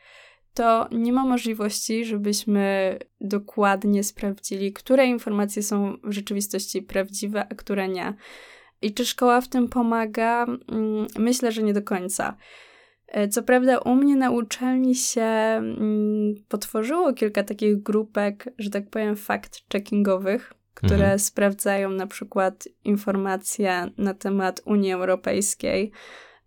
to 0.53 0.87
nie 0.91 1.13
ma 1.13 1.25
możliwości, 1.25 2.05
żebyśmy 2.05 2.97
dokładnie 3.21 4.03
sprawdzili, 4.03 4.73
które 4.73 5.07
informacje 5.07 5.63
są 5.63 5.97
w 6.03 6.11
rzeczywistości 6.11 6.81
prawdziwe, 6.81 7.47
a 7.49 7.55
które 7.55 7.87
nie. 7.87 8.13
I 8.81 8.93
czy 8.93 9.05
szkoła 9.05 9.41
w 9.41 9.47
tym 9.47 9.67
pomaga? 9.67 10.45
Mm, 10.45 11.07
myślę, 11.19 11.51
że 11.51 11.63
nie 11.63 11.73
do 11.73 11.81
końca. 11.81 12.37
E, 13.07 13.27
co 13.27 13.43
prawda, 13.43 13.79
u 13.79 13.95
mnie 13.95 14.15
na 14.15 14.31
uczelni 14.31 14.95
się 14.95 15.21
mm, 15.21 16.35
potworzyło 16.47 17.13
kilka 17.13 17.43
takich 17.43 17.83
grupek, 17.83 18.49
że 18.57 18.69
tak 18.69 18.89
powiem, 18.89 19.15
fact-checkingowych, 19.15 20.39
które 20.73 20.95
mhm. 20.95 21.19
sprawdzają 21.19 21.89
na 21.89 22.07
przykład 22.07 22.67
informacje 22.83 23.89
na 23.97 24.13
temat 24.13 24.61
Unii 24.65 24.91
Europejskiej, 24.91 25.91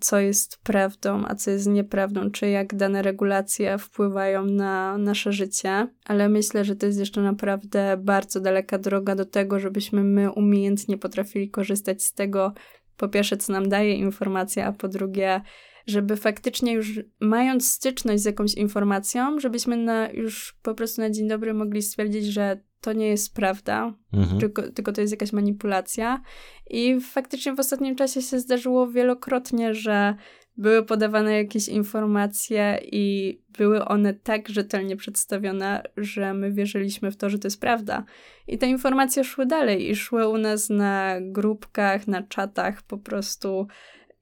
co 0.05 0.19
jest 0.19 0.59
prawdą, 0.63 1.25
a 1.27 1.35
co 1.35 1.51
jest 1.51 1.67
nieprawdą, 1.67 2.31
czy 2.31 2.49
jak 2.49 2.75
dane 2.75 3.03
regulacje 3.03 3.79
wpływają 3.79 4.47
na 4.47 4.99
nasze 4.99 5.33
życie, 5.33 5.89
ale 6.05 6.29
myślę, 6.29 6.65
że 6.65 6.77
to 6.77 6.87
jest 6.87 6.99
jeszcze 6.99 7.21
naprawdę 7.21 7.97
bardzo 7.97 8.41
daleka 8.41 8.79
droga 8.79 9.15
do 9.15 9.25
tego, 9.25 9.61
żebyśmy 9.61 10.05
my 10.05 10.33
umiejętnie 10.33 10.99
potrafili 10.99 11.51
korzystać 11.51 12.03
z 12.03 12.13
tego, 12.13 12.53
po 12.97 13.09
pierwsze, 13.09 13.37
co 13.37 13.53
nam 13.53 13.69
daje 13.69 13.95
informacja, 13.95 14.67
a 14.67 14.73
po 14.73 14.89
drugie, 14.89 15.41
żeby 15.87 16.17
faktycznie 16.17 16.73
już 16.73 17.01
mając 17.21 17.71
styczność 17.71 18.23
z 18.23 18.27
jakąś 18.27 18.55
informacją, 18.55 19.41
żebyśmy 19.41 19.77
na, 19.77 20.11
już 20.11 20.59
po 20.63 20.75
prostu 20.75 21.01
na 21.01 21.11
dzień 21.11 21.29
dobry 21.29 21.55
mogli 21.55 21.83
stwierdzić, 21.83 22.25
że 22.25 22.61
to 22.85 22.93
nie 22.93 23.09
jest 23.09 23.35
prawda, 23.35 23.95
mhm. 24.13 24.41
tylko, 24.41 24.63
tylko 24.63 24.93
to 24.93 25.01
jest 25.01 25.13
jakaś 25.13 25.33
manipulacja. 25.33 26.23
I 26.71 27.01
faktycznie 27.01 27.55
w 27.55 27.61
ostatnim 27.61 27.97
czasie 27.97 28.23
się 28.23 28.39
zdarzyło 28.39 28.91
wielokrotnie, 28.91 29.75
że 29.75 30.15
były 30.57 30.83
podawane 30.83 31.33
jakieś 31.33 31.69
informacje 31.69 32.81
i 32.93 33.39
były 33.59 33.85
one 33.85 34.15
tak 34.15 34.49
rzetelnie 34.49 34.97
przedstawione, 34.97 35.83
że 35.97 36.35
my 36.35 36.53
wierzyliśmy 36.53 37.11
w 37.11 37.17
to, 37.17 37.31
że 37.31 37.39
to 37.39 37.47
jest 37.47 37.61
prawda. 37.61 38.05
I 38.49 38.59
te 38.59 38.67
informacje 38.67 39.25
szły 39.25 39.47
dalej 39.47 39.91
i 39.91 39.97
szły 39.97 40.29
u 40.29 40.39
nas 40.39 40.71
na 40.71 41.17
grupkach, 41.21 42.07
na 42.07 42.23
czatach 42.23 42.83
po 42.83 42.99
prostu 42.99 43.67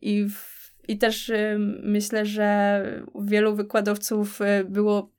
i 0.01 0.25
w 0.25 0.63
i 0.89 0.99
też 0.99 1.29
y, 1.29 1.57
myślę, 1.83 2.27
że 2.27 2.83
wielu 3.21 3.55
wykładowców 3.55 4.41
y, 4.41 4.65
było 4.65 5.11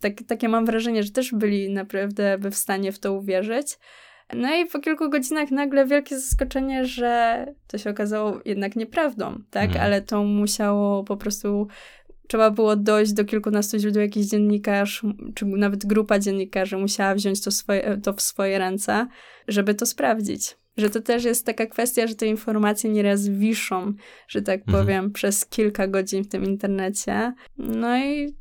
tak, 0.00 0.12
takie 0.26 0.48
mam 0.48 0.66
wrażenie, 0.66 1.02
że 1.02 1.10
też 1.10 1.32
byli 1.32 1.70
naprawdę 1.70 2.38
by 2.38 2.50
w 2.50 2.56
stanie 2.56 2.92
w 2.92 2.98
to 2.98 3.12
uwierzyć. 3.12 3.78
No 4.34 4.54
i 4.54 4.66
po 4.66 4.78
kilku 4.78 5.10
godzinach 5.10 5.50
nagle 5.50 5.86
wielkie 5.86 6.18
zaskoczenie, 6.18 6.84
że 6.84 7.46
to 7.66 7.78
się 7.78 7.90
okazało 7.90 8.40
jednak 8.44 8.76
nieprawdą, 8.76 9.38
tak? 9.50 9.66
Mhm. 9.66 9.84
Ale 9.84 10.02
to 10.02 10.24
musiało 10.24 11.04
po 11.04 11.16
prostu 11.16 11.68
trzeba 12.28 12.50
było 12.50 12.76
dojść 12.76 13.12
do 13.12 13.24
kilkunastu 13.24 13.78
źródeł, 13.78 14.02
jakiś 14.02 14.26
dziennikarz, 14.26 15.02
czy 15.34 15.46
nawet 15.46 15.86
grupa 15.86 16.18
dziennikarzy 16.18 16.76
musiała 16.76 17.14
wziąć 17.14 17.40
to, 17.40 17.50
swoje, 17.50 17.98
to 18.02 18.12
w 18.12 18.22
swoje 18.22 18.58
ręce, 18.58 19.06
żeby 19.48 19.74
to 19.74 19.86
sprawdzić. 19.86 20.56
Że 20.76 20.90
to 20.90 21.00
też 21.00 21.24
jest 21.24 21.46
taka 21.46 21.66
kwestia, 21.66 22.06
że 22.06 22.14
te 22.14 22.26
informacje 22.26 22.90
nieraz 22.90 23.28
wiszą, 23.28 23.92
że 24.28 24.42
tak 24.42 24.60
mhm. 24.60 24.84
powiem, 24.84 25.12
przez 25.12 25.46
kilka 25.46 25.86
godzin 25.86 26.24
w 26.24 26.28
tym 26.28 26.44
internecie. 26.44 27.32
No 27.58 27.98
i 27.98 28.36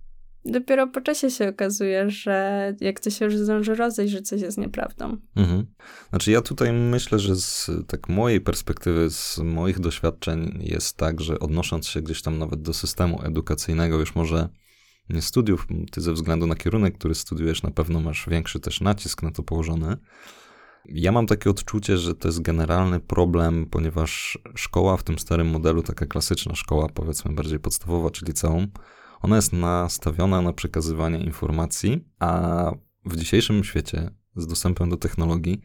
dopiero 0.45 0.87
po 0.87 1.01
czasie 1.01 1.31
się 1.31 1.49
okazuje, 1.49 2.09
że 2.09 2.75
jak 2.81 2.99
to 2.99 3.09
się 3.09 3.25
już 3.25 3.37
zdąży 3.37 3.75
rozejść, 3.75 4.13
że 4.13 4.21
coś 4.21 4.41
jest 4.41 4.57
nieprawdą. 4.57 5.17
Mhm. 5.35 5.65
Znaczy 6.09 6.31
ja 6.31 6.41
tutaj 6.41 6.73
myślę, 6.73 7.19
że 7.19 7.35
z 7.35 7.69
tak 7.87 8.09
mojej 8.09 8.41
perspektywy, 8.41 9.09
z 9.09 9.37
moich 9.37 9.79
doświadczeń 9.79 10.59
jest 10.61 10.97
tak, 10.97 11.21
że 11.21 11.39
odnosząc 11.39 11.87
się 11.87 12.01
gdzieś 12.01 12.21
tam 12.21 12.39
nawet 12.39 12.61
do 12.61 12.73
systemu 12.73 13.23
edukacyjnego, 13.23 13.99
już 13.99 14.15
może 14.15 14.49
nie 15.09 15.21
studiów, 15.21 15.67
ty 15.91 16.01
ze 16.01 16.13
względu 16.13 16.47
na 16.47 16.55
kierunek, 16.55 16.97
który 16.97 17.15
studiujesz, 17.15 17.63
na 17.63 17.71
pewno 17.71 18.01
masz 18.01 18.29
większy 18.29 18.59
też 18.59 18.81
nacisk 18.81 19.23
na 19.23 19.31
to 19.31 19.43
położony. 19.43 19.97
Ja 20.85 21.11
mam 21.11 21.27
takie 21.27 21.49
odczucie, 21.49 21.97
że 21.97 22.15
to 22.15 22.27
jest 22.27 22.41
generalny 22.41 22.99
problem, 22.99 23.65
ponieważ 23.65 24.39
szkoła 24.55 24.97
w 24.97 25.03
tym 25.03 25.19
starym 25.19 25.47
modelu, 25.47 25.83
taka 25.83 26.05
klasyczna 26.05 26.55
szkoła, 26.55 26.87
powiedzmy 26.93 27.33
bardziej 27.33 27.59
podstawowa, 27.59 28.09
czyli 28.09 28.27
liceum, 28.27 28.67
ona 29.21 29.35
jest 29.35 29.53
nastawiona 29.53 30.41
na 30.41 30.53
przekazywanie 30.53 31.17
informacji, 31.17 32.05
a 32.19 32.71
w 33.05 33.15
dzisiejszym 33.15 33.63
świecie 33.63 34.11
z 34.35 34.47
dostępem 34.47 34.89
do 34.89 34.97
technologii 34.97 35.61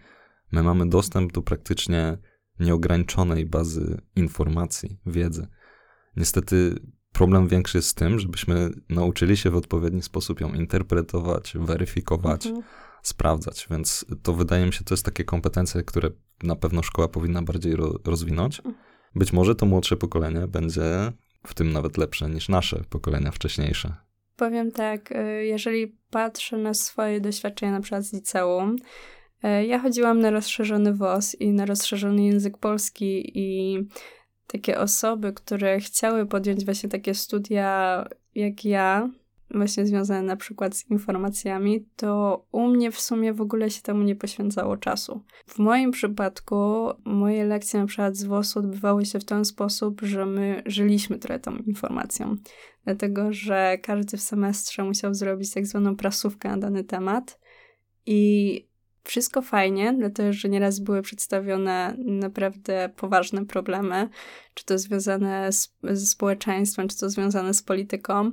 my 0.53 0.63
mamy 0.63 0.89
dostęp 0.89 1.33
do 1.33 1.43
praktycznie 1.43 2.19
nieograniczonej 2.61 3.47
bazy 3.47 4.01
informacji, 4.17 4.99
wiedzy. 5.07 5.47
Niestety 6.17 6.75
problem 7.13 7.49
większy 7.49 7.79
jest 7.79 7.89
z 7.89 7.95
tym, 7.95 8.19
żebyśmy 8.19 8.71
nauczyli 8.89 9.37
się 9.37 9.51
w 9.51 9.57
odpowiedni 9.57 10.03
sposób 10.03 10.41
ją 10.41 10.55
interpretować, 10.55 11.55
weryfikować, 11.61 12.47
mhm. 12.47 12.65
sprawdzać. 13.03 13.67
Więc 13.71 14.07
to 14.23 14.33
wydaje 14.33 14.67
mi 14.67 14.73
się, 14.73 14.85
to 14.85 14.95
jest 14.95 15.05
takie 15.05 15.25
kompetencje, 15.25 15.83
które 15.83 16.11
na 16.43 16.57
pewno 16.57 16.83
szkoła 16.83 17.09
powinna 17.09 17.43
bardziej 17.43 17.77
ro 17.77 17.99
rozwinąć. 18.05 18.59
Mhm. 18.59 18.75
Być 19.15 19.33
może 19.33 19.55
to 19.55 19.67
młodsze 19.67 19.97
pokolenie 19.97 20.49
będzie 20.49 21.13
w 21.47 21.55
tym 21.55 21.73
nawet 21.73 21.97
lepsze 21.97 22.31
niż 22.31 22.49
nasze 22.49 22.85
pokolenia 22.91 23.31
wcześniejsze. 23.31 23.95
Powiem 24.37 24.73
tak, 24.73 25.13
y, 25.13 25.47
jeżeli 25.47 25.97
patrzę 26.11 26.57
na 26.57 26.75
swoje 26.75 27.21
doświadczenia 27.21 27.73
na 27.73 27.81
przykład 27.81 28.05
z 28.05 28.13
liceum, 28.13 28.77
y, 29.45 29.67
ja 29.67 29.79
chodziłam 29.79 30.21
na 30.21 30.31
rozszerzony 30.31 30.95
WOS 30.95 31.35
i 31.35 31.53
na 31.53 31.67
rozszerzony 31.67 32.25
język 32.25 32.59
polski 32.59 33.33
i 33.35 33.79
takie 34.47 34.79
osoby, 34.79 35.33
które 35.33 35.81
chciały 35.81 36.27
podjąć 36.27 36.65
właśnie 36.65 36.89
takie 36.89 37.15
studia 37.15 38.05
jak 38.35 38.65
ja, 38.65 39.11
właśnie 39.51 39.87
związane 39.87 40.23
na 40.23 40.37
przykład 40.37 40.77
z 40.77 40.91
informacjami, 40.91 41.87
to 41.97 42.45
u 42.53 42.69
mnie 42.69 42.91
w 42.91 43.01
sumie 43.01 43.33
w 43.33 43.41
ogóle 43.41 43.71
się 43.71 43.83
temu 43.83 44.03
nie 44.03 44.17
poświęcało 44.17 44.77
czasu. 44.77 45.23
W 45.47 45.59
moim 45.59 45.91
przypadku 45.91 46.91
moje 47.05 47.45
lekcje 47.45 47.81
na 47.81 47.87
przykład 47.87 48.17
z 48.17 48.25
WOS 48.25 48.57
odbywały 48.57 49.05
się 49.05 49.19
w 49.19 49.25
ten 49.25 49.45
sposób, 49.45 50.01
że 50.01 50.27
my 50.27 50.63
żyliśmy 50.67 51.19
trochę 51.19 51.41
tą 51.41 51.57
informacją. 51.57 52.37
Dlatego, 52.85 53.33
że 53.33 53.79
każdy 53.83 54.17
w 54.17 54.23
semestrze 54.23 54.85
musiał 54.85 55.15
zrobić 55.15 55.55
tak 55.55 55.67
zwaną 55.67 55.97
prasówkę 55.97 56.49
na 56.49 56.57
dany 56.57 56.85
temat 56.85 57.39
i 58.07 58.67
wszystko 59.05 59.43
fajnie, 59.43 59.95
dlatego 59.99 60.33
że 60.33 60.49
nieraz 60.49 60.81
były 60.81 61.03
przedstawione 61.03 61.97
naprawdę 61.99 62.91
poważne 62.97 63.47
problemy, 63.47 64.09
czy 64.55 64.65
to 64.65 64.79
związane 64.79 65.53
z, 65.53 65.75
ze 65.83 66.07
społeczeństwem, 66.07 66.89
czy 66.89 66.99
to 66.99 67.11
związane 67.11 67.55
z 67.55 67.63
polityką 67.63 68.33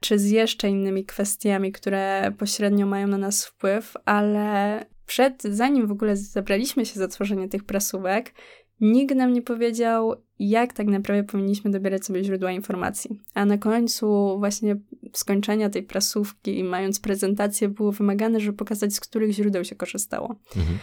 czy 0.00 0.18
z 0.18 0.30
jeszcze 0.30 0.68
innymi 0.68 1.04
kwestiami, 1.04 1.72
które 1.72 2.32
pośrednio 2.38 2.86
mają 2.86 3.06
na 3.06 3.18
nas 3.18 3.46
wpływ, 3.46 3.94
ale 4.04 4.86
przed, 5.06 5.42
zanim 5.42 5.86
w 5.86 5.92
ogóle 5.92 6.16
zabraliśmy 6.16 6.86
się 6.86 7.00
za 7.00 7.08
tworzenie 7.08 7.48
tych 7.48 7.64
prasówek, 7.64 8.34
nikt 8.80 9.14
nam 9.14 9.32
nie 9.32 9.42
powiedział, 9.42 10.14
jak 10.38 10.72
tak 10.72 10.86
naprawdę 10.86 11.24
powinniśmy 11.24 11.70
dobierać 11.70 12.04
sobie 12.04 12.24
źródła 12.24 12.52
informacji. 12.52 13.20
A 13.34 13.44
na 13.44 13.58
końcu 13.58 14.36
właśnie 14.38 14.76
skończenia 15.12 15.70
tej 15.70 15.82
prasówki 15.82 16.58
i 16.58 16.64
mając 16.64 17.00
prezentację 17.00 17.68
było 17.68 17.92
wymagane, 17.92 18.40
żeby 18.40 18.56
pokazać, 18.56 18.94
z 18.94 19.00
których 19.00 19.30
źródeł 19.30 19.64
się 19.64 19.76
korzystało. 19.76 20.36
Mhm. 20.56 20.78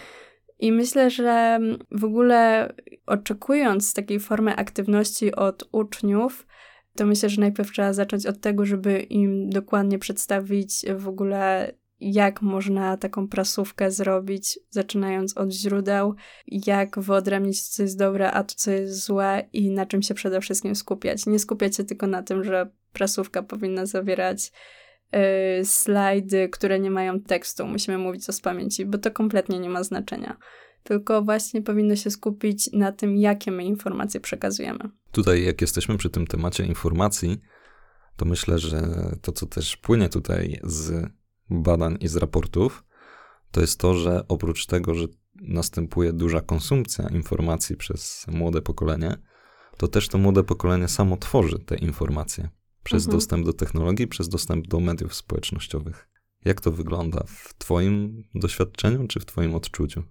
I 0.59 0.71
myślę, 0.71 1.09
że 1.09 1.59
w 1.91 2.03
ogóle 2.03 2.73
oczekując 3.05 3.93
takiej 3.93 4.19
formy 4.19 4.55
aktywności 4.55 5.35
od 5.35 5.69
uczniów, 5.71 6.47
to 6.95 7.05
myślę, 7.05 7.29
że 7.29 7.41
najpierw 7.41 7.71
trzeba 7.71 7.93
zacząć 7.93 8.25
od 8.25 8.41
tego, 8.41 8.65
żeby 8.65 8.99
im 8.99 9.49
dokładnie 9.49 9.99
przedstawić 9.99 10.85
w 10.95 11.07
ogóle 11.07 11.73
jak 11.99 12.41
można 12.41 12.97
taką 12.97 13.27
prasówkę 13.27 13.91
zrobić, 13.91 14.59
zaczynając 14.69 15.37
od 15.37 15.51
źródeł, 15.51 16.15
jak 16.47 16.99
wyodrębnić, 16.99 17.61
co 17.61 17.83
jest 17.83 17.99
dobre, 17.99 18.33
a 18.33 18.43
co 18.43 18.71
jest 18.71 19.05
złe 19.05 19.49
i 19.53 19.71
na 19.71 19.85
czym 19.85 20.01
się 20.01 20.13
przede 20.13 20.41
wszystkim 20.41 20.75
skupiać. 20.75 21.25
Nie 21.25 21.39
skupiać 21.39 21.75
się 21.75 21.83
tylko 21.83 22.07
na 22.07 22.23
tym, 22.23 22.43
że 22.43 22.69
prasówka 22.93 23.43
powinna 23.43 23.85
zawierać 23.85 24.51
yy, 25.11 25.19
slajdy, 25.65 26.49
które 26.49 26.79
nie 26.79 26.91
mają 26.91 27.21
tekstu. 27.21 27.65
Musimy 27.67 27.97
mówić 27.97 28.29
o 28.29 28.33
z 28.33 28.41
pamięci, 28.41 28.85
bo 28.85 28.97
to 28.97 29.11
kompletnie 29.11 29.59
nie 29.59 29.69
ma 29.69 29.83
znaczenia. 29.83 30.37
Tylko 30.85 31.21
właśnie 31.21 31.61
powinno 31.61 31.95
się 31.95 32.11
skupić 32.11 32.69
na 32.73 32.91
tym, 32.91 33.17
jakie 33.17 33.51
my 33.51 33.63
informacje 33.63 34.19
przekazujemy. 34.19 34.79
Tutaj, 35.11 35.43
jak 35.43 35.61
jesteśmy 35.61 35.97
przy 35.97 36.09
tym 36.09 36.27
temacie 36.27 36.65
informacji, 36.65 37.41
to 38.15 38.25
myślę, 38.25 38.59
że 38.59 38.81
to, 39.21 39.31
co 39.31 39.45
też 39.45 39.77
płynie 39.77 40.09
tutaj 40.09 40.59
z 40.63 41.09
badań 41.49 41.97
i 42.01 42.07
z 42.07 42.15
raportów, 42.15 42.83
to 43.51 43.61
jest 43.61 43.79
to, 43.79 43.93
że 43.93 44.27
oprócz 44.27 44.65
tego, 44.65 44.95
że 44.95 45.07
następuje 45.35 46.13
duża 46.13 46.41
konsumpcja 46.41 47.09
informacji 47.09 47.77
przez 47.77 48.25
młode 48.27 48.61
pokolenie, 48.61 49.17
to 49.77 49.87
też 49.87 50.07
to 50.07 50.17
młode 50.17 50.43
pokolenie 50.43 50.87
samo 50.87 51.17
tworzy 51.17 51.59
te 51.59 51.75
informacje 51.75 52.49
przez 52.83 53.03
mhm. 53.03 53.17
dostęp 53.17 53.45
do 53.45 53.53
technologii, 53.53 54.07
przez 54.07 54.29
dostęp 54.29 54.67
do 54.67 54.79
mediów 54.79 55.15
społecznościowych. 55.15 56.09
Jak 56.45 56.61
to 56.61 56.71
wygląda 56.71 57.23
w 57.27 57.53
Twoim 57.57 58.23
doświadczeniu 58.35 59.07
czy 59.07 59.19
w 59.19 59.25
Twoim 59.25 59.55
odczuciu? 59.55 60.03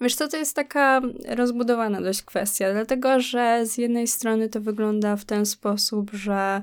Wiesz 0.00 0.14
co, 0.14 0.28
to 0.28 0.36
jest 0.36 0.56
taka 0.56 1.00
rozbudowana 1.28 2.00
dość 2.00 2.22
kwestia, 2.22 2.72
dlatego 2.72 3.20
że 3.20 3.66
z 3.66 3.78
jednej 3.78 4.06
strony 4.06 4.48
to 4.48 4.60
wygląda 4.60 5.16
w 5.16 5.24
ten 5.24 5.46
sposób, 5.46 6.10
że 6.10 6.62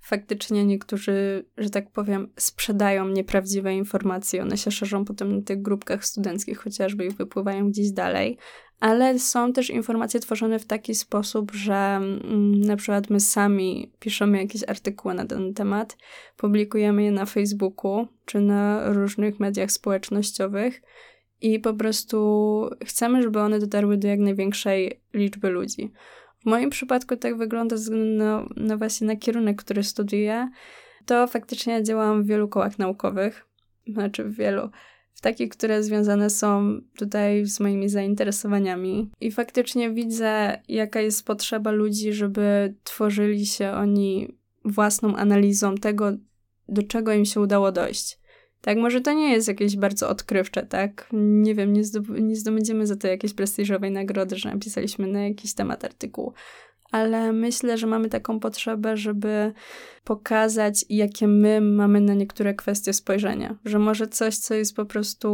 faktycznie 0.00 0.64
niektórzy, 0.64 1.44
że 1.58 1.70
tak 1.70 1.90
powiem, 1.90 2.32
sprzedają 2.36 3.08
nieprawdziwe 3.08 3.74
informacje. 3.74 4.42
One 4.42 4.56
się 4.56 4.70
szerzą 4.70 5.04
potem 5.04 5.36
na 5.36 5.42
tych 5.42 5.62
grupkach 5.62 6.04
studenckich 6.04 6.58
chociażby 6.58 7.06
i 7.06 7.10
wypływają 7.10 7.70
gdzieś 7.70 7.90
dalej. 7.90 8.38
Ale 8.80 9.18
są 9.18 9.52
też 9.52 9.70
informacje 9.70 10.20
tworzone 10.20 10.58
w 10.58 10.66
taki 10.66 10.94
sposób, 10.94 11.52
że 11.52 11.74
mm, 11.74 12.60
na 12.60 12.76
przykład 12.76 13.10
my 13.10 13.20
sami 13.20 13.92
piszemy 13.98 14.38
jakieś 14.38 14.68
artykuły 14.68 15.14
na 15.14 15.26
ten 15.26 15.54
temat, 15.54 15.96
publikujemy 16.36 17.02
je 17.02 17.12
na 17.12 17.26
Facebooku 17.26 18.06
czy 18.24 18.40
na 18.40 18.92
różnych 18.92 19.40
mediach 19.40 19.72
społecznościowych 19.72 20.82
i 21.40 21.60
po 21.60 21.74
prostu 21.74 22.70
chcemy, 22.84 23.22
żeby 23.22 23.40
one 23.40 23.58
dotarły 23.58 23.96
do 23.96 24.08
jak 24.08 24.20
największej 24.20 25.00
liczby 25.14 25.50
ludzi. 25.50 25.92
W 26.40 26.46
moim 26.46 26.70
przypadku 26.70 27.16
tak 27.16 27.36
wygląda 27.36 27.76
ze 27.76 27.82
względu 27.82 28.24
na, 28.24 28.48
na 28.56 28.76
właśnie 28.76 29.06
na 29.06 29.16
kierunek, 29.16 29.62
który 29.62 29.82
studiuję. 29.82 30.50
To 31.06 31.26
faktycznie 31.26 31.82
działałam 31.82 32.22
w 32.22 32.26
wielu 32.26 32.48
kołach 32.48 32.78
naukowych, 32.78 33.46
znaczy 33.86 34.24
w 34.24 34.36
wielu, 34.36 34.70
w 35.14 35.20
takich, 35.20 35.48
które 35.48 35.82
związane 35.82 36.30
są 36.30 36.80
tutaj 36.98 37.46
z 37.46 37.60
moimi 37.60 37.88
zainteresowaniami. 37.88 39.10
I 39.20 39.30
faktycznie 39.30 39.90
widzę, 39.90 40.60
jaka 40.68 41.00
jest 41.00 41.26
potrzeba 41.26 41.70
ludzi, 41.70 42.12
żeby 42.12 42.74
tworzyli 42.84 43.46
się 43.46 43.70
oni 43.70 44.38
własną 44.64 45.16
analizą 45.16 45.74
tego, 45.74 46.12
do 46.68 46.82
czego 46.82 47.12
im 47.12 47.24
się 47.24 47.40
udało 47.40 47.72
dojść. 47.72 48.19
Tak, 48.60 48.78
może 48.78 49.00
to 49.00 49.12
nie 49.12 49.32
jest 49.32 49.48
jakieś 49.48 49.76
bardzo 49.76 50.08
odkrywcze, 50.08 50.66
tak? 50.66 51.08
Nie 51.12 51.54
wiem, 51.54 51.72
nie, 51.72 51.82
zdob- 51.82 52.20
nie 52.20 52.36
zdobędziemy 52.36 52.86
za 52.86 52.96
to 52.96 53.08
jakiejś 53.08 53.34
prestiżowej 53.34 53.90
nagrody, 53.90 54.36
że 54.36 54.50
napisaliśmy 54.50 55.06
na 55.06 55.22
jakiś 55.22 55.54
temat 55.54 55.84
artykułu, 55.84 56.32
ale 56.90 57.32
myślę, 57.32 57.78
że 57.78 57.86
mamy 57.86 58.08
taką 58.08 58.40
potrzebę, 58.40 58.96
żeby 58.96 59.52
pokazać, 60.04 60.84
jakie 60.88 61.28
my 61.28 61.60
mamy 61.60 62.00
na 62.00 62.14
niektóre 62.14 62.54
kwestie 62.54 62.92
spojrzenia. 62.92 63.58
Że 63.64 63.78
może 63.78 64.08
coś, 64.08 64.36
co 64.36 64.54
jest 64.54 64.76
po 64.76 64.84
prostu 64.84 65.28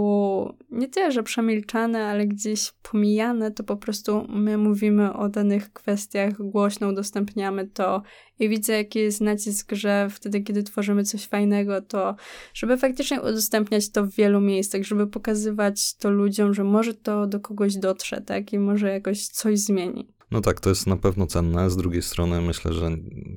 nie 0.71 0.89
tyle, 0.89 1.13
że 1.13 1.23
przemilczane, 1.23 2.05
ale 2.05 2.27
gdzieś 2.27 2.73
pomijane, 2.91 3.51
to 3.51 3.65
po 3.65 3.77
prostu 3.77 4.27
my 4.29 4.59
mówimy 4.59 5.13
o 5.13 5.29
danych 5.29 5.73
kwestiach, 5.73 6.43
głośno 6.43 6.89
udostępniamy 6.89 7.67
to 7.67 8.03
i 8.39 8.49
widzę, 8.49 8.73
jaki 8.73 8.99
jest 8.99 9.21
nacisk, 9.21 9.73
że 9.73 10.09
wtedy, 10.11 10.41
kiedy 10.41 10.63
tworzymy 10.63 11.05
coś 11.05 11.27
fajnego, 11.27 11.83
to 11.83 12.17
żeby 12.55 12.77
faktycznie 12.77 13.21
udostępniać 13.21 13.91
to 13.91 14.05
w 14.05 14.15
wielu 14.15 14.41
miejscach, 14.41 14.83
żeby 14.83 15.07
pokazywać 15.07 15.97
to 15.97 16.11
ludziom, 16.11 16.55
że 16.55 16.65
może 16.65 16.95
to 16.95 17.27
do 17.27 17.41
kogoś 17.41 17.77
dotrze, 17.77 18.21
tak? 18.21 18.53
I 18.53 18.59
może 18.59 18.89
jakoś 18.91 19.27
coś 19.27 19.59
zmieni. 19.59 20.16
No 20.31 20.41
tak, 20.41 20.61
to 20.61 20.69
jest 20.69 20.87
na 20.87 20.97
pewno 20.97 21.27
cenne. 21.27 21.71
Z 21.71 21.77
drugiej 21.77 22.03
strony 22.03 22.41
myślę, 22.41 22.73
że 22.73 22.91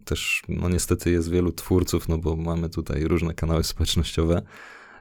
też, 0.06 0.44
no 0.50 0.70
niestety 0.70 1.12
jest 1.12 1.30
wielu 1.30 1.52
twórców, 1.52 2.08
no 2.08 2.18
bo 2.18 2.36
mamy 2.36 2.70
tutaj 2.70 3.04
różne 3.04 3.34
kanały 3.34 3.64
społecznościowe 3.64 4.42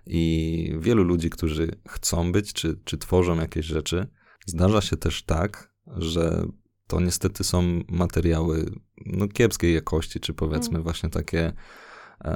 i 0.07 0.75
wielu 0.79 1.05
ludzi, 1.05 1.31
którzy 1.31 1.81
chcą 1.89 2.33
być, 2.33 2.53
czy, 2.53 2.81
czy 2.85 2.99
tworzą 2.99 3.41
jakieś 3.41 3.67
rzeczy. 3.67 4.07
Zdarza 4.47 4.81
się 4.81 4.97
też 4.97 5.23
tak, 5.23 5.75
że 5.97 6.47
to 6.87 7.01
niestety 7.01 7.45
są 7.45 7.83
materiały 7.89 8.71
no, 9.07 9.29
kiepskiej 9.29 9.75
jakości, 9.75 10.21
czy 10.21 10.35
powiedzmy 10.35 10.75
mm. 10.75 10.83
właśnie 10.83 11.11
takie 11.11 11.53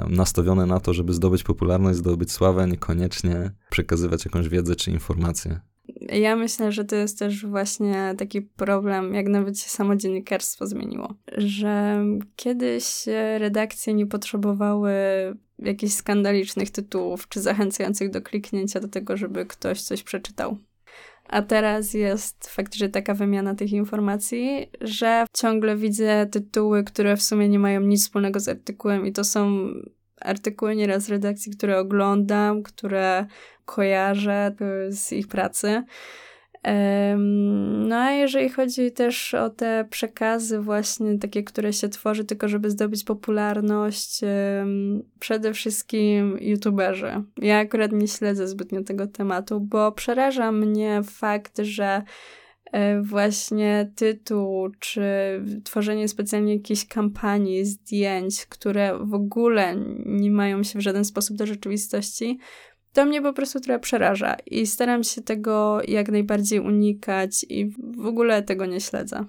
nastawione 0.07 0.65
na 0.65 0.79
to, 0.79 0.93
żeby 0.93 1.13
zdobyć 1.13 1.43
popularność, 1.43 1.97
zdobyć 1.97 2.31
sławę, 2.31 2.67
niekoniecznie 2.67 3.51
przekazywać 3.69 4.25
jakąś 4.25 4.49
wiedzę 4.49 4.75
czy 4.75 4.91
informację. 4.91 5.59
Ja 6.09 6.35
myślę, 6.35 6.71
że 6.71 6.85
to 6.85 6.95
jest 6.95 7.19
też 7.19 7.45
właśnie 7.45 8.15
taki 8.17 8.41
problem, 8.41 9.13
jak 9.13 9.27
nawet 9.27 9.59
się 9.59 9.69
samo 9.69 9.95
dziennikarstwo 9.95 10.67
zmieniło. 10.67 11.13
Że 11.37 12.03
kiedyś 12.35 12.85
redakcje 13.37 13.93
nie 13.93 14.07
potrzebowały 14.07 14.93
jakichś 15.59 15.93
skandalicznych 15.93 16.71
tytułów, 16.71 17.27
czy 17.27 17.41
zachęcających 17.41 18.09
do 18.09 18.21
kliknięcia 18.21 18.79
do 18.79 18.87
tego, 18.87 19.17
żeby 19.17 19.45
ktoś 19.45 19.81
coś 19.81 20.03
przeczytał. 20.03 20.57
A 21.27 21.41
teraz 21.41 21.93
jest 21.93 22.49
faktycznie 22.49 22.89
taka 22.89 23.13
wymiana 23.13 23.55
tych 23.55 23.71
informacji, 23.71 24.69
że 24.81 25.25
ciągle 25.33 25.75
widzę 25.75 26.25
tytuły, 26.25 26.83
które 26.83 27.17
w 27.17 27.23
sumie 27.23 27.49
nie 27.49 27.59
mają 27.59 27.81
nic 27.81 28.01
wspólnego 28.03 28.39
z 28.39 28.47
artykułem, 28.47 29.05
i 29.05 29.11
to 29.11 29.23
są 29.23 29.67
artykuły 30.23 30.75
nieraz 30.75 31.09
redakcji, 31.09 31.51
które 31.51 31.79
oglądam, 31.79 32.63
które 32.63 33.25
kojarzę 33.65 34.55
z 34.89 35.11
ich 35.11 35.27
pracy. 35.27 35.83
No 37.87 37.95
a 37.95 38.11
jeżeli 38.11 38.49
chodzi 38.49 38.91
też 38.91 39.33
o 39.33 39.49
te 39.49 39.87
przekazy 39.89 40.59
właśnie 40.59 41.19
takie, 41.19 41.43
które 41.43 41.73
się 41.73 41.89
tworzy 41.89 42.25
tylko, 42.25 42.47
żeby 42.47 42.69
zdobyć 42.69 43.03
popularność, 43.03 44.21
przede 45.19 45.53
wszystkim 45.53 46.37
youtuberzy. 46.41 47.23
Ja 47.37 47.57
akurat 47.59 47.91
nie 47.91 48.07
śledzę 48.07 48.47
zbytnio 48.47 48.83
tego 48.83 49.07
tematu, 49.07 49.59
bo 49.59 49.91
przeraża 49.91 50.51
mnie 50.51 51.01
fakt, 51.03 51.57
że 51.61 51.85
e, 51.85 52.03
właśnie 53.03 53.91
tytuł, 53.95 54.69
czy 54.79 55.01
tworzenie 55.63 56.07
specjalnie 56.07 56.53
jakiejś 56.53 56.87
kampanii, 56.87 57.65
zdjęć, 57.65 58.45
które 58.45 58.99
w 59.05 59.13
ogóle 59.13 59.75
nie 60.05 60.31
mają 60.31 60.63
się 60.63 60.79
w 60.79 60.81
żaden 60.81 61.05
sposób 61.05 61.37
do 61.37 61.45
rzeczywistości, 61.45 62.39
to 62.93 63.05
mnie 63.05 63.21
po 63.21 63.33
prostu 63.33 63.59
trochę 63.59 63.79
przeraża 63.79 64.35
i 64.45 64.67
staram 64.67 65.03
się 65.03 65.21
tego 65.21 65.81
jak 65.87 66.11
najbardziej 66.11 66.59
unikać 66.59 67.45
i 67.49 67.73
w 67.97 68.05
ogóle 68.05 68.43
tego 68.43 68.65
nie 68.65 68.81
śledzę. 68.81 69.25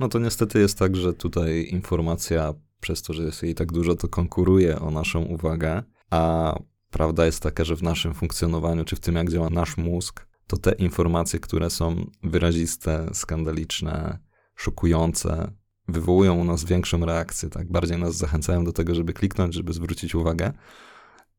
No 0.00 0.08
to 0.08 0.18
niestety 0.18 0.58
jest 0.58 0.78
tak, 0.78 0.96
że 0.96 1.14
tutaj 1.14 1.68
informacja, 1.70 2.54
przez 2.80 3.02
to, 3.02 3.12
że 3.12 3.22
jest 3.22 3.42
jej 3.42 3.54
tak 3.54 3.72
dużo, 3.72 3.94
to 3.94 4.08
konkuruje 4.08 4.80
o 4.80 4.90
naszą 4.90 5.22
uwagę, 5.22 5.82
a 6.10 6.54
prawda 6.90 7.26
jest 7.26 7.42
taka, 7.42 7.64
że 7.64 7.76
w 7.76 7.82
naszym 7.82 8.14
funkcjonowaniu, 8.14 8.84
czy 8.84 8.96
w 8.96 9.00
tym, 9.00 9.14
jak 9.14 9.30
działa 9.30 9.50
nasz 9.50 9.76
mózg, 9.76 10.26
to 10.50 10.56
te 10.56 10.72
informacje, 10.72 11.40
które 11.40 11.70
są 11.70 12.10
wyraziste, 12.22 13.10
skandaliczne, 13.12 14.18
szokujące, 14.56 15.52
wywołują 15.88 16.34
u 16.34 16.44
nas 16.44 16.64
większą 16.64 17.04
reakcję, 17.06 17.50
tak? 17.50 17.72
Bardziej 17.72 17.98
nas 17.98 18.16
zachęcają 18.16 18.64
do 18.64 18.72
tego, 18.72 18.94
żeby 18.94 19.12
kliknąć, 19.12 19.54
żeby 19.54 19.72
zwrócić 19.72 20.14
uwagę. 20.14 20.52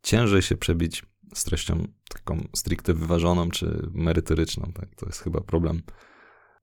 Ciężej 0.04 0.42
się 0.42 0.58
przebić 0.58 1.06
z 1.34 1.44
treścią 1.44 1.88
taką 2.10 2.48
stricte 2.56 2.94
wyważoną 2.94 3.50
czy 3.50 3.90
merytoryczną. 3.94 4.72
Tak? 4.74 4.96
To 4.96 5.06
jest 5.06 5.20
chyba 5.20 5.42
problem 5.42 5.82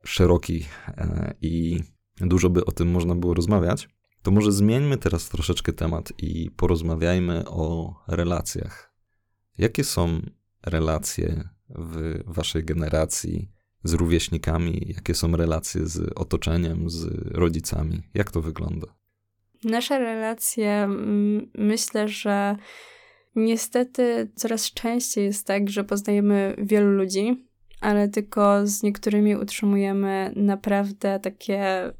szeroki 0.04 0.66
e, 0.88 1.34
i 1.40 1.80
dużo 2.20 2.50
by 2.50 2.64
o 2.64 2.72
tym 2.72 2.90
można 2.90 3.14
było 3.14 3.34
rozmawiać. 3.34 3.88
To 4.22 4.30
może 4.30 4.52
zmieńmy 4.52 4.96
teraz 4.96 5.28
troszeczkę 5.28 5.72
temat 5.72 6.12
i 6.18 6.50
porozmawiajmy 6.50 7.44
o 7.48 7.94
relacjach. 8.06 8.94
Jakie 9.58 9.84
są 9.84 10.20
relacje 10.62 11.57
w 11.70 12.22
waszej 12.26 12.64
generacji 12.64 13.50
z 13.84 13.92
rówieśnikami? 13.92 14.86
Jakie 14.96 15.14
są 15.14 15.36
relacje 15.36 15.86
z 15.86 16.12
otoczeniem, 16.14 16.90
z 16.90 17.04
rodzicami? 17.34 18.02
Jak 18.14 18.30
to 18.30 18.42
wygląda? 18.42 18.86
Nasze 19.64 19.98
relacje, 19.98 20.88
myślę, 21.54 22.08
że 22.08 22.56
Niestety 23.38 24.30
coraz 24.34 24.72
częściej 24.72 25.24
jest 25.24 25.46
tak, 25.46 25.70
że 25.70 25.84
poznajemy 25.84 26.54
wielu 26.58 26.90
ludzi, 26.90 27.46
ale 27.80 28.08
tylko 28.08 28.66
z 28.66 28.82
niektórymi 28.82 29.36
utrzymujemy 29.36 30.32
naprawdę 30.36 31.20
takie 31.20 31.92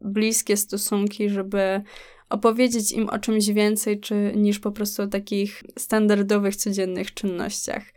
bliskie 0.00 0.56
stosunki, 0.56 1.28
żeby 1.28 1.82
opowiedzieć 2.28 2.92
im 2.92 3.08
o 3.08 3.18
czymś 3.18 3.46
więcej, 3.46 4.00
czy 4.00 4.32
niż 4.36 4.58
po 4.58 4.72
prostu 4.72 5.02
o 5.02 5.06
takich 5.06 5.62
standardowych, 5.78 6.56
codziennych 6.56 7.14
czynnościach. 7.14 7.93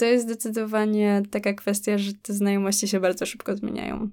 To 0.00 0.06
jest 0.06 0.24
zdecydowanie 0.24 1.22
taka 1.30 1.52
kwestia, 1.52 1.98
że 1.98 2.12
te 2.22 2.32
znajomości 2.32 2.88
się 2.88 3.00
bardzo 3.00 3.26
szybko 3.26 3.56
zmieniają. 3.56 4.10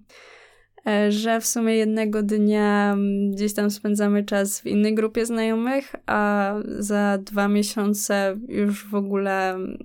E, 0.87 1.11
że 1.11 1.41
w 1.41 1.45
sumie 1.45 1.75
jednego 1.75 2.23
dnia 2.23 2.93
mm, 2.93 3.31
gdzieś 3.31 3.53
tam 3.53 3.71
spędzamy 3.71 4.23
czas 4.23 4.61
w 4.61 4.65
innej 4.65 4.95
grupie 4.95 5.25
znajomych, 5.25 5.95
a 6.05 6.53
za 6.79 7.17
dwa 7.17 7.47
miesiące 7.47 8.39
już 8.47 8.85
w 8.85 8.95
ogóle 8.95 9.53
mm, 9.53 9.77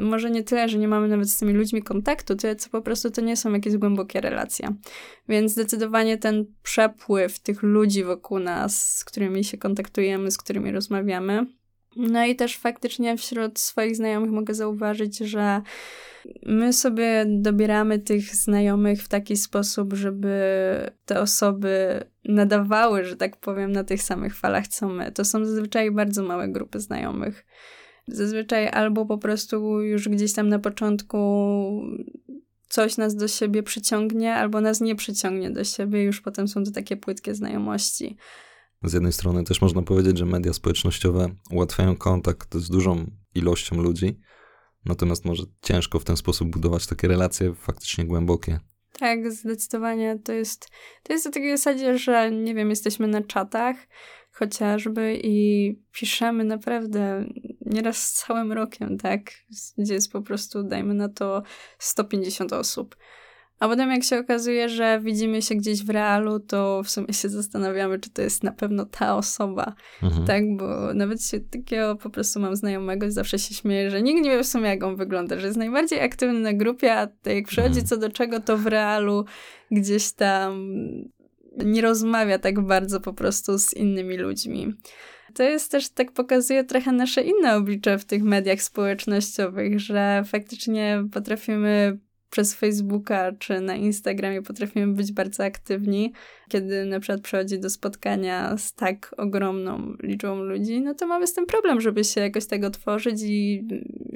może 0.00 0.30
nie 0.30 0.42
tyle, 0.42 0.68
że 0.68 0.78
nie 0.78 0.88
mamy 0.88 1.08
nawet 1.08 1.30
z 1.30 1.38
tymi 1.38 1.52
ludźmi 1.52 1.82
kontaktu, 1.82 2.36
tyle 2.36 2.56
co 2.56 2.70
po 2.70 2.82
prostu 2.82 3.10
to 3.10 3.20
nie 3.20 3.36
są 3.36 3.52
jakieś 3.52 3.76
głębokie 3.76 4.20
relacje. 4.20 4.74
Więc 5.28 5.52
zdecydowanie 5.52 6.18
ten 6.18 6.46
przepływ 6.62 7.38
tych 7.38 7.62
ludzi 7.62 8.04
wokół 8.04 8.38
nas, 8.38 8.96
z 8.96 9.04
którymi 9.04 9.44
się 9.44 9.58
kontaktujemy, 9.58 10.30
z 10.30 10.38
którymi 10.38 10.72
rozmawiamy, 10.72 11.46
no 11.98 12.24
i 12.24 12.36
też 12.36 12.56
faktycznie 12.56 13.16
wśród 13.16 13.58
swoich 13.58 13.96
znajomych 13.96 14.30
mogę 14.30 14.54
zauważyć, 14.54 15.18
że 15.18 15.62
my 16.46 16.72
sobie 16.72 17.24
dobieramy 17.28 17.98
tych 17.98 18.34
znajomych 18.34 19.02
w 19.02 19.08
taki 19.08 19.36
sposób, 19.36 19.92
żeby 19.94 20.30
te 21.06 21.20
osoby 21.20 22.04
nadawały, 22.24 23.04
że 23.04 23.16
tak 23.16 23.36
powiem, 23.36 23.72
na 23.72 23.84
tych 23.84 24.02
samych 24.02 24.36
falach 24.36 24.68
co 24.68 24.88
my. 24.88 25.12
To 25.12 25.24
są 25.24 25.44
zazwyczaj 25.44 25.90
bardzo 25.90 26.22
małe 26.22 26.48
grupy 26.48 26.80
znajomych. 26.80 27.46
Zazwyczaj 28.06 28.68
albo 28.68 29.06
po 29.06 29.18
prostu 29.18 29.82
już 29.82 30.08
gdzieś 30.08 30.32
tam 30.32 30.48
na 30.48 30.58
początku 30.58 31.18
coś 32.68 32.96
nas 32.96 33.16
do 33.16 33.28
siebie 33.28 33.62
przyciągnie, 33.62 34.34
albo 34.34 34.60
nas 34.60 34.80
nie 34.80 34.96
przyciągnie 34.96 35.50
do 35.50 35.64
siebie, 35.64 36.02
już 36.02 36.20
potem 36.20 36.48
są 36.48 36.64
to 36.64 36.70
takie 36.70 36.96
płytkie 36.96 37.34
znajomości. 37.34 38.16
Z 38.82 38.92
jednej 38.92 39.12
strony 39.12 39.44
też 39.44 39.60
można 39.60 39.82
powiedzieć, 39.82 40.18
że 40.18 40.26
media 40.26 40.52
społecznościowe 40.52 41.28
ułatwiają 41.50 41.96
kontakt 41.96 42.54
z 42.54 42.68
dużą 42.68 43.10
ilością 43.34 43.76
ludzi, 43.76 44.20
natomiast 44.84 45.24
może 45.24 45.42
ciężko 45.62 45.98
w 45.98 46.04
ten 46.04 46.16
sposób 46.16 46.50
budować 46.50 46.86
takie 46.86 47.08
relacje 47.08 47.54
faktycznie 47.54 48.04
głębokie. 48.04 48.60
Tak, 48.98 49.32
zdecydowanie. 49.32 50.18
To 50.24 50.32
jest, 50.32 50.68
to 51.02 51.12
jest 51.12 51.26
o 51.26 51.30
takiej 51.30 51.56
zasadzie, 51.56 51.98
że 51.98 52.30
nie 52.30 52.54
wiem, 52.54 52.70
jesteśmy 52.70 53.08
na 53.08 53.22
czatach 53.22 53.76
chociażby 54.32 55.20
i 55.22 55.74
piszemy 55.92 56.44
naprawdę 56.44 57.24
nieraz 57.60 58.06
z 58.06 58.12
całym 58.12 58.52
rokiem, 58.52 58.98
tak? 58.98 59.20
Gdzie 59.78 59.94
jest 59.94 60.12
po 60.12 60.22
prostu, 60.22 60.62
dajmy 60.62 60.94
na 60.94 61.08
to, 61.08 61.42
150 61.78 62.52
osób. 62.52 62.96
A 63.60 63.68
potem 63.68 63.90
jak 63.90 64.04
się 64.04 64.18
okazuje, 64.18 64.68
że 64.68 65.00
widzimy 65.02 65.42
się 65.42 65.54
gdzieś 65.54 65.84
w 65.84 65.90
realu, 65.90 66.40
to 66.40 66.82
w 66.82 66.90
sumie 66.90 67.12
się 67.12 67.28
zastanawiamy, 67.28 67.98
czy 67.98 68.10
to 68.10 68.22
jest 68.22 68.44
na 68.44 68.52
pewno 68.52 68.86
ta 68.86 69.16
osoba. 69.16 69.74
Mhm. 70.02 70.26
Tak, 70.26 70.56
bo 70.56 70.94
nawet 70.94 71.24
się 71.24 71.40
takiego 71.40 71.96
po 71.96 72.10
prostu 72.10 72.40
mam 72.40 72.56
znajomego 72.56 73.06
i 73.06 73.10
zawsze 73.10 73.38
się 73.38 73.54
śmieję, 73.54 73.90
że 73.90 74.02
nikt 74.02 74.22
nie 74.22 74.30
wie 74.30 74.42
w 74.42 74.46
sumie 74.46 74.68
jak 74.68 74.84
on 74.84 74.96
wygląda, 74.96 75.38
że 75.38 75.46
jest 75.46 75.58
najbardziej 75.58 76.00
aktywny 76.00 76.40
na 76.40 76.52
grupie, 76.52 76.94
a 76.94 77.08
jak 77.30 77.46
przychodzi 77.46 77.80
mhm. 77.80 77.86
co 77.86 77.96
do 77.96 78.08
czego, 78.08 78.40
to 78.40 78.56
w 78.58 78.66
realu 78.66 79.24
gdzieś 79.70 80.12
tam 80.12 80.74
nie 81.64 81.82
rozmawia 81.82 82.38
tak 82.38 82.60
bardzo 82.60 83.00
po 83.00 83.12
prostu 83.12 83.58
z 83.58 83.74
innymi 83.74 84.16
ludźmi. 84.16 84.74
To 85.34 85.42
jest 85.42 85.70
też, 85.70 85.88
tak 85.88 86.12
pokazuje 86.12 86.64
trochę 86.64 86.92
nasze 86.92 87.22
inne 87.22 87.56
oblicze 87.56 87.98
w 87.98 88.04
tych 88.04 88.22
mediach 88.22 88.62
społecznościowych, 88.62 89.80
że 89.80 90.22
faktycznie 90.26 91.04
potrafimy 91.12 91.98
przez 92.30 92.54
Facebooka 92.54 93.32
czy 93.38 93.60
na 93.60 93.76
Instagramie 93.76 94.42
potrafimy 94.42 94.94
być 94.94 95.12
bardzo 95.12 95.44
aktywni, 95.44 96.12
kiedy 96.48 96.84
na 96.84 97.00
przykład 97.00 97.20
przychodzi 97.20 97.58
do 97.58 97.70
spotkania 97.70 98.56
z 98.56 98.72
tak 98.74 99.14
ogromną 99.16 99.94
liczbą 100.02 100.42
ludzi, 100.42 100.80
no 100.80 100.94
to 100.94 101.06
mamy 101.06 101.26
z 101.26 101.34
tym 101.34 101.46
problem, 101.46 101.80
żeby 101.80 102.04
się 102.04 102.20
jakoś 102.20 102.46
tego 102.46 102.70
tworzyć 102.70 103.22
i 103.22 103.64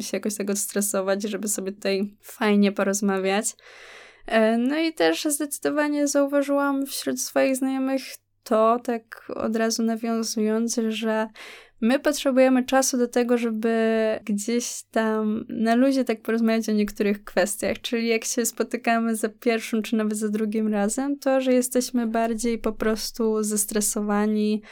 się 0.01 0.16
jakoś 0.16 0.35
tego 0.35 0.57
stresować, 0.57 1.22
żeby 1.22 1.48
sobie 1.48 1.72
tutaj 1.72 2.16
fajnie 2.22 2.72
porozmawiać. 2.72 3.46
E, 4.27 4.59
no 4.59 4.79
i 4.79 4.92
też 4.92 5.25
zdecydowanie 5.25 6.09
zauważyłam 6.09 6.87
wśród 6.87 7.20
swoich 7.20 7.57
znajomych 7.57 8.03
to, 8.44 8.79
tak 8.85 9.29
od 9.35 9.57
razu 9.57 9.83
nawiązując, 9.83 10.81
że 10.88 11.27
My 11.85 11.99
potrzebujemy 11.99 12.64
czasu 12.64 12.99
do 12.99 13.09
tego, 13.09 13.38
żeby 13.38 13.75
gdzieś 14.25 14.83
tam 14.90 15.45
na 15.49 15.75
luzie 15.75 16.05
tak 16.05 16.23
porozmawiać 16.23 16.68
o 16.68 16.73
niektórych 16.73 17.25
kwestiach. 17.25 17.81
Czyli 17.81 18.09
jak 18.09 18.25
się 18.25 18.47
spotykamy 18.47 19.16
za 19.16 19.29
pierwszym 19.29 19.83
czy 19.83 19.97
nawet 19.97 20.18
za 20.18 20.29
drugim 20.29 20.73
razem, 20.73 21.18
to 21.18 21.40
że 21.40 21.53
jesteśmy 21.53 22.07
bardziej 22.07 22.59
po 22.59 22.73
prostu 22.73 23.42
zestresowani, 23.42 24.62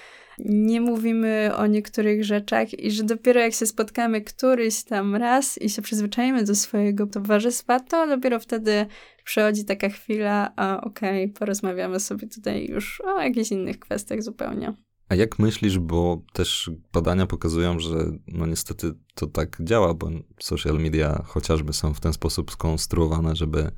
nie 0.44 0.81
mówimy 0.81 1.51
o 1.57 1.66
niektórych 1.66 2.25
rzeczach 2.25 2.79
i 2.79 2.90
że 2.90 3.05
dopiero 3.05 3.40
jak 3.40 3.55
się 3.55 3.66
spotkamy 3.66 4.20
któryś 4.20 4.85
tam 4.85 5.16
raz 5.16 5.59
i 5.62 5.68
się 5.68 5.83
przyzwyczajemy 5.83 6.44
do 6.44 6.55
swojego 6.55 7.07
towarzystwa, 7.07 7.81
to 7.81 8.07
dopiero 8.07 8.40
wtedy 8.40 8.87
przychodzi 9.25 9.64
taka 9.64 9.88
chwila, 9.88 10.53
a 10.57 10.81
okej, 10.81 11.25
okay, 11.25 11.35
porozmawiamy 11.38 12.01
sobie 12.01 12.29
tutaj 12.29 12.66
już 12.66 13.01
o 13.01 13.20
jakichś 13.20 13.51
innych 13.51 13.79
kwestiach 13.79 14.23
zupełnie. 14.23 14.89
A 15.11 15.14
jak 15.14 15.38
myślisz, 15.38 15.79
bo 15.79 16.23
też 16.33 16.70
badania 16.92 17.27
pokazują, 17.27 17.79
że 17.79 17.96
no 18.27 18.46
niestety 18.46 18.92
to 19.14 19.27
tak 19.27 19.57
działa, 19.61 19.94
bo 19.94 20.09
social 20.40 20.79
media 20.79 21.23
chociażby 21.27 21.73
są 21.73 21.94
w 21.94 22.01
ten 22.01 22.12
sposób 22.12 22.51
skonstruowane, 22.51 23.37
żeby 23.37 23.70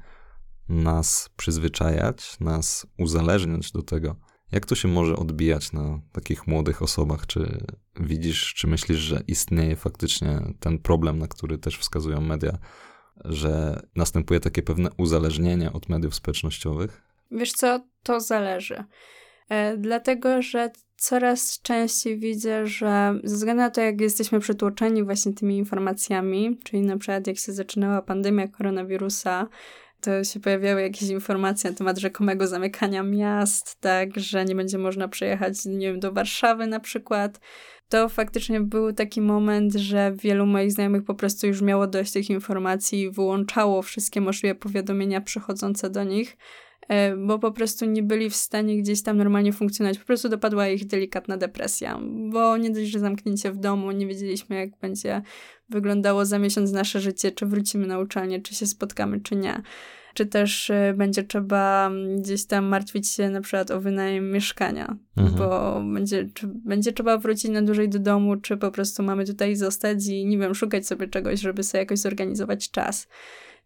nas 0.68 1.30
przyzwyczajać, 1.36 2.40
nas 2.40 2.86
uzależniać 2.98 3.72
do 3.72 3.82
tego. 3.82 4.16
Jak 4.52 4.66
to 4.66 4.74
się 4.74 4.88
może 4.88 5.16
odbijać 5.16 5.72
na 5.72 6.00
takich 6.12 6.46
młodych 6.46 6.82
osobach? 6.82 7.26
Czy 7.26 7.66
widzisz, 8.00 8.54
czy 8.54 8.66
myślisz, 8.66 8.98
że 8.98 9.22
istnieje 9.26 9.76
faktycznie 9.76 10.40
ten 10.60 10.78
problem, 10.78 11.18
na 11.18 11.28
który 11.28 11.58
też 11.58 11.78
wskazują 11.78 12.20
media, 12.20 12.58
że 13.24 13.82
następuje 13.96 14.40
takie 14.40 14.62
pewne 14.62 14.90
uzależnienie 14.96 15.72
od 15.72 15.88
mediów 15.88 16.14
społecznościowych? 16.14 17.02
Wiesz 17.30 17.52
co, 17.52 17.80
to 18.02 18.20
zależy. 18.20 18.84
E, 19.48 19.76
dlatego, 19.76 20.42
że 20.42 20.70
coraz 20.96 21.60
częściej 21.62 22.18
widzę, 22.18 22.66
że 22.66 23.14
ze 23.24 23.36
względu 23.36 23.62
na 23.62 23.70
to, 23.70 23.80
jak 23.80 24.00
jesteśmy 24.00 24.40
przytłoczeni 24.40 25.04
właśnie 25.04 25.32
tymi 25.32 25.56
informacjami, 25.56 26.58
czyli 26.64 26.82
na 26.82 26.98
przykład 26.98 27.26
jak 27.26 27.38
się 27.38 27.52
zaczynała 27.52 28.02
pandemia 28.02 28.48
koronawirusa, 28.48 29.48
to 30.00 30.24
się 30.24 30.40
pojawiały 30.40 30.82
jakieś 30.82 31.08
informacje 31.08 31.70
na 31.70 31.76
temat 31.76 31.98
rzekomego 31.98 32.46
zamykania 32.46 33.02
miast, 33.02 33.80
tak, 33.80 34.10
że 34.16 34.44
nie 34.44 34.54
będzie 34.54 34.78
można 34.78 35.08
przejechać, 35.08 35.64
nie 35.66 35.86
wiem, 35.86 36.00
do 36.00 36.12
Warszawy 36.12 36.66
na 36.66 36.80
przykład. 36.80 37.40
To 37.88 38.08
faktycznie 38.08 38.60
był 38.60 38.92
taki 38.92 39.20
moment, 39.20 39.74
że 39.74 40.12
wielu 40.14 40.46
moich 40.46 40.72
znajomych 40.72 41.04
po 41.04 41.14
prostu 41.14 41.46
już 41.46 41.62
miało 41.62 41.86
dość 41.86 42.12
tych 42.12 42.30
informacji 42.30 43.02
i 43.02 43.10
wyłączało 43.10 43.82
wszystkie 43.82 44.20
możliwe 44.20 44.54
powiadomienia 44.54 45.20
przychodzące 45.20 45.90
do 45.90 46.04
nich 46.04 46.36
bo 47.26 47.38
po 47.38 47.52
prostu 47.52 47.84
nie 47.84 48.02
byli 48.02 48.30
w 48.30 48.36
stanie 48.36 48.78
gdzieś 48.78 49.02
tam 49.02 49.16
normalnie 49.16 49.52
funkcjonować. 49.52 49.98
Po 49.98 50.06
prostu 50.06 50.28
dopadła 50.28 50.68
ich 50.68 50.86
delikatna 50.86 51.36
depresja, 51.36 52.00
bo 52.30 52.56
nie 52.56 52.70
dość, 52.70 52.90
że 52.90 52.98
zamknięcie 52.98 53.52
w 53.52 53.56
domu, 53.56 53.90
nie 53.90 54.06
wiedzieliśmy, 54.06 54.56
jak 54.56 54.70
będzie 54.80 55.22
wyglądało 55.68 56.24
za 56.24 56.38
miesiąc 56.38 56.72
nasze 56.72 57.00
życie, 57.00 57.30
czy 57.30 57.46
wrócimy 57.46 57.86
na 57.86 57.98
uczelnię, 57.98 58.40
czy 58.40 58.54
się 58.54 58.66
spotkamy, 58.66 59.20
czy 59.20 59.36
nie. 59.36 59.62
Czy 60.14 60.26
też 60.26 60.70
e, 60.70 60.94
będzie 60.96 61.22
trzeba 61.22 61.90
gdzieś 62.18 62.46
tam 62.46 62.64
martwić 62.64 63.08
się 63.08 63.30
na 63.30 63.40
przykład 63.40 63.70
o 63.70 63.80
wynajem 63.80 64.30
mieszkania, 64.30 64.96
mhm. 65.16 65.38
bo 65.38 65.80
będzie, 65.94 66.28
czy 66.34 66.46
będzie 66.46 66.92
trzeba 66.92 67.18
wrócić 67.18 67.50
na 67.50 67.62
dłużej 67.62 67.88
do 67.88 67.98
domu, 67.98 68.36
czy 68.36 68.56
po 68.56 68.70
prostu 68.70 69.02
mamy 69.02 69.26
tutaj 69.26 69.56
zostać 69.56 70.06
i 70.06 70.26
nie 70.26 70.38
wiem, 70.38 70.54
szukać 70.54 70.86
sobie 70.86 71.08
czegoś, 71.08 71.40
żeby 71.40 71.62
sobie 71.62 71.80
jakoś 71.80 71.98
zorganizować 71.98 72.70
czas 72.70 73.08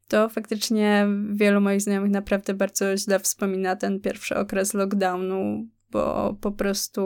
to 0.09 0.29
faktycznie 0.29 1.07
wielu 1.31 1.61
moich 1.61 1.81
znajomych 1.81 2.11
naprawdę 2.11 2.55
bardzo 2.55 2.97
źle 2.97 3.19
wspomina 3.19 3.77
ten 3.77 4.01
pierwszy 4.01 4.37
okres 4.37 4.75
lockdownu, 4.75 5.69
bo 5.91 6.37
po 6.41 6.53
prostu 6.53 7.01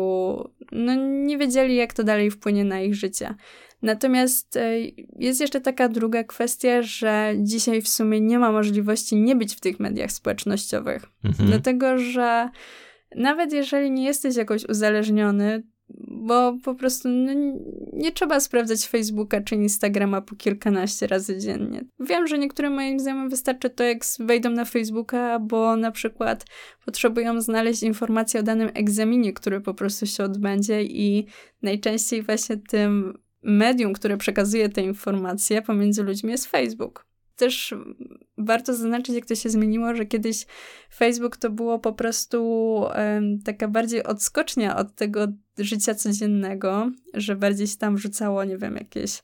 no, 0.72 0.94
nie 1.24 1.38
wiedzieli, 1.38 1.76
jak 1.76 1.92
to 1.92 2.04
dalej 2.04 2.30
wpłynie 2.30 2.64
na 2.64 2.80
ich 2.80 2.94
życie. 2.94 3.34
Natomiast 3.82 4.56
e, 4.56 4.78
jest 5.18 5.40
jeszcze 5.40 5.60
taka 5.60 5.88
druga 5.88 6.24
kwestia, 6.24 6.82
że 6.82 7.34
dzisiaj 7.38 7.82
w 7.82 7.88
sumie 7.88 8.20
nie 8.20 8.38
ma 8.38 8.52
możliwości 8.52 9.16
nie 9.16 9.36
być 9.36 9.54
w 9.54 9.60
tych 9.60 9.80
mediach 9.80 10.12
społecznościowych. 10.12 11.02
Mhm. 11.24 11.48
Dlatego, 11.48 11.98
że 11.98 12.50
nawet 13.16 13.52
jeżeli 13.52 13.90
nie 13.90 14.04
jesteś 14.04 14.36
jakoś 14.36 14.64
uzależniony, 14.64 15.62
bo 15.98 16.56
po 16.64 16.74
prostu 16.74 17.08
no, 17.08 17.32
nie 17.92 18.12
trzeba 18.12 18.40
sprawdzać 18.40 18.88
Facebooka 18.88 19.40
czy 19.40 19.54
Instagrama 19.54 20.20
po 20.20 20.36
kilkanaście 20.36 21.06
razy 21.06 21.38
dziennie. 21.38 21.84
Wiem, 22.00 22.26
że 22.26 22.38
niektórym 22.38 22.72
moim 22.72 23.00
znajomym 23.00 23.28
wystarczy 23.28 23.70
to, 23.70 23.84
jak 23.84 23.98
wejdą 24.18 24.50
na 24.50 24.64
Facebooka, 24.64 25.38
bo 25.38 25.76
na 25.76 25.90
przykład 25.90 26.44
potrzebują 26.84 27.40
znaleźć 27.40 27.82
informacje 27.82 28.40
o 28.40 28.42
danym 28.42 28.70
egzaminie, 28.74 29.32
który 29.32 29.60
po 29.60 29.74
prostu 29.74 30.06
się 30.06 30.24
odbędzie 30.24 30.82
i 30.82 31.26
najczęściej 31.62 32.22
właśnie 32.22 32.56
tym 32.56 33.18
medium, 33.42 33.92
które 33.92 34.16
przekazuje 34.16 34.68
te 34.68 34.82
informacje 34.82 35.62
pomiędzy 35.62 36.02
ludźmi 36.02 36.30
jest 36.30 36.46
Facebook 36.46 37.10
też 37.40 37.74
warto 38.38 38.74
zaznaczyć, 38.74 39.14
jak 39.14 39.26
to 39.26 39.34
się 39.34 39.50
zmieniło, 39.50 39.94
że 39.94 40.06
kiedyś 40.06 40.46
Facebook 40.94 41.36
to 41.36 41.50
było 41.50 41.78
po 41.78 41.92
prostu 41.92 42.44
um, 42.96 43.42
taka 43.42 43.68
bardziej 43.68 44.04
odskocznia 44.04 44.76
od 44.76 44.94
tego, 44.94 45.26
życia 45.60 45.94
codziennego, 45.94 46.90
że 47.14 47.36
bardziej 47.36 47.66
się 47.66 47.76
tam 47.76 47.96
wrzucało, 47.96 48.44
nie 48.44 48.58
wiem, 48.58 48.74
jakieś 48.76 49.22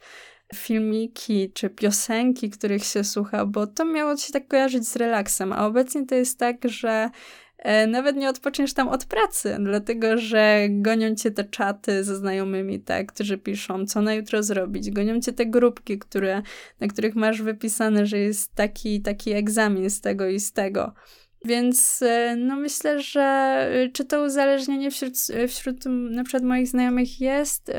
filmiki 0.55 1.53
czy 1.55 1.71
piosenki, 1.71 2.51
których 2.51 2.85
się 2.85 3.05
słucha, 3.05 3.47
bo 3.47 3.67
to 3.67 3.85
miało 3.85 4.17
się 4.17 4.33
tak 4.33 4.49
kojarzyć 4.49 4.89
z 4.89 4.97
relaksem, 4.97 5.53
a 5.53 5.67
obecnie 5.67 6.07
to 6.07 6.15
jest 6.15 6.39
tak, 6.39 6.57
że 6.65 7.11
e, 7.59 7.87
nawet 7.87 8.17
nie 8.17 8.29
odpoczniesz 8.29 8.73
tam 8.73 8.89
od 8.89 9.05
pracy, 9.05 9.57
dlatego 9.61 10.19
że 10.19 10.67
gonią 10.71 11.15
cię 11.15 11.31
te 11.31 11.45
czaty 11.45 12.05
ze 12.05 12.17
znajomymi, 12.17 12.81
tak, 12.81 13.13
którzy 13.13 13.39
piszą, 13.39 13.87
co 13.87 14.03
na 14.03 14.15
jutro 14.15 14.43
zrobić. 14.43 14.91
Gonią 14.91 15.21
cię 15.21 15.33
te 15.33 15.47
grupki, 15.47 15.99
które, 15.99 16.43
na 16.81 16.89
których 16.89 17.15
masz 17.15 17.43
wypisane, 17.43 18.07
że 18.07 18.19
jest 18.19 18.55
taki 18.55 19.03
taki 19.03 19.33
egzamin 19.33 19.91
z 19.91 20.01
tego 20.01 20.29
i 20.29 20.41
z 20.41 20.53
tego. 20.53 20.93
Więc 21.45 22.03
e, 22.03 22.37
no 22.37 22.57
myślę, 22.57 23.03
że 23.03 23.23
e, 23.73 23.89
czy 23.89 24.05
to 24.05 24.25
uzależnienie 24.25 24.91
wśród, 24.91 25.15
wśród 25.49 25.85
na 26.11 26.25
przykład 26.25 26.43
moich 26.43 26.69
znajomych 26.69 27.21
jest, 27.21 27.71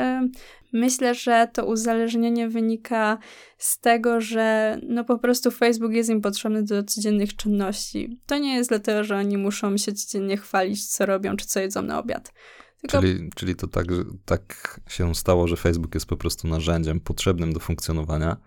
Myślę, 0.73 1.15
że 1.15 1.47
to 1.53 1.65
uzależnienie 1.65 2.49
wynika 2.49 3.17
z 3.57 3.79
tego, 3.79 4.21
że 4.21 4.77
no 4.87 5.03
po 5.03 5.19
prostu 5.19 5.51
Facebook 5.51 5.91
jest 5.91 6.09
im 6.09 6.21
potrzebny 6.21 6.63
do 6.63 6.83
codziennych 6.83 7.35
czynności. 7.35 8.19
To 8.25 8.37
nie 8.37 8.55
jest 8.55 8.69
dlatego, 8.69 9.03
że 9.03 9.17
oni 9.17 9.37
muszą 9.37 9.77
się 9.77 9.93
codziennie 9.93 10.37
chwalić, 10.37 10.87
co 10.87 11.05
robią, 11.05 11.35
czy 11.35 11.45
co 11.45 11.59
jedzą 11.59 11.81
na 11.81 11.99
obiad. 11.99 12.33
Tylko... 12.81 13.01
Czyli, 13.01 13.29
czyli 13.35 13.55
to 13.55 13.67
tak, 13.67 13.85
tak 14.25 14.79
się 14.89 15.15
stało, 15.15 15.47
że 15.47 15.55
Facebook 15.55 15.93
jest 15.93 16.05
po 16.05 16.17
prostu 16.17 16.47
narzędziem 16.47 16.99
potrzebnym 16.99 17.53
do 17.53 17.59
funkcjonowania. 17.59 18.37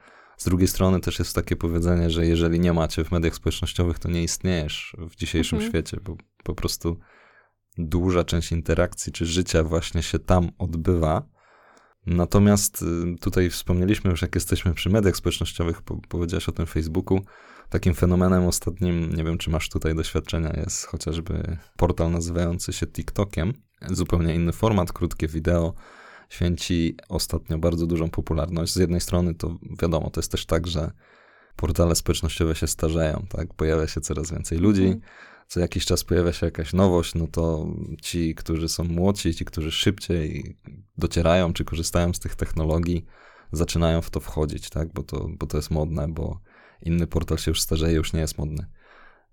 Z 0.40 0.44
drugiej 0.44 0.68
strony 0.68 1.00
też 1.00 1.18
jest 1.18 1.34
takie 1.34 1.56
powiedzenie, 1.56 2.10
że 2.10 2.26
jeżeli 2.26 2.60
nie 2.60 2.72
macie 2.72 3.04
w 3.04 3.10
mediach 3.10 3.34
społecznościowych, 3.34 3.98
to 3.98 4.10
nie 4.10 4.22
istniejesz 4.22 4.96
w 4.98 5.16
dzisiejszym 5.16 5.56
mhm. 5.56 5.70
świecie, 5.70 5.96
bo 6.04 6.16
po 6.44 6.54
prostu 6.54 6.96
duża 7.78 8.24
część 8.24 8.52
interakcji 8.52 9.12
czy 9.12 9.26
życia 9.26 9.64
właśnie 9.64 10.02
się 10.02 10.18
tam 10.18 10.50
odbywa. 10.58 11.22
Natomiast 12.06 12.82
y, 12.82 12.86
tutaj 13.20 13.50
wspomnieliśmy 13.50 14.10
już, 14.10 14.22
jak 14.22 14.34
jesteśmy 14.34 14.74
przy 14.74 14.90
mediach 14.90 15.16
społecznościowych, 15.16 15.82
po, 15.82 15.96
powiedziałeś 16.08 16.48
o 16.48 16.52
tym 16.52 16.66
Facebooku. 16.66 17.20
Takim 17.68 17.94
fenomenem 17.94 18.46
ostatnim, 18.46 19.14
nie 19.14 19.24
wiem 19.24 19.38
czy 19.38 19.50
masz 19.50 19.68
tutaj 19.68 19.94
doświadczenia, 19.94 20.52
jest 20.56 20.86
chociażby 20.86 21.58
portal 21.76 22.10
nazywający 22.10 22.72
się 22.72 22.86
TikTokiem. 22.86 23.52
Zupełnie 23.90 24.34
inny 24.34 24.52
format, 24.52 24.92
krótkie 24.92 25.28
wideo. 25.28 25.74
Święci 26.30 26.96
ostatnio 27.08 27.58
bardzo 27.58 27.86
dużą 27.86 28.10
popularność. 28.10 28.72
Z 28.72 28.76
jednej 28.76 29.00
strony 29.00 29.34
to 29.34 29.58
wiadomo, 29.82 30.10
to 30.10 30.20
jest 30.20 30.32
też 30.32 30.46
tak, 30.46 30.66
że 30.66 30.90
portale 31.56 31.94
społecznościowe 31.94 32.54
się 32.54 32.66
starzeją, 32.66 33.26
tak? 33.28 33.54
Pojawia 33.54 33.86
się 33.86 34.00
coraz 34.00 34.30
więcej 34.30 34.58
ludzi. 34.58 34.84
Mm 34.84 35.00
co 35.50 35.60
jakiś 35.60 35.84
czas 35.86 36.04
pojawia 36.04 36.32
się 36.32 36.46
jakaś 36.46 36.72
nowość, 36.72 37.14
no 37.14 37.26
to 37.26 37.66
ci, 38.02 38.34
którzy 38.34 38.68
są 38.68 38.84
młodsi, 38.84 39.34
ci, 39.34 39.44
którzy 39.44 39.72
szybciej 39.72 40.56
docierają 40.98 41.52
czy 41.52 41.64
korzystają 41.64 42.14
z 42.14 42.18
tych 42.18 42.34
technologii, 42.34 43.06
zaczynają 43.52 44.02
w 44.02 44.10
to 44.10 44.20
wchodzić, 44.20 44.70
tak? 44.70 44.92
Bo 44.92 45.02
to, 45.02 45.28
bo 45.38 45.46
to 45.46 45.56
jest 45.56 45.70
modne, 45.70 46.08
bo 46.08 46.40
inny 46.82 47.06
portal 47.06 47.38
się 47.38 47.50
już 47.50 47.60
starzeje, 47.60 47.94
już 47.94 48.12
nie 48.12 48.20
jest 48.20 48.38
modny. 48.38 48.66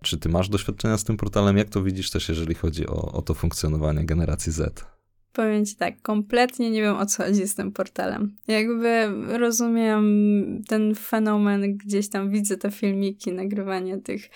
Czy 0.02 0.18
ty 0.18 0.30
masz 0.30 0.50
doświadczenia 0.50 0.98
z 0.98 1.04
tym 1.04 1.18
portalem? 1.18 1.58
Jak 1.58 1.70
to 1.70 1.84
widzisz 1.84 2.10
też, 2.12 2.30
jeżeli 2.30 2.56
chodzi 2.56 2.88
o, 2.88 3.12
o 3.12 3.22
to 3.22 3.34
funkcjonowanie 3.34 4.06
generacji 4.06 4.52
Z? 4.52 4.97
Powiem 5.38 5.66
ci 5.66 5.76
tak, 5.76 6.02
kompletnie 6.02 6.72
nie 6.72 6.82
wiem 6.82 6.96
o 6.96 7.06
co 7.06 7.24
chodzi 7.24 7.48
z 7.48 7.56
tym 7.56 7.72
portalem. 7.72 8.36
Jakby 8.48 9.08
rozumiem 9.28 10.04
ten 10.68 10.96
fenomen, 10.96 11.78
gdzieś 11.78 12.10
tam 12.10 12.32
widzę 12.32 12.58
te 12.58 12.72
filmiki, 12.72 13.32
nagrywanie 13.32 13.98
tych 13.98 14.30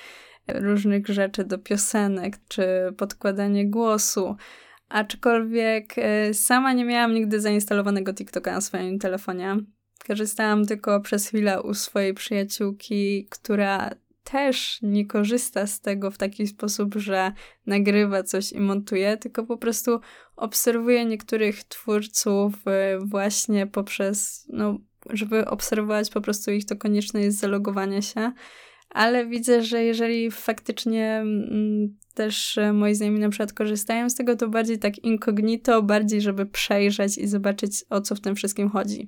różnych 0.48 1.08
rzeczy 1.08 1.44
do 1.44 1.58
piosenek, 1.58 2.38
czy 2.48 2.64
podkładanie 2.98 3.70
głosu. 3.70 4.36
Aczkolwiek 4.90 5.94
e, 5.98 6.34
sama 6.34 6.74
nie 6.74 6.86
miałam 6.86 7.14
nigdy 7.14 7.40
zainstalowanego 7.40 8.14
TikToka 8.14 8.52
na 8.52 8.62
swoim 8.62 9.00
telefonie. 9.00 9.58
Korzystałam 10.08 10.66
tylko 10.66 11.00
przez 11.00 11.28
chwilę 11.28 11.62
u 11.62 11.74
swojej 11.74 12.14
przyjaciółki, 12.14 13.28
która 13.30 13.90
też 14.24 14.80
nie 14.82 15.06
korzysta 15.06 15.68
z 15.68 15.82
tego 15.82 16.12
w 16.12 16.18
taki 16.18 16.48
sposób, 16.48 16.96
że 16.96 17.32
nagrywa 17.66 18.24
coś 18.24 18.52
i 18.52 18.60
montuje, 18.60 19.18
tylko 19.18 19.44
po 19.44 19.58
prostu 19.58 20.00
obserwuje 20.36 21.06
niektórych 21.06 21.64
twórców 21.64 22.54
e, 22.68 23.00
właśnie 23.00 23.68
poprzez, 23.68 24.46
no, 24.50 24.80
żeby 25.10 25.46
obserwować 25.46 26.10
po 26.10 26.22
prostu 26.22 26.52
ich, 26.52 26.66
to 26.66 26.76
konieczne 26.76 27.22
jest 27.22 27.40
zalogowanie 27.40 28.02
się 28.02 28.32
ale 28.92 29.26
widzę, 29.26 29.64
że 29.64 29.84
jeżeli 29.84 30.32
faktycznie 30.32 31.18
mm, 31.18 31.98
też 32.14 32.58
e, 32.58 32.74
moi 32.74 32.96
znajomi 32.96 33.20
na 33.20 33.30
przykład 33.30 33.54
korzystają 33.54 34.10
z 34.10 34.16
tego, 34.16 34.36
to 34.36 34.50
bardziej 34.50 34.80
tak 34.80 35.00
incognito, 35.00 35.84
bardziej 35.84 36.22
żeby 36.22 36.46
przejrzeć 36.46 37.18
i 37.18 37.28
zobaczyć 37.28 37.86
o 37.90 38.02
co 38.02 38.16
w 38.16 38.22
tym 38.22 38.36
wszystkim 38.36 38.70
chodzi. 38.70 39.08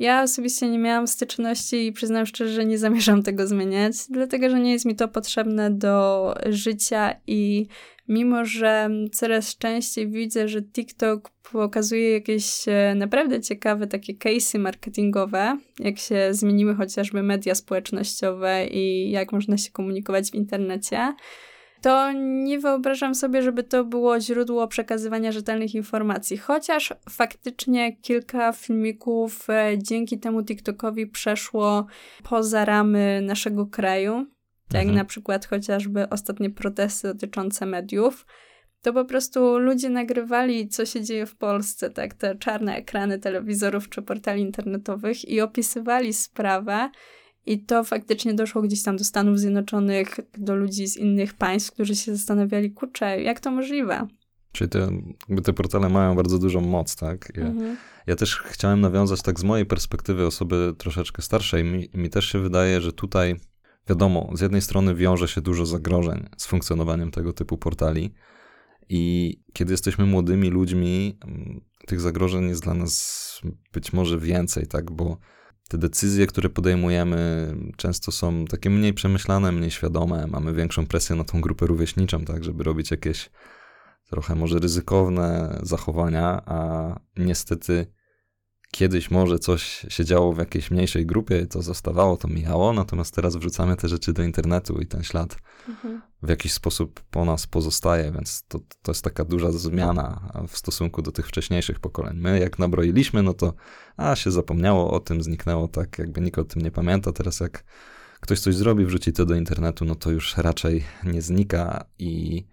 Ja 0.00 0.22
osobiście 0.22 0.68
nie 0.68 0.78
miałam 0.78 1.06
styczności 1.06 1.86
i 1.86 1.92
przyznam 1.92 2.26
szczerze, 2.26 2.52
że 2.52 2.64
nie 2.64 2.78
zamierzam 2.78 3.22
tego 3.22 3.46
zmieniać, 3.46 3.94
dlatego 4.10 4.50
że 4.50 4.60
nie 4.60 4.72
jest 4.72 4.84
mi 4.84 4.96
to 4.96 5.08
potrzebne 5.08 5.70
do 5.70 6.34
życia 6.46 7.14
i 7.26 7.66
mimo, 8.08 8.44
że 8.44 8.90
coraz 9.12 9.58
częściej 9.58 10.08
widzę, 10.08 10.48
że 10.48 10.62
TikTok 10.62 11.30
pokazuje 11.52 12.12
jakieś 12.12 12.68
e, 12.68 12.94
naprawdę 12.94 13.40
ciekawe 13.40 13.86
takie 13.86 14.14
case'y 14.14 14.58
marketingowe, 14.58 15.58
jak 15.78 15.98
się 15.98 16.28
zmieniły 16.30 16.74
chociażby 16.74 17.22
media 17.22 17.54
społecznościowe 17.54 18.66
i 18.66 19.10
jak 19.10 19.32
można 19.32 19.58
się 19.58 19.70
komunikować 19.70 20.30
w 20.30 20.34
internecie, 20.34 21.14
to 21.82 22.12
nie 22.12 22.58
wyobrażam 22.58 23.14
sobie, 23.14 23.42
żeby 23.42 23.62
to 23.62 23.84
było 23.84 24.20
źródło 24.20 24.68
przekazywania 24.68 25.32
rzetelnych 25.32 25.74
informacji. 25.74 26.36
Chociaż 26.36 26.94
faktycznie 27.10 27.96
kilka 27.96 28.52
filmików 28.52 29.50
e, 29.50 29.78
dzięki 29.78 30.18
temu 30.18 30.42
TikTokowi 30.42 31.06
przeszło 31.06 31.86
poza 32.22 32.64
ramy 32.64 33.20
naszego 33.22 33.66
kraju. 33.66 34.26
Tak 34.68 34.80
mhm. 34.80 34.96
na 34.96 35.04
przykład 35.04 35.46
chociażby 35.46 36.08
ostatnie 36.08 36.50
protesty 36.50 37.08
dotyczące 37.08 37.66
mediów 37.66 38.26
to 38.82 38.92
po 38.92 39.04
prostu 39.04 39.58
ludzie 39.58 39.90
nagrywali, 39.90 40.68
co 40.68 40.86
się 40.86 41.02
dzieje 41.02 41.26
w 41.26 41.36
Polsce, 41.36 41.90
tak, 41.90 42.14
te 42.14 42.34
czarne 42.34 42.76
ekrany 42.76 43.18
telewizorów 43.18 43.88
czy 43.88 44.02
portali 44.02 44.42
internetowych 44.42 45.28
i 45.28 45.40
opisywali 45.40 46.12
sprawę. 46.12 46.90
I 47.46 47.64
to 47.64 47.84
faktycznie 47.84 48.34
doszło 48.34 48.62
gdzieś 48.62 48.82
tam 48.82 48.96
do 48.96 49.04
Stanów 49.04 49.38
Zjednoczonych, 49.38 50.20
do 50.38 50.56
ludzi 50.56 50.86
z 50.86 50.96
innych 50.96 51.34
państw, 51.34 51.72
którzy 51.72 51.96
się 51.96 52.16
zastanawiali, 52.16 52.70
kurczę, 52.70 53.22
jak 53.22 53.40
to 53.40 53.50
możliwe? 53.50 54.06
Czyli 54.52 54.70
te, 54.70 54.88
te 55.44 55.52
portale 55.52 55.88
mają 55.88 56.14
bardzo 56.14 56.38
dużą 56.38 56.60
moc, 56.60 56.96
tak? 56.96 57.32
Ja, 57.36 57.46
mhm. 57.46 57.76
ja, 58.06 58.16
też 58.16 58.36
chciałem 58.36 58.80
nawiązać 58.80 59.22
tak 59.22 59.40
z 59.40 59.44
mojej 59.44 59.66
perspektywy 59.66 60.26
osoby 60.26 60.74
troszeczkę 60.78 61.22
starszej. 61.22 61.64
Mi, 61.64 61.88
mi 61.94 62.10
też 62.10 62.24
się 62.24 62.38
wydaje, 62.38 62.80
że 62.80 62.92
tutaj, 62.92 63.36
wiadomo, 63.88 64.30
z 64.34 64.40
jednej 64.40 64.62
strony 64.62 64.94
wiąże 64.94 65.28
się 65.28 65.40
dużo 65.40 65.66
zagrożeń 65.66 66.28
z 66.36 66.46
funkcjonowaniem 66.46 67.10
tego 67.10 67.32
typu 67.32 67.58
portali, 67.58 68.14
i 68.92 69.36
kiedy 69.52 69.72
jesteśmy 69.72 70.06
młodymi 70.06 70.50
ludźmi, 70.50 71.18
mm, 71.24 71.60
tych 71.86 72.00
zagrożeń 72.00 72.48
jest 72.48 72.62
dla 72.62 72.74
nas 72.74 73.40
być 73.72 73.92
może 73.92 74.18
więcej, 74.18 74.66
tak? 74.66 74.90
Bo 74.90 75.18
te 75.70 75.78
decyzje, 75.78 76.26
które 76.26 76.48
podejmujemy, 76.48 77.54
często 77.76 78.12
są 78.12 78.44
takie 78.44 78.70
mniej 78.70 78.94
przemyślane, 78.94 79.52
mniej 79.52 79.70
świadome. 79.70 80.26
Mamy 80.26 80.52
większą 80.52 80.86
presję 80.86 81.16
na 81.16 81.24
tą 81.24 81.40
grupę 81.40 81.66
rówieśniczą, 81.66 82.24
tak, 82.24 82.44
żeby 82.44 82.64
robić 82.64 82.90
jakieś 82.90 83.30
trochę 84.10 84.34
może 84.34 84.58
ryzykowne 84.58 85.58
zachowania, 85.62 86.42
a 86.46 87.00
niestety 87.16 87.86
kiedyś 88.70 89.10
może 89.10 89.38
coś 89.38 89.86
się 89.88 90.04
działo 90.04 90.32
w 90.32 90.38
jakiejś 90.38 90.70
mniejszej 90.70 91.06
grupie, 91.06 91.46
to 91.46 91.62
zostawało, 91.62 92.16
to 92.16 92.28
mijało, 92.28 92.72
natomiast 92.72 93.14
teraz 93.14 93.36
wrzucamy 93.36 93.76
te 93.76 93.88
rzeczy 93.88 94.12
do 94.12 94.22
internetu 94.22 94.80
i 94.80 94.86
ten 94.86 95.02
ślad 95.02 95.36
mhm. 95.68 96.02
w 96.22 96.28
jakiś 96.28 96.52
sposób 96.52 97.00
po 97.10 97.24
nas 97.24 97.46
pozostaje, 97.46 98.12
więc 98.12 98.44
to, 98.48 98.58
to 98.82 98.92
jest 98.92 99.04
taka 99.04 99.24
duża 99.24 99.52
zmiana 99.52 100.32
w 100.48 100.56
stosunku 100.56 101.02
do 101.02 101.12
tych 101.12 101.28
wcześniejszych 101.28 101.80
pokoleń. 101.80 102.18
My 102.18 102.40
jak 102.40 102.58
nabroiliśmy, 102.58 103.22
no 103.22 103.34
to 103.34 103.54
a 103.96 104.16
się 104.16 104.30
zapomniało 104.30 104.90
o 104.90 105.00
tym, 105.00 105.22
zniknęło 105.22 105.68
tak, 105.68 105.98
jakby 105.98 106.20
nikt 106.20 106.38
o 106.38 106.44
tym 106.44 106.62
nie 106.62 106.70
pamięta. 106.70 107.12
Teraz 107.12 107.40
jak 107.40 107.64
ktoś 108.20 108.40
coś 108.40 108.54
zrobi, 108.54 108.84
wrzuci 108.84 109.12
to 109.12 109.26
do 109.26 109.34
internetu, 109.34 109.84
no 109.84 109.94
to 109.94 110.10
już 110.10 110.36
raczej 110.36 110.84
nie 111.04 111.22
znika 111.22 111.84
i 111.98 112.44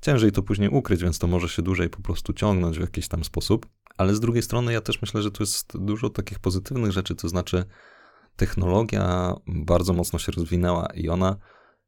ciężej 0.00 0.32
to 0.32 0.42
później 0.42 0.68
ukryć, 0.68 1.02
więc 1.02 1.18
to 1.18 1.26
może 1.26 1.48
się 1.48 1.62
dłużej 1.62 1.88
po 1.90 2.02
prostu 2.02 2.32
ciągnąć 2.32 2.78
w 2.78 2.80
jakiś 2.80 3.08
tam 3.08 3.24
sposób. 3.24 3.66
Ale 3.96 4.14
z 4.14 4.20
drugiej 4.20 4.42
strony 4.42 4.72
ja 4.72 4.80
też 4.80 5.02
myślę, 5.02 5.22
że 5.22 5.30
tu 5.30 5.42
jest 5.42 5.72
dużo 5.78 6.10
takich 6.10 6.38
pozytywnych 6.38 6.92
rzeczy, 6.92 7.14
to 7.14 7.28
znaczy 7.28 7.64
technologia 8.36 9.34
bardzo 9.46 9.92
mocno 9.92 10.18
się 10.18 10.32
rozwinęła 10.32 10.86
i 10.94 11.08
ona 11.08 11.36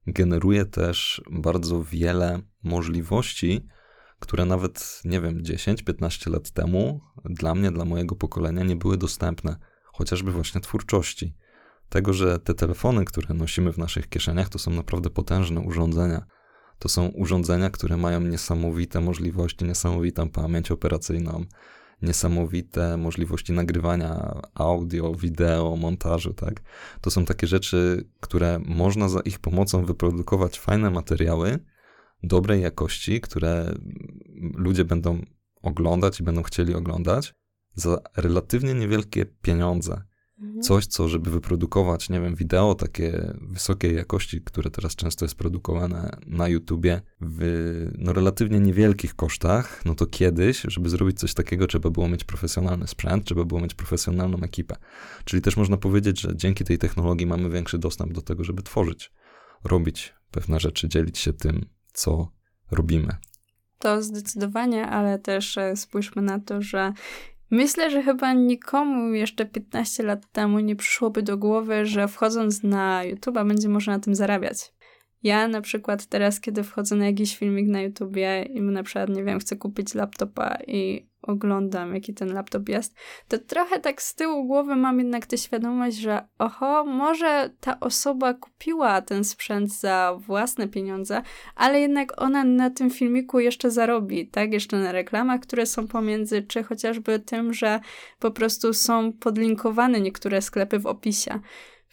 generuje 0.07 0.65
też 0.65 1.23
bardzo 1.31 1.83
wiele 1.83 2.41
możliwości, 2.63 3.67
które 4.19 4.45
nawet, 4.45 5.01
nie 5.05 5.21
wiem, 5.21 5.43
10-15 5.43 6.31
lat 6.31 6.51
temu 6.51 7.01
dla 7.25 7.55
mnie, 7.55 7.71
dla 7.71 7.85
mojego 7.85 8.17
pokolenia 8.17 8.65
nie 8.65 8.77
były 8.77 8.97
dostępne, 8.97 9.57
chociażby 9.85 10.33
właśnie 10.33 10.61
twórczości. 10.61 11.35
Tego, 11.89 12.13
że 12.13 12.39
te 12.39 12.55
telefony, 12.55 13.05
które 13.05 13.35
nosimy 13.35 13.73
w 13.73 13.79
naszych 13.79 14.09
kieszeniach, 14.09 14.49
to 14.49 14.59
są 14.59 14.71
naprawdę 14.71 15.11
potężne 15.11 15.61
urządzenia. 15.61 16.25
To 16.79 16.89
są 16.89 17.07
urządzenia, 17.07 17.71
które 17.71 17.97
mają 17.97 18.21
niesamowite 18.21 19.01
możliwości, 19.01 19.65
niesamowitą 19.65 20.31
pamięć 20.31 20.71
operacyjną, 20.71 21.45
niesamowite 22.05 22.97
możliwości 22.97 23.53
nagrywania 23.53 24.41
audio, 24.55 25.15
wideo, 25.15 25.77
montażu, 25.77 26.35
tak? 26.35 26.63
To 27.01 27.11
są 27.11 27.25
takie 27.25 27.47
rzeczy, 27.47 28.09
które 28.21 28.59
można 28.67 29.09
za 29.09 29.21
ich 29.21 29.39
pomocą 29.39 29.85
wyprodukować 29.85 30.59
fajne 30.59 30.91
materiały 30.91 31.59
dobrej 32.23 32.63
jakości, 32.63 33.21
które 33.21 33.75
ludzie 34.55 34.85
będą 34.85 35.21
oglądać 35.63 36.21
i 36.21 36.23
będą 36.23 36.43
chcieli 36.43 36.75
oglądać 36.75 37.35
za 37.75 37.99
relatywnie 38.17 38.75
niewielkie 38.75 39.27
pieniądze. 39.27 40.03
Mhm. 40.39 40.63
Coś, 40.63 40.87
co 40.87 41.09
żeby 41.09 41.31
wyprodukować, 41.31 42.09
nie 42.09 42.21
wiem, 42.21 42.35
wideo 42.35 42.75
takie 42.75 43.35
wysokiej 43.41 43.97
jakości, 43.97 44.41
które 44.41 44.71
teraz 44.71 44.97
często 44.97 45.25
jest 45.25 45.35
produkowane 45.35 46.17
na 46.27 46.49
YouTubie 46.49 47.01
w 47.21 47.91
no, 47.99 48.13
relatywnie 48.13 48.61
niewielkich 48.61 49.15
kosztach, 49.15 49.85
no 49.85 49.95
to 49.95 50.07
kiedyś, 50.07 50.63
żeby 50.69 50.89
zrobić 50.89 51.19
coś 51.19 51.35
takiego, 51.35 51.67
trzeba 51.67 51.91
było 51.91 52.09
mieć 52.09 52.25
profesjonalny 52.25 52.87
sprzęt, 52.87 53.25
trzeba 53.25 53.45
było 53.45 53.61
mieć 53.61 53.75
profesjonalną 53.75 54.41
ekipę. 54.41 54.77
Czyli 55.25 55.43
też 55.43 55.57
można 55.57 55.77
powiedzieć, 55.77 56.21
że 56.21 56.37
dzięki 56.37 56.65
tej 56.65 56.79
technologii 56.79 57.27
mamy 57.27 57.51
większy 57.51 57.79
dostęp 57.79 58.13
do 58.13 58.23
tego, 58.23 58.45
żeby 58.45 58.63
tworzyć, 58.63 59.13
robić 59.65 60.15
pewne 60.31 60.61
rzeczy, 60.61 60.89
dzielić 60.89 61.19
się 61.19 61.33
tym, 61.33 61.67
co 61.93 62.33
robimy. 62.71 63.17
To 63.79 64.03
zdecydowanie, 64.03 64.87
ale 64.87 65.19
też 65.19 65.59
e, 65.59 65.77
spójrzmy 65.77 66.23
na 66.23 66.41
to, 66.41 66.63
że 66.63 66.93
Myślę, 67.55 67.91
że 67.91 68.03
chyba 68.03 68.33
nikomu 68.33 69.15
jeszcze 69.15 69.47
15 69.47 70.03
lat 70.03 70.33
temu 70.33 70.59
nie 70.59 70.77
przyszłoby 70.77 71.23
do 71.23 71.37
głowy, 71.37 71.87
że 71.87 72.09
wchodząc 72.09 72.63
na 72.63 73.03
YouTube'a 73.05 73.49
będzie 73.49 73.69
można 73.69 73.93
na 73.93 73.99
tym 73.99 74.15
zarabiać. 74.15 74.73
Ja 75.23 75.49
na 75.49 75.61
przykład 75.61 76.07
teraz, 76.07 76.41
kiedy 76.41 76.63
wchodzę 76.63 76.97
na 76.97 77.07
jakiś 77.07 77.37
filmik 77.37 77.69
na 77.69 77.81
YouTubie 77.81 78.43
i 78.43 78.61
na 78.61 78.83
przykład, 78.83 79.09
nie 79.09 79.25
wiem, 79.25 79.39
chcę 79.39 79.57
kupić 79.57 79.95
laptopa 79.95 80.57
i 80.67 81.07
oglądam, 81.27 81.95
jaki 81.95 82.15
ten 82.15 82.35
laptop 82.35 82.69
jest, 82.69 82.95
to 83.29 83.39
trochę 83.39 83.81
tak 83.81 84.03
z 84.03 84.15
tyłu 84.15 84.47
głowy 84.47 84.77
mam 84.77 84.99
jednak 84.99 85.27
tę 85.27 85.39
świadomość, 85.39 85.97
że 85.97 86.29
oho, 86.39 86.85
może 86.85 87.51
ta 87.61 87.81
osoba 87.81 88.35
kupiła 88.35 89.03
ten 89.03 89.25
sprzęt 89.25 89.73
za 89.73 90.19
własne 90.19 90.69
pieniądze, 90.69 91.23
ale 91.55 91.81
jednak 91.81 92.23
ona 92.23 92.45
na 92.45 92.71
tym 92.71 92.91
filmiku 92.91 93.41
jeszcze 93.41 93.71
zarobi, 93.71 94.29
tak? 94.29 94.53
Jeszcze 94.53 94.79
na 94.79 94.93
reklamach, 94.93 95.41
które 95.41 95.67
są 95.67 95.89
pomiędzy, 95.89 96.43
czy 96.43 96.63
chociażby 96.63 97.19
tym, 97.19 97.53
że 97.53 97.81
po 98.19 98.31
prostu 98.31 98.73
są 98.73 99.13
podlinkowane 99.13 100.01
niektóre 100.01 100.43
sklepy 100.43 100.79
w 100.79 100.87
opisie. 100.87 101.41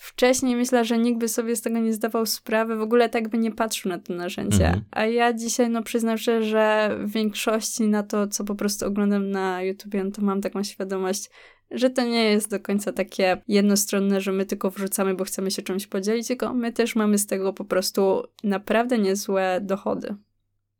Wcześniej 0.03 0.55
myślę, 0.55 0.85
że 0.85 0.97
nikt 0.97 1.19
by 1.19 1.27
sobie 1.27 1.55
z 1.55 1.61
tego 1.61 1.79
nie 1.79 1.93
zdawał 1.93 2.25
sprawy, 2.25 2.75
w 2.75 2.81
ogóle 2.81 3.09
tak 3.09 3.29
by 3.29 3.37
nie 3.37 3.51
patrzył 3.51 3.89
na 3.89 3.99
to 3.99 4.13
narzędzie. 4.13 4.65
Mhm. 4.67 4.83
A 4.91 5.05
ja 5.05 5.33
dzisiaj, 5.33 5.69
no 5.69 5.83
przyznam 5.83 6.17
szczerze, 6.17 6.49
że 6.49 6.97
w 7.03 7.11
większości 7.11 7.87
na 7.87 8.03
to, 8.03 8.27
co 8.27 8.43
po 8.43 8.55
prostu 8.55 8.85
oglądam 8.85 9.29
na 9.29 9.61
YouTubie, 9.63 10.03
no 10.03 10.11
to 10.11 10.21
mam 10.21 10.41
taką 10.41 10.63
świadomość, 10.63 11.29
że 11.71 11.89
to 11.89 12.03
nie 12.03 12.23
jest 12.23 12.49
do 12.49 12.59
końca 12.59 12.91
takie 12.91 13.41
jednostronne, 13.47 14.21
że 14.21 14.31
my 14.31 14.45
tylko 14.45 14.71
wrzucamy, 14.71 15.15
bo 15.15 15.23
chcemy 15.23 15.51
się 15.51 15.61
czymś 15.61 15.87
podzielić, 15.87 16.27
tylko 16.27 16.53
my 16.53 16.73
też 16.73 16.95
mamy 16.95 17.17
z 17.17 17.27
tego 17.27 17.53
po 17.53 17.65
prostu 17.65 18.23
naprawdę 18.43 18.97
niezłe 18.97 19.59
dochody. 19.63 20.15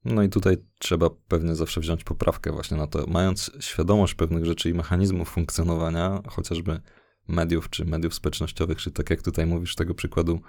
No 0.06 0.24
i 0.24 0.30
tutaj 0.30 0.58
trzeba 0.80 1.10
pewnie 1.28 1.56
zawsze 1.56 1.82
wziąć 1.82 2.04
poprawkę 2.04 2.52
właśnie 2.52 2.78
na 2.78 2.88
to, 2.88 3.06
mając 3.08 3.52
świadomość 3.60 4.14
pewnych 4.14 4.46
rzeczy 4.46 4.70
i 4.70 4.74
mechanizmów 4.74 5.30
funkcjonowania, 5.30 6.22
chociażby 6.28 6.82
mediów, 7.32 7.70
czy 7.70 7.86
mediów 7.86 8.14
społecznościowych, 8.14 8.78
czy 8.78 8.92
tak 8.92 9.10
jak 9.10 9.22
tutaj 9.22 9.46
mówisz, 9.46 9.76
tego 9.76 9.94
przykładu 9.94 10.40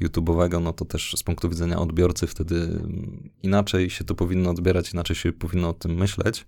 YouTube'owego, 0.00 0.62
no 0.62 0.72
to 0.72 0.84
też 0.84 1.14
z 1.16 1.22
punktu 1.22 1.48
widzenia 1.48 1.78
odbiorcy 1.78 2.26
wtedy 2.26 2.82
inaczej 3.42 3.90
się 3.90 4.04
to 4.04 4.14
powinno 4.14 4.50
odbierać, 4.50 4.92
inaczej 4.92 5.16
się 5.16 5.32
powinno 5.32 5.68
o 5.68 5.74
tym 5.74 5.94
myśleć. 5.94 6.46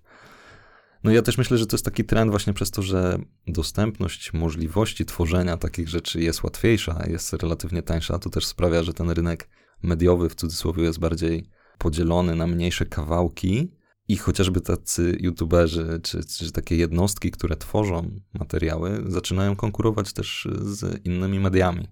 No 1.03 1.11
ja 1.11 1.21
też 1.21 1.37
myślę, 1.37 1.57
że 1.57 1.65
to 1.65 1.75
jest 1.75 1.85
taki 1.85 2.03
trend 2.03 2.31
właśnie 2.31 2.53
przez 2.53 2.71
to, 2.71 2.81
że 2.81 3.19
dostępność 3.47 4.33
możliwości 4.33 5.05
tworzenia 5.05 5.57
takich 5.57 5.89
rzeczy 5.89 6.21
jest 6.21 6.43
łatwiejsza, 6.43 7.03
jest 7.07 7.33
relatywnie 7.33 7.83
tańsza, 7.83 8.19
to 8.19 8.29
też 8.29 8.45
sprawia, 8.45 8.83
że 8.83 8.93
ten 8.93 9.09
rynek 9.09 9.49
mediowy 9.83 10.29
w 10.29 10.35
cudzysłowie 10.35 10.83
jest 10.83 10.99
bardziej 10.99 11.45
podzielony 11.77 12.35
na 12.35 12.47
mniejsze 12.47 12.85
kawałki, 12.85 13.71
i 14.11 14.17
chociażby 14.17 14.61
tacy 14.61 15.17
youtuberzy, 15.19 15.99
czy, 16.03 16.23
czy 16.25 16.51
takie 16.51 16.75
jednostki, 16.75 17.31
które 17.31 17.55
tworzą 17.55 18.19
materiały, 18.33 19.03
zaczynają 19.07 19.55
konkurować 19.55 20.13
też 20.13 20.47
z 20.61 21.05
innymi 21.05 21.39
mediami, 21.39 21.87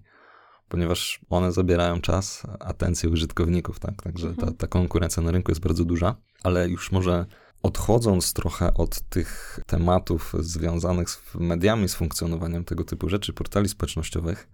ponieważ 0.68 1.20
one 1.30 1.52
zabierają 1.52 2.00
czas, 2.00 2.42
atencję 2.58 3.08
użytkowników, 3.08 3.78
tak? 3.78 4.02
Także 4.02 4.26
ta, 4.26 4.32
mhm. 4.32 4.56
ta 4.56 4.66
konkurencja 4.66 5.22
na 5.22 5.30
rynku 5.30 5.50
jest 5.50 5.60
bardzo 5.60 5.84
duża, 5.84 6.16
ale 6.42 6.68
już 6.68 6.92
może 6.92 7.26
odchodząc 7.62 8.32
trochę 8.32 8.74
od 8.74 9.00
tych 9.00 9.60
tematów 9.66 10.34
związanych 10.38 11.10
z 11.10 11.20
mediami, 11.34 11.88
z 11.88 11.94
funkcjonowaniem 11.94 12.64
tego 12.64 12.84
typu 12.84 13.08
rzeczy, 13.08 13.32
portali 13.32 13.68
społecznościowych, 13.68 14.48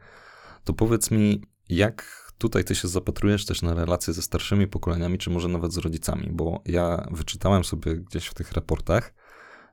to 0.65 0.73
powiedz 0.73 1.11
mi, 1.11 1.43
jak 1.69 2.26
tutaj 2.39 2.65
ty 2.65 2.75
się 2.75 2.89
zapatrujesz 2.89 3.47
też 3.47 3.63
na 3.63 3.75
relacje 3.75 4.13
ze 4.13 4.23
starszymi 4.23 4.67
pokoleniami, 4.67 5.19
czy 5.19 5.31
może 5.31 5.49
nawet 5.49 5.73
z 5.73 5.77
rodzicami, 5.77 6.29
bo 6.33 6.63
ja 6.65 7.09
wyczytałem 7.11 7.65
sobie 7.65 7.97
gdzieś 7.97 8.27
w 8.27 8.35
tych 8.35 8.53
raportach, 8.53 9.15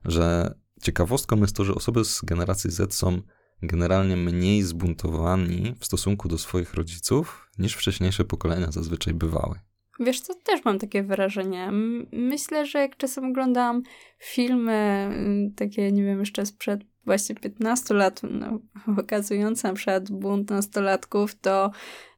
że 0.04 0.54
ciekawostką 0.82 1.36
jest 1.36 1.56
to, 1.56 1.64
że 1.64 1.74
osoby 1.74 2.04
z 2.04 2.22
generacji 2.22 2.70
Z 2.70 2.94
są 2.94 3.22
generalnie 3.62 4.16
mniej 4.16 4.62
zbuntowani 4.62 5.74
w 5.80 5.84
stosunku 5.86 6.28
do 6.28 6.38
swoich 6.38 6.74
rodziców 6.74 7.50
niż 7.58 7.74
wcześniejsze 7.74 8.24
pokolenia 8.24 8.70
zazwyczaj 8.70 9.14
bywały. 9.14 9.58
Wiesz 10.00 10.20
co, 10.20 10.34
też 10.34 10.64
mam 10.64 10.78
takie 10.78 11.02
wrażenie. 11.02 11.70
Myślę, 12.12 12.66
że 12.66 12.78
jak 12.78 12.96
czasem 12.96 13.24
oglądam 13.24 13.82
filmy 14.18 15.10
takie, 15.56 15.92
nie 15.92 16.04
wiem, 16.04 16.20
jeszcze 16.20 16.46
sprzed 16.46 16.80
właśnie 17.04 17.34
15 17.34 17.94
lat, 17.94 18.20
no, 18.30 18.58
pokazujące 18.96 19.68
na 19.68 19.74
przykład 19.74 20.10
bunt 20.10 20.50
nastolatków, 20.50 21.34
to 21.34 21.70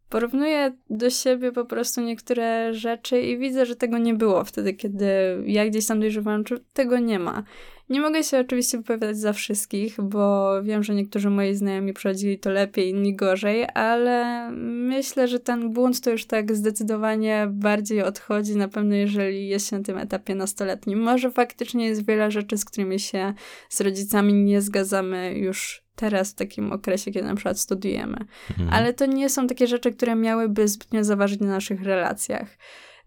porównuję 0.09 0.73
do 0.91 1.11
siebie 1.11 1.53
po 1.53 1.65
prostu 1.65 2.01
niektóre 2.01 2.75
rzeczy 2.75 3.21
i 3.21 3.39
widzę, 3.39 3.67
że 3.67 3.77
tego 3.77 3.99
nie 3.99 4.15
było 4.15 4.45
wtedy, 4.45 4.75
kiedy 4.75 5.07
ja 5.47 5.67
gdzieś 5.67 5.87
tam 5.87 6.01
dojrzewałam, 6.01 6.45
czy 6.45 6.65
tego 6.73 6.99
nie 6.99 7.19
ma. 7.19 7.43
Nie 7.89 8.01
mogę 8.01 8.25
się 8.25 8.39
oczywiście 8.41 8.79
wypowiadać 8.79 9.19
za 9.19 9.33
wszystkich, 9.33 10.01
bo 10.03 10.53
wiem, 10.63 10.83
że 10.83 10.95
niektórzy 10.95 11.31
moi 11.31 11.55
znajomi 11.55 11.93
przechodzili 11.93 12.39
to 12.39 12.51
lepiej, 12.51 12.91
inni 12.91 13.17
gorzej, 13.17 13.67
ale 13.75 14.49
myślę, 14.63 15.29
że 15.29 15.41
ten 15.41 15.73
błąd 15.73 16.01
to 16.01 16.11
już 16.11 16.27
tak 16.27 16.57
zdecydowanie 16.57 17.47
bardziej 17.51 18.03
odchodzi, 18.03 18.57
na 18.57 18.69
pewno 18.69 18.95
jeżeli 18.95 19.49
jest 19.49 19.71
się 19.71 19.79
na 19.79 19.85
tym 19.85 19.99
etapie 19.99 20.35
nastoletnim. 20.35 20.99
Może 20.99 21.31
faktycznie 21.31 21.87
jest 21.87 22.07
wiele 22.07 22.31
rzeczy, 22.31 22.57
z 22.57 22.65
którymi 22.65 23.01
się 23.01 23.35
z 23.69 23.81
rodzicami 23.81 24.33
nie 24.33 24.61
zgadzamy 24.61 25.35
już 25.39 25.86
teraz 25.97 26.31
w 26.31 26.35
takim 26.35 26.73
okresie, 26.73 27.11
kiedy 27.11 27.27
na 27.27 27.35
przykład 27.35 27.61
studiujemy. 27.61 28.17
Mhm. 28.51 28.71
Ale 28.73 28.95
to 28.95 29.07
nie 29.07 29.31
są 29.31 29.47
takie 29.47 29.67
rzeczy, 29.67 29.93
które 29.93 30.15
miałyby 30.15 30.69
zbytnio 30.69 31.05
zaważyć 31.05 31.41
na 31.41 31.47
naszych 31.47 31.83
relacjach. 31.83 32.49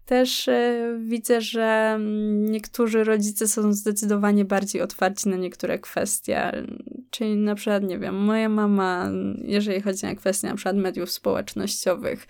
Też 0.06 0.48
y, 0.48 0.98
widzę, 1.00 1.40
że 1.40 1.98
niektórzy 2.30 3.04
rodzice 3.04 3.48
są 3.48 3.72
zdecydowanie 3.72 4.44
bardziej 4.44 4.82
otwarci 4.82 5.28
na 5.28 5.36
niektóre 5.36 5.78
kwestie. 5.78 6.64
Czyli 7.10 7.36
na 7.36 7.54
przykład, 7.54 7.82
nie 7.82 7.98
wiem, 7.98 8.14
moja 8.14 8.48
mama, 8.48 9.10
jeżeli 9.44 9.80
chodzi 9.80 10.06
o 10.06 10.16
kwestie 10.16 10.48
na 10.48 10.54
przykład 10.54 10.76
mediów 10.76 11.10
społecznościowych, 11.10 12.26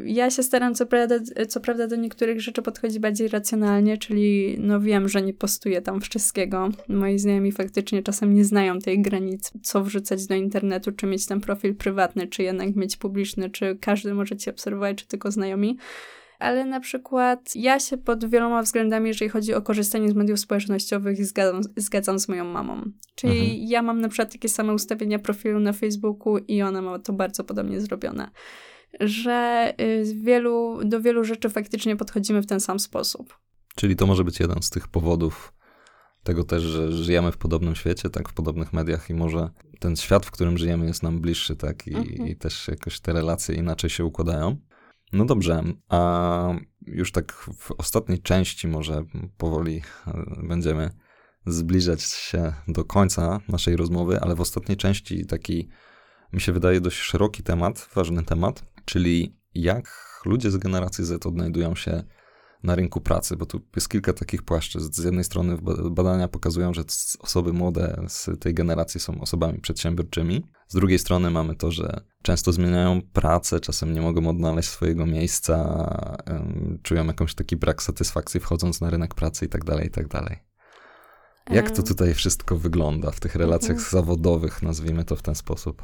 ja 0.00 0.30
się 0.30 0.42
staram 0.42 0.74
co 0.74 0.86
prawda, 0.86 1.14
co 1.48 1.60
prawda 1.60 1.86
do 1.86 1.96
niektórych 1.96 2.40
rzeczy 2.40 2.62
podchodzić 2.62 2.98
bardziej 2.98 3.28
racjonalnie, 3.28 3.98
czyli 3.98 4.56
no 4.58 4.80
wiem, 4.80 5.08
że 5.08 5.22
nie 5.22 5.34
postuję 5.34 5.82
tam 5.82 6.00
wszystkiego. 6.00 6.68
Moi 6.88 7.18
znajomi 7.18 7.52
faktycznie 7.52 8.02
czasem 8.02 8.34
nie 8.34 8.44
znają 8.44 8.78
tej 8.78 9.02
granicy, 9.02 9.58
co 9.62 9.84
wrzucać 9.84 10.26
do 10.26 10.34
internetu, 10.34 10.92
czy 10.92 11.06
mieć 11.06 11.26
ten 11.26 11.40
profil 11.40 11.74
prywatny, 11.74 12.26
czy 12.26 12.42
jednak 12.42 12.76
mieć 12.76 12.96
publiczny, 12.96 13.50
czy 13.50 13.78
każdy 13.80 14.14
może 14.14 14.36
cię 14.36 14.50
obserwować, 14.50 14.96
czy 14.96 15.06
tylko 15.06 15.30
znajomi 15.30 15.78
ale 16.38 16.64
na 16.64 16.80
przykład 16.80 17.56
ja 17.56 17.80
się 17.80 17.98
pod 17.98 18.30
wieloma 18.30 18.62
względami, 18.62 19.08
jeżeli 19.08 19.28
chodzi 19.28 19.54
o 19.54 19.62
korzystanie 19.62 20.10
z 20.10 20.14
mediów 20.14 20.40
społecznościowych, 20.40 21.26
zgadzam, 21.26 21.62
zgadzam 21.76 22.18
z 22.18 22.28
moją 22.28 22.44
mamą. 22.44 22.82
Czyli 23.14 23.40
mhm. 23.40 23.58
ja 23.60 23.82
mam 23.82 24.00
na 24.00 24.08
przykład 24.08 24.32
takie 24.32 24.48
same 24.48 24.74
ustawienia 24.74 25.18
profilu 25.18 25.60
na 25.60 25.72
Facebooku 25.72 26.38
i 26.38 26.62
ona 26.62 26.82
ma 26.82 26.98
to 26.98 27.12
bardzo 27.12 27.44
podobnie 27.44 27.80
zrobione 27.80 28.30
że 29.00 29.72
y, 29.80 30.04
wielu, 30.14 30.80
do 30.84 31.00
wielu 31.00 31.24
rzeczy 31.24 31.50
faktycznie 31.50 31.96
podchodzimy 31.96 32.42
w 32.42 32.46
ten 32.46 32.60
sam 32.60 32.78
sposób. 32.78 33.38
Czyli 33.76 33.96
to 33.96 34.06
może 34.06 34.24
być 34.24 34.40
jeden 34.40 34.62
z 34.62 34.70
tych 34.70 34.88
powodów 34.88 35.52
tego 36.22 36.44
też, 36.44 36.62
że 36.62 36.92
żyjemy 36.92 37.32
w 37.32 37.36
podobnym 37.36 37.74
świecie, 37.74 38.10
tak, 38.10 38.28
w 38.28 38.34
podobnych 38.34 38.72
mediach 38.72 39.10
i 39.10 39.14
może 39.14 39.50
ten 39.80 39.96
świat, 39.96 40.26
w 40.26 40.30
którym 40.30 40.58
żyjemy 40.58 40.86
jest 40.86 41.02
nam 41.02 41.20
bliższy, 41.20 41.56
tak, 41.56 41.86
i, 41.86 41.94
mhm. 41.94 42.28
i 42.28 42.36
też 42.36 42.68
jakoś 42.68 43.00
te 43.00 43.12
relacje 43.12 43.54
inaczej 43.54 43.90
się 43.90 44.04
układają. 44.04 44.56
No 45.12 45.24
dobrze, 45.24 45.62
a 45.88 46.54
już 46.86 47.12
tak 47.12 47.32
w 47.32 47.72
ostatniej 47.78 48.22
części 48.22 48.68
może 48.68 49.04
powoli 49.36 49.82
e, 50.06 50.12
będziemy 50.48 50.90
zbliżać 51.46 52.02
się 52.02 52.52
do 52.68 52.84
końca 52.84 53.40
naszej 53.48 53.76
rozmowy, 53.76 54.20
ale 54.20 54.34
w 54.34 54.40
ostatniej 54.40 54.76
części 54.76 55.26
taki 55.26 55.68
mi 56.32 56.40
się 56.40 56.52
wydaje 56.52 56.80
dość 56.80 56.98
szeroki 56.98 57.42
temat, 57.42 57.88
ważny 57.94 58.24
temat, 58.24 58.64
czyli 58.84 59.36
jak 59.54 59.88
ludzie 60.24 60.50
z 60.50 60.56
generacji 60.56 61.04
Z 61.04 61.26
odnajdują 61.26 61.74
się 61.74 62.04
na 62.62 62.74
rynku 62.74 63.00
pracy, 63.00 63.36
bo 63.36 63.46
tu 63.46 63.60
jest 63.76 63.88
kilka 63.88 64.12
takich 64.12 64.42
płaszczyzn. 64.42 64.92
Z 64.92 65.04
jednej 65.04 65.24
strony 65.24 65.58
badania 65.90 66.28
pokazują, 66.28 66.74
że 66.74 66.82
osoby 67.18 67.52
młode 67.52 68.04
z 68.08 68.30
tej 68.40 68.54
generacji 68.54 69.00
są 69.00 69.20
osobami 69.20 69.58
przedsiębiorczymi. 69.60 70.46
Z 70.68 70.74
drugiej 70.74 70.98
strony 70.98 71.30
mamy 71.30 71.54
to, 71.54 71.70
że 71.70 72.00
często 72.22 72.52
zmieniają 72.52 73.02
pracę, 73.12 73.60
czasem 73.60 73.92
nie 73.92 74.00
mogą 74.00 74.28
odnaleźć 74.28 74.68
swojego 74.68 75.06
miejsca, 75.06 76.26
czują 76.82 77.06
jakąś 77.06 77.34
taki 77.34 77.56
brak 77.56 77.82
satysfakcji 77.82 78.40
wchodząc 78.40 78.80
na 78.80 78.90
rynek 78.90 79.14
pracy 79.14 79.44
i 79.44 79.48
tak 79.48 79.64
dalej, 79.64 79.86
i 79.86 79.90
tak 79.90 80.08
dalej. 80.08 80.38
Jak 81.50 81.70
to 81.70 81.82
tutaj 81.82 82.14
wszystko 82.14 82.56
wygląda 82.56 83.10
w 83.10 83.20
tych 83.20 83.34
relacjach 83.34 83.76
mhm. 83.76 83.90
zawodowych, 83.90 84.62
nazwijmy 84.62 85.04
to 85.04 85.16
w 85.16 85.22
ten 85.22 85.34
sposób? 85.34 85.82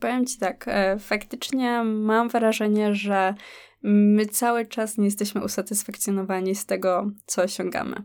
Powiem 0.00 0.26
ci 0.26 0.38
tak, 0.38 0.64
e, 0.68 0.98
faktycznie 0.98 1.84
mam 1.84 2.28
wrażenie, 2.28 2.94
że 2.94 3.34
my 3.82 4.26
cały 4.26 4.66
czas 4.66 4.98
nie 4.98 5.04
jesteśmy 5.04 5.44
usatysfakcjonowani 5.44 6.54
z 6.54 6.66
tego, 6.66 7.10
co 7.26 7.42
osiągamy. 7.42 8.02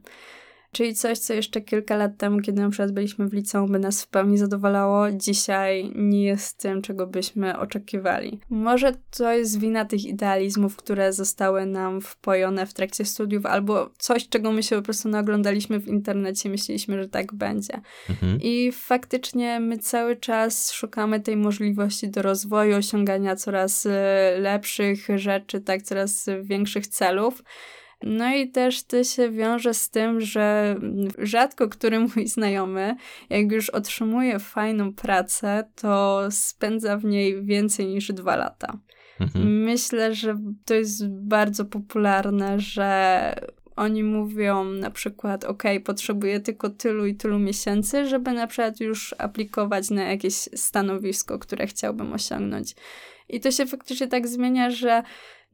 Czyli 0.76 0.96
coś, 0.96 1.20
co 1.20 1.34
jeszcze 1.34 1.62
kilka 1.62 1.98
lat 1.98 2.18
temu, 2.18 2.42
kiedy 2.42 2.62
na 2.62 2.70
przykład 2.70 2.92
byliśmy 2.92 3.28
w 3.28 3.34
liceum, 3.34 3.72
by 3.72 3.80
nas 3.80 4.04
w 4.04 4.08
pełni 4.08 4.38
zadowalało, 4.38 5.12
dzisiaj 5.12 5.92
nie 5.96 6.24
jest 6.24 6.58
tym, 6.58 6.82
czego 6.82 7.08
byśmy 7.08 7.60
oczekiwali. 7.60 8.40
Może 8.50 8.92
to 9.18 9.34
jest 9.34 9.60
wina 9.60 9.86
tych 9.86 10.06
idealizmów, 10.06 10.76
które 10.76 11.14
zostały 11.14 11.66
nam 11.66 12.02
wpojone 12.02 12.66
w 12.66 12.74
trakcie 12.74 13.06
studiów, 13.06 13.46
albo 13.46 13.90
coś, 13.98 14.30
czego 14.30 14.52
my 14.52 14.64
się 14.64 14.76
po 14.76 14.82
prostu 14.82 15.10
naoglądaliśmy 15.10 15.80
w 15.80 15.88
internecie, 15.88 16.50
myśleliśmy, 16.50 17.04
że 17.04 17.10
tak 17.10 17.34
będzie. 17.34 17.82
Mhm. 18.10 18.40
I 18.42 18.72
faktycznie 18.72 19.60
my 19.60 19.78
cały 19.78 20.16
czas 20.16 20.72
szukamy 20.72 21.20
tej 21.20 21.38
możliwości 21.38 22.10
do 22.10 22.22
rozwoju, 22.22 22.78
osiągania 22.78 23.36
coraz 23.36 23.86
e, 23.86 23.92
lepszych 24.40 25.08
rzeczy, 25.16 25.62
tak, 25.62 25.82
coraz 25.82 26.26
większych 26.44 26.88
celów. 26.88 27.44
No 28.06 28.36
i 28.36 28.50
też 28.52 28.84
to 28.84 29.04
się 29.04 29.32
wiąże 29.32 29.74
z 29.74 29.90
tym, 29.90 30.22
że 30.22 30.76
rzadko 31.18 31.70
który 31.70 32.00
mój 32.00 32.28
znajomy, 32.28 32.96
jak 33.30 33.52
już 33.52 33.70
otrzymuje 33.70 34.40
fajną 34.40 34.94
pracę, 34.94 35.64
to 35.76 36.22
spędza 36.32 36.98
w 36.98 37.06
niej 37.06 37.44
więcej 37.44 37.86
niż 37.86 38.08
dwa 38.08 38.36
lata. 38.36 38.78
Mhm. 39.20 39.64
Myślę, 39.64 40.16
że 40.16 40.38
to 40.66 40.74
jest 40.74 41.08
bardzo 41.08 41.66
popularne, 41.66 42.60
że 42.60 43.36
oni 43.76 44.04
mówią 44.04 44.64
na 44.64 44.92
przykład, 44.92 45.44
ok, 45.44 45.64
potrzebuję 45.86 46.40
tylko 46.40 46.70
tylu 46.70 47.06
i 47.06 47.16
tylu 47.16 47.40
miesięcy, 47.40 48.08
żeby 48.08 48.32
na 48.32 48.48
przykład 48.48 48.80
już 48.80 49.16
aplikować 49.18 49.90
na 49.90 50.04
jakieś 50.04 50.34
stanowisko, 50.36 51.40
które 51.40 51.68
chciałbym 51.68 52.14
osiągnąć. 52.14 52.76
I 53.30 53.40
to 53.40 53.52
się 53.52 53.66
faktycznie 53.66 54.08
tak 54.08 54.28
zmienia, 54.28 54.72
że 54.72 55.04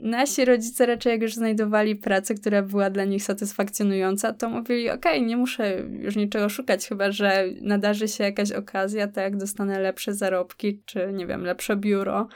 nasi 0.02 0.46
rodzice 0.46 0.86
raczej 0.86 1.12
jak 1.12 1.22
już 1.22 1.34
znajdowali 1.34 1.96
pracę, 1.96 2.36
która 2.36 2.62
była 2.62 2.90
dla 2.90 3.06
nich 3.06 3.24
satysfakcjonująca, 3.24 4.34
to 4.34 4.50
mówili, 4.50 4.90
okej, 4.90 5.18
okay, 5.18 5.28
nie 5.28 5.38
muszę 5.38 5.80
już 5.80 6.16
niczego 6.16 6.50
szukać, 6.50 6.88
chyba 6.88 7.12
że 7.12 7.46
nadarzy 7.62 8.08
się 8.08 8.24
jakaś 8.24 8.52
okazja, 8.52 9.08
tak 9.08 9.24
jak 9.24 9.38
dostanę 9.38 9.80
lepsze 9.80 10.14
zarobki, 10.14 10.82
czy 10.86 11.10
nie 11.14 11.28
wiem, 11.28 11.44
lepsze 11.44 11.76
biuro, 11.76 12.28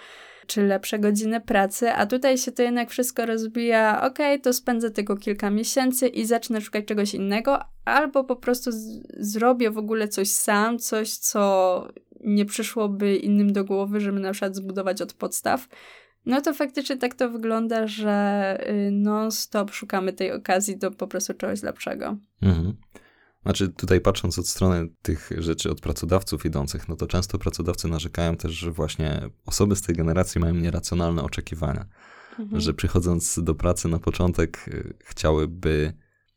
czy 0.48 0.64
lepsze 0.64 1.00
godziny 1.00 1.42
pracy, 1.42 1.92
a 1.92 2.06
tutaj 2.06 2.38
się 2.38 2.52
to 2.52 2.64
jednak 2.64 2.90
wszystko 2.90 3.26
rozbija, 3.26 3.98
okej, 3.98 4.34
okay, 4.34 4.40
to 4.40 4.54
spędzę 4.54 4.92
tylko 4.92 5.18
kilka 5.18 5.50
miesięcy 5.50 6.08
i 6.08 6.26
zacznę 6.26 6.62
szukać 6.62 6.86
czegoś 6.86 7.14
innego, 7.14 7.60
albo 7.86 8.24
po 8.24 8.36
prostu 8.36 8.72
zrobię 9.18 9.72
w 9.72 9.78
ogóle 9.78 10.08
coś 10.08 10.30
sam, 10.30 10.80
coś, 10.80 11.14
co 11.18 11.88
nie 12.22 12.46
przyszłoby 12.46 13.16
innym 13.16 13.54
do 13.54 13.66
głowy, 13.66 14.00
żeby 14.00 14.20
na 14.20 14.32
przykład 14.32 14.56
zbudować 14.56 15.02
od 15.02 15.14
podstaw, 15.14 15.68
no 16.26 16.42
to 16.42 16.54
faktycznie 16.54 16.98
tak 16.98 17.16
to 17.16 17.30
wygląda, 17.30 17.88
że 17.88 18.58
y, 18.70 18.92
non-stop 18.92 19.72
szukamy 19.72 20.14
tej 20.14 20.32
okazji 20.32 20.78
do 20.78 20.92
po 20.92 21.08
prostu 21.08 21.34
czegoś 21.34 21.64
lepszego. 21.64 22.18
Mhm. 22.42 22.74
Znaczy, 23.44 23.70
tutaj 23.70 24.02
patrząc 24.02 24.40
od 24.40 24.48
strony 24.48 24.88
tych 25.02 25.30
rzeczy 25.38 25.72
od 25.72 25.82
pracodawców 25.82 26.46
idących, 26.46 26.88
no 26.88 26.96
to 26.96 27.08
często 27.08 27.38
pracodawcy 27.38 27.88
narzekają 27.88 28.38
też, 28.38 28.52
że 28.52 28.72
właśnie 28.72 29.30
osoby 29.46 29.76
z 29.76 29.82
tej 29.82 29.96
generacji 29.96 30.42
mają 30.42 30.54
nieracjonalne 30.54 31.24
oczekiwania. 31.24 31.86
Mhm. 32.40 32.62
Że 32.62 32.74
przychodząc 32.74 33.40
do 33.44 33.56
pracy 33.56 33.88
na 33.88 34.00
początek 34.00 34.66
y, 34.68 34.94
chciałyby 35.04 35.94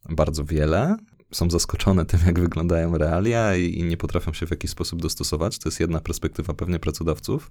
bardzo 0.09 0.45
wiele, 0.45 0.97
są 1.33 1.51
zaskoczone 1.51 2.05
tym, 2.07 2.21
jak 2.27 2.41
wyglądają 2.41 2.99
realia 2.99 3.57
i, 3.57 3.79
i 3.79 3.85
nie 3.85 3.97
potrafią 3.97 4.33
się 4.33 4.47
w 4.47 4.51
jakiś 4.51 4.71
sposób 4.71 5.03
dostosować. 5.03 5.59
To 5.59 5.69
jest 5.69 5.81
jedna 5.81 6.01
perspektywa 6.01 6.55
pewnie 6.55 6.79
pracodawców. 6.79 7.51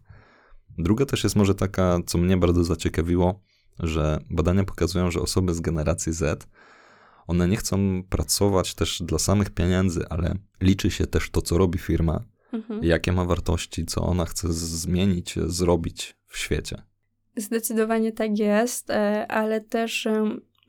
Druga 0.78 1.06
też 1.06 1.24
jest 1.24 1.36
może 1.36 1.56
taka, 1.56 2.00
co 2.06 2.18
mnie 2.18 2.38
bardzo 2.38 2.64
zaciekawiło, 2.64 3.40
że 3.80 4.20
badania 4.30 4.64
pokazują, 4.64 5.12
że 5.12 5.22
osoby 5.22 5.54
z 5.54 5.60
generacji 5.60 6.14
Z, 6.14 6.48
one 7.28 7.48
nie 7.48 7.58
chcą 7.58 8.04
pracować 8.10 8.76
też 8.76 9.02
dla 9.02 9.20
samych 9.20 9.50
pieniędzy, 9.50 10.06
ale 10.10 10.36
liczy 10.62 10.92
się 10.92 11.08
też 11.08 11.30
to, 11.30 11.42
co 11.42 11.58
robi 11.58 11.80
firma, 11.80 12.24
mhm. 12.54 12.84
jakie 12.84 13.12
ma 13.12 13.26
wartości, 13.26 13.86
co 13.86 14.02
ona 14.02 14.26
chce 14.26 14.54
zmienić, 14.54 15.36
zrobić 15.46 16.16
w 16.28 16.38
świecie. 16.38 16.82
Zdecydowanie 17.36 18.12
tak 18.12 18.40
jest, 18.40 18.90
e, 18.90 19.28
ale 19.28 19.62
też 19.62 20.08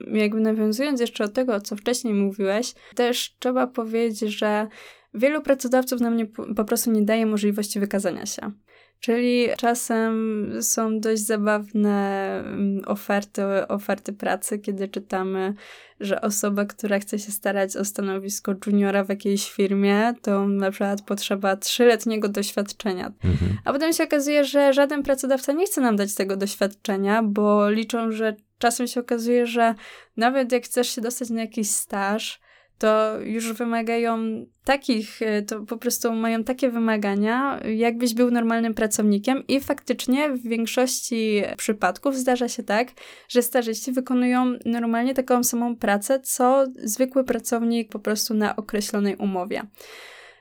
jakby 0.06 0.40
nawiązując 0.40 1.00
jeszcze 1.00 1.26
do 1.26 1.32
tego, 1.32 1.61
co 1.61 1.76
wcześniej 1.76 2.14
mówiłeś, 2.14 2.74
też 2.94 3.36
trzeba 3.38 3.66
powiedzieć, 3.66 4.38
że 4.38 4.68
wielu 5.14 5.42
pracodawców 5.42 6.00
nam 6.00 6.16
nie, 6.16 6.26
po 6.26 6.64
prostu 6.64 6.90
nie 6.92 7.02
daje 7.02 7.26
możliwości 7.26 7.80
wykazania 7.80 8.26
się. 8.26 8.52
Czyli 9.01 9.49
czasem 9.57 10.51
są 10.61 11.01
dość 11.01 11.22
zabawne 11.22 12.38
mm, 12.38 12.82
oferty, 12.86 13.42
oferty 13.68 14.12
pracy, 14.12 14.59
kiedy 14.59 14.88
czytamy, 14.88 15.55
że 16.01 16.20
osoba, 16.20 16.64
która 16.64 16.99
chce 16.99 17.18
się 17.18 17.32
starać 17.32 17.76
o 17.76 17.84
stanowisko 17.84 18.55
juniora 18.66 19.05
w 19.05 19.09
jakiejś 19.09 19.53
firmie, 19.53 20.14
to 20.22 20.49
na 20.49 20.70
przykład 20.70 21.03
potrzeba 21.03 21.57
trzyletniego 21.57 22.28
doświadczenia. 22.28 23.12
Mhm. 23.24 23.59
A 23.64 23.72
potem 23.72 23.92
się 23.92 24.05
okazuje, 24.05 24.44
że 24.44 24.72
żaden 24.72 25.03
pracodawca 25.03 25.53
nie 25.53 25.66
chce 25.66 25.80
nam 25.80 25.96
dać 25.96 26.14
tego 26.14 26.36
doświadczenia, 26.36 27.22
bo 27.22 27.70
liczą, 27.70 28.12
że 28.12 28.36
czasem 28.59 28.86
się 28.86 29.01
okazuje, 29.01 29.46
że 29.46 29.74
nawet 30.16 30.53
jak 30.53 30.64
chcesz 30.64 30.94
się 30.94 31.01
dostać 31.01 31.30
na 31.30 31.40
jakiś 31.40 31.70
staż, 31.70 32.40
to 32.79 33.20
już 33.20 33.53
wymagają 33.53 34.18
takich, 34.64 35.22
e, 35.22 35.43
to 35.43 35.61
po 35.61 35.76
prostu 35.76 36.12
mają 36.12 36.45
takie 36.45 36.70
wymagania, 36.70 37.61
jakbyś 37.76 38.14
był 38.14 38.31
normalnym 38.31 38.74
pracownikiem 38.74 39.47
i 39.49 39.61
faktycznie 39.61 40.31
w 40.31 40.43
większości 40.43 41.43
przypadków 41.57 42.16
zdarza 42.16 42.49
się 42.49 42.62
tak, 42.62 42.89
że 43.29 43.43
stażyści 43.43 43.93
wykonują 43.93 44.59
normalnie 44.64 45.14
taką 45.14 45.45
samą 45.45 45.76
pracę, 45.76 46.20
co 46.20 46.66
zwykły 46.76 47.24
pracownik 47.24 47.89
po 47.89 47.99
prostu 47.99 48.35
na 48.35 48.57
określonej 48.57 49.16
umowie. 49.16 49.62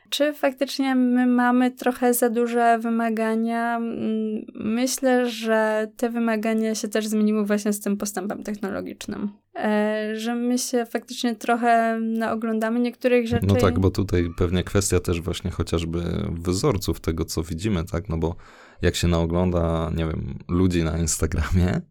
Czy 0.10 0.34
faktycznie 0.34 0.96
my 0.96 1.28
mamy 1.28 1.72
trochę 1.72 2.14
za 2.14 2.30
duże 2.30 2.80
wymagania? 2.80 3.78
Mm, 3.78 4.46
myślę, 4.56 5.30
że 5.30 5.88
te 5.98 6.10
wymagania 6.10 6.76
się 6.76 6.88
też 6.88 7.08
zmieniły 7.08 7.46
właśnie 7.46 7.74
z 7.74 7.80
tym 7.80 7.98
postępem 7.98 8.44
technologicznym. 8.44 9.30
E, 9.56 10.16
że 10.16 10.36
my 10.36 10.58
się 10.58 10.86
faktycznie 10.86 11.36
trochę 11.36 12.00
oglądamy 12.32 12.80
niektórych 12.80 13.28
rzeczy. 13.28 13.48
No 13.48 13.56
tak, 13.56 13.80
bo 13.80 13.92
tutaj 13.92 14.30
pewnie 14.38 14.64
kwestia 14.64 15.00
też 15.00 15.22
właśnie 15.22 15.52
chociażby 15.52 16.00
wzorców 16.32 17.00
tego, 17.00 17.26
co 17.26 17.44
widzimy, 17.44 17.84
tak? 17.84 18.10
No 18.10 18.18
bo 18.18 18.36
jak 18.82 18.96
się 18.96 19.08
naogląda, 19.08 19.92
nie 19.96 20.06
wiem, 20.06 20.40
ludzi 20.48 20.84
na 20.84 20.98
Instagramie, 20.98 21.82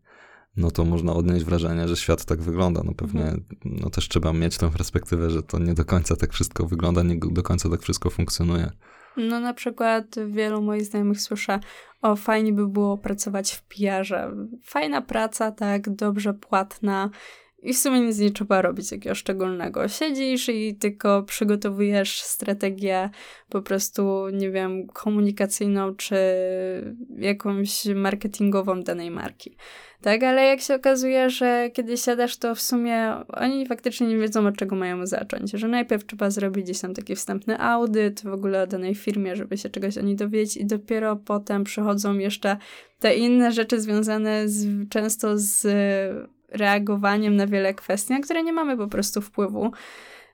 no 0.56 0.70
to 0.70 0.84
można 0.84 1.12
odnieść 1.12 1.44
wrażenie, 1.44 1.88
że 1.88 1.96
świat 1.96 2.24
tak 2.24 2.42
wygląda. 2.42 2.82
No 2.84 2.92
pewnie 2.94 3.22
mhm. 3.22 3.44
no 3.64 3.90
też 3.90 4.08
trzeba 4.08 4.32
mieć 4.32 4.58
tę 4.58 4.70
perspektywę, 4.70 5.30
że 5.30 5.42
to 5.42 5.58
nie 5.58 5.74
do 5.74 5.84
końca 5.84 6.16
tak 6.16 6.32
wszystko 6.32 6.66
wygląda, 6.66 7.02
nie 7.02 7.16
do 7.18 7.42
końca 7.42 7.68
tak 7.68 7.82
wszystko 7.82 8.10
funkcjonuje. 8.10 8.70
No 9.16 9.40
na 9.40 9.54
przykład 9.54 10.04
wielu 10.26 10.62
moich 10.62 10.84
znajomych 10.84 11.20
słyszę, 11.20 11.60
o 12.02 12.16
fajnie 12.16 12.52
by 12.52 12.68
było 12.68 12.98
pracować 12.98 13.52
w 13.52 13.62
PR-ze. 13.62 14.30
Fajna 14.62 15.02
praca, 15.02 15.52
tak, 15.52 15.90
dobrze 15.90 16.34
płatna 16.34 17.10
i 17.62 17.74
w 17.74 17.78
sumie 17.78 18.00
nic 18.00 18.18
nie 18.18 18.30
trzeba 18.30 18.62
robić 18.62 18.90
takiego 18.90 19.14
szczególnego. 19.14 19.88
Siedzisz 19.88 20.48
i 20.48 20.74
tylko 20.74 21.22
przygotowujesz 21.22 22.22
strategię 22.22 23.10
po 23.48 23.62
prostu, 23.62 24.28
nie 24.32 24.50
wiem, 24.50 24.86
komunikacyjną 24.86 25.94
czy 25.94 26.16
jakąś 27.18 27.84
marketingową 27.94 28.82
danej 28.82 29.10
marki. 29.10 29.56
Tak, 30.02 30.22
ale 30.22 30.44
jak 30.44 30.60
się 30.60 30.74
okazuje, 30.74 31.30
że 31.30 31.70
kiedy 31.72 31.96
siadasz, 31.96 32.36
to 32.36 32.54
w 32.54 32.60
sumie 32.60 33.12
oni 33.28 33.66
faktycznie 33.66 34.06
nie 34.06 34.18
wiedzą, 34.18 34.46
od 34.46 34.56
czego 34.56 34.76
mają 34.76 35.06
zacząć. 35.06 35.50
Że 35.50 35.68
najpierw 35.68 36.06
trzeba 36.06 36.30
zrobić 36.30 36.64
gdzieś 36.64 36.80
tam 36.80 36.94
taki 36.94 37.16
wstępny 37.16 37.60
audyt 37.60 38.22
w 38.22 38.32
ogóle 38.32 38.62
o 38.62 38.66
danej 38.66 38.94
firmie, 38.94 39.36
żeby 39.36 39.58
się 39.58 39.70
czegoś 39.70 39.98
o 39.98 40.02
niej 40.02 40.16
dowiedzieć 40.16 40.56
i 40.56 40.66
dopiero 40.66 41.16
potem 41.16 41.64
przychodzą 41.64 42.18
jeszcze 42.18 42.56
te 42.98 43.14
inne 43.14 43.52
rzeczy 43.52 43.80
związane 43.80 44.48
z, 44.48 44.88
często 44.88 45.32
z 45.34 45.66
reagowaniem 46.48 47.36
na 47.36 47.46
wiele 47.46 47.74
kwestii, 47.74 48.12
na 48.12 48.20
które 48.20 48.42
nie 48.42 48.52
mamy 48.52 48.76
po 48.76 48.86
prostu 48.86 49.20
wpływu. 49.20 49.72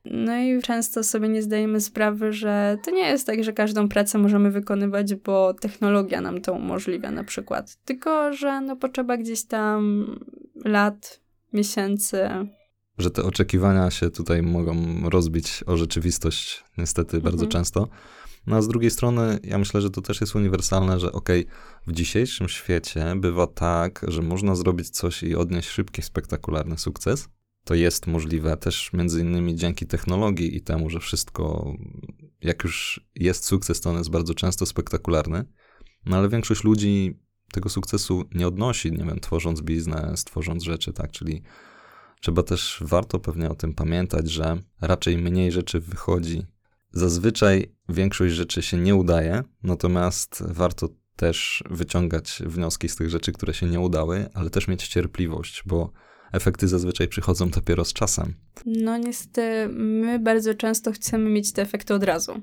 No 0.04 0.38
i 0.38 0.62
często 0.62 1.04
sobie 1.04 1.28
nie 1.28 1.42
zdajemy 1.42 1.80
sprawy, 1.80 2.32
że 2.32 2.78
to 2.84 2.90
nie 2.90 3.08
jest 3.08 3.26
tak, 3.26 3.44
że 3.44 3.52
każdą 3.52 3.88
pracę 3.88 4.18
możemy 4.18 4.50
wykonywać, 4.50 5.14
bo 5.14 5.54
technologia 5.54 6.20
nam 6.20 6.40
to 6.40 6.52
umożliwia 6.52 7.10
na 7.10 7.24
przykład. 7.24 7.76
Tylko, 7.84 8.32
że 8.32 8.60
no 8.60 8.76
potrzeba 8.76 9.16
gdzieś 9.16 9.44
tam 9.44 10.06
lat, 10.64 11.20
miesięcy. 11.52 12.28
Że 12.98 13.10
te 13.10 13.22
oczekiwania 13.22 13.90
się 13.90 14.10
tutaj 14.10 14.42
mogą 14.42 14.74
rozbić 15.10 15.64
o 15.66 15.76
rzeczywistość, 15.76 16.64
niestety 16.78 17.16
mhm. 17.16 17.22
bardzo 17.22 17.46
często. 17.46 17.88
No 18.46 18.56
a 18.56 18.62
z 18.62 18.68
drugiej 18.68 18.90
strony, 18.90 19.38
ja 19.44 19.58
myślę, 19.58 19.80
że 19.80 19.90
to 19.90 20.02
też 20.02 20.20
jest 20.20 20.34
uniwersalne, 20.34 21.00
że 21.00 21.12
okej, 21.12 21.40
okay, 21.40 21.54
w 21.86 21.92
dzisiejszym 21.92 22.48
świecie 22.48 23.14
bywa 23.16 23.46
tak, 23.46 24.04
że 24.08 24.22
można 24.22 24.54
zrobić 24.54 24.90
coś 24.90 25.22
i 25.22 25.36
odnieść 25.36 25.68
szybki, 25.68 26.02
spektakularny 26.02 26.78
sukces. 26.78 27.28
To 27.64 27.74
jest 27.74 28.06
możliwe 28.06 28.56
też 28.56 28.92
między 28.92 29.20
innymi 29.20 29.56
dzięki 29.56 29.86
technologii 29.86 30.56
i 30.56 30.60
temu, 30.60 30.90
że 30.90 31.00
wszystko, 31.00 31.74
jak 32.40 32.64
już 32.64 33.06
jest 33.14 33.44
sukces, 33.44 33.80
to 33.80 33.90
on 33.90 33.96
jest 33.96 34.10
bardzo 34.10 34.34
często 34.34 34.66
spektakularny. 34.66 35.44
No 36.06 36.16
ale 36.16 36.28
większość 36.28 36.64
ludzi 36.64 37.18
tego 37.52 37.68
sukcesu 37.68 38.24
nie 38.34 38.48
odnosi, 38.48 38.92
nie 38.92 39.04
wiem, 39.04 39.20
tworząc 39.20 39.60
biznes, 39.60 40.24
tworząc 40.24 40.62
rzeczy, 40.62 40.92
tak, 40.92 41.10
czyli 41.10 41.42
trzeba 42.20 42.42
też, 42.42 42.78
warto 42.80 43.18
pewnie 43.18 43.50
o 43.50 43.54
tym 43.54 43.74
pamiętać, 43.74 44.30
że 44.30 44.60
raczej 44.80 45.18
mniej 45.18 45.52
rzeczy 45.52 45.80
wychodzi. 45.80 46.46
Zazwyczaj 46.92 47.74
większość 47.88 48.34
rzeczy 48.34 48.62
się 48.62 48.76
nie 48.76 48.94
udaje, 48.94 49.42
natomiast 49.62 50.44
warto 50.46 50.88
też 51.16 51.64
wyciągać 51.70 52.42
wnioski 52.46 52.88
z 52.88 52.96
tych 52.96 53.10
rzeczy, 53.10 53.32
które 53.32 53.54
się 53.54 53.66
nie 53.66 53.80
udały, 53.80 54.28
ale 54.34 54.50
też 54.50 54.68
mieć 54.68 54.88
cierpliwość, 54.88 55.62
bo 55.66 55.92
efekty 56.32 56.68
zazwyczaj 56.68 57.08
przychodzą 57.08 57.50
dopiero 57.50 57.84
z 57.84 57.92
czasem. 57.92 58.34
No 58.66 58.98
niestety, 58.98 59.68
my 59.72 60.18
bardzo 60.18 60.54
często 60.54 60.92
chcemy 60.92 61.30
mieć 61.30 61.52
te 61.52 61.62
efekty 61.62 61.94
od 61.94 62.04
razu. 62.04 62.40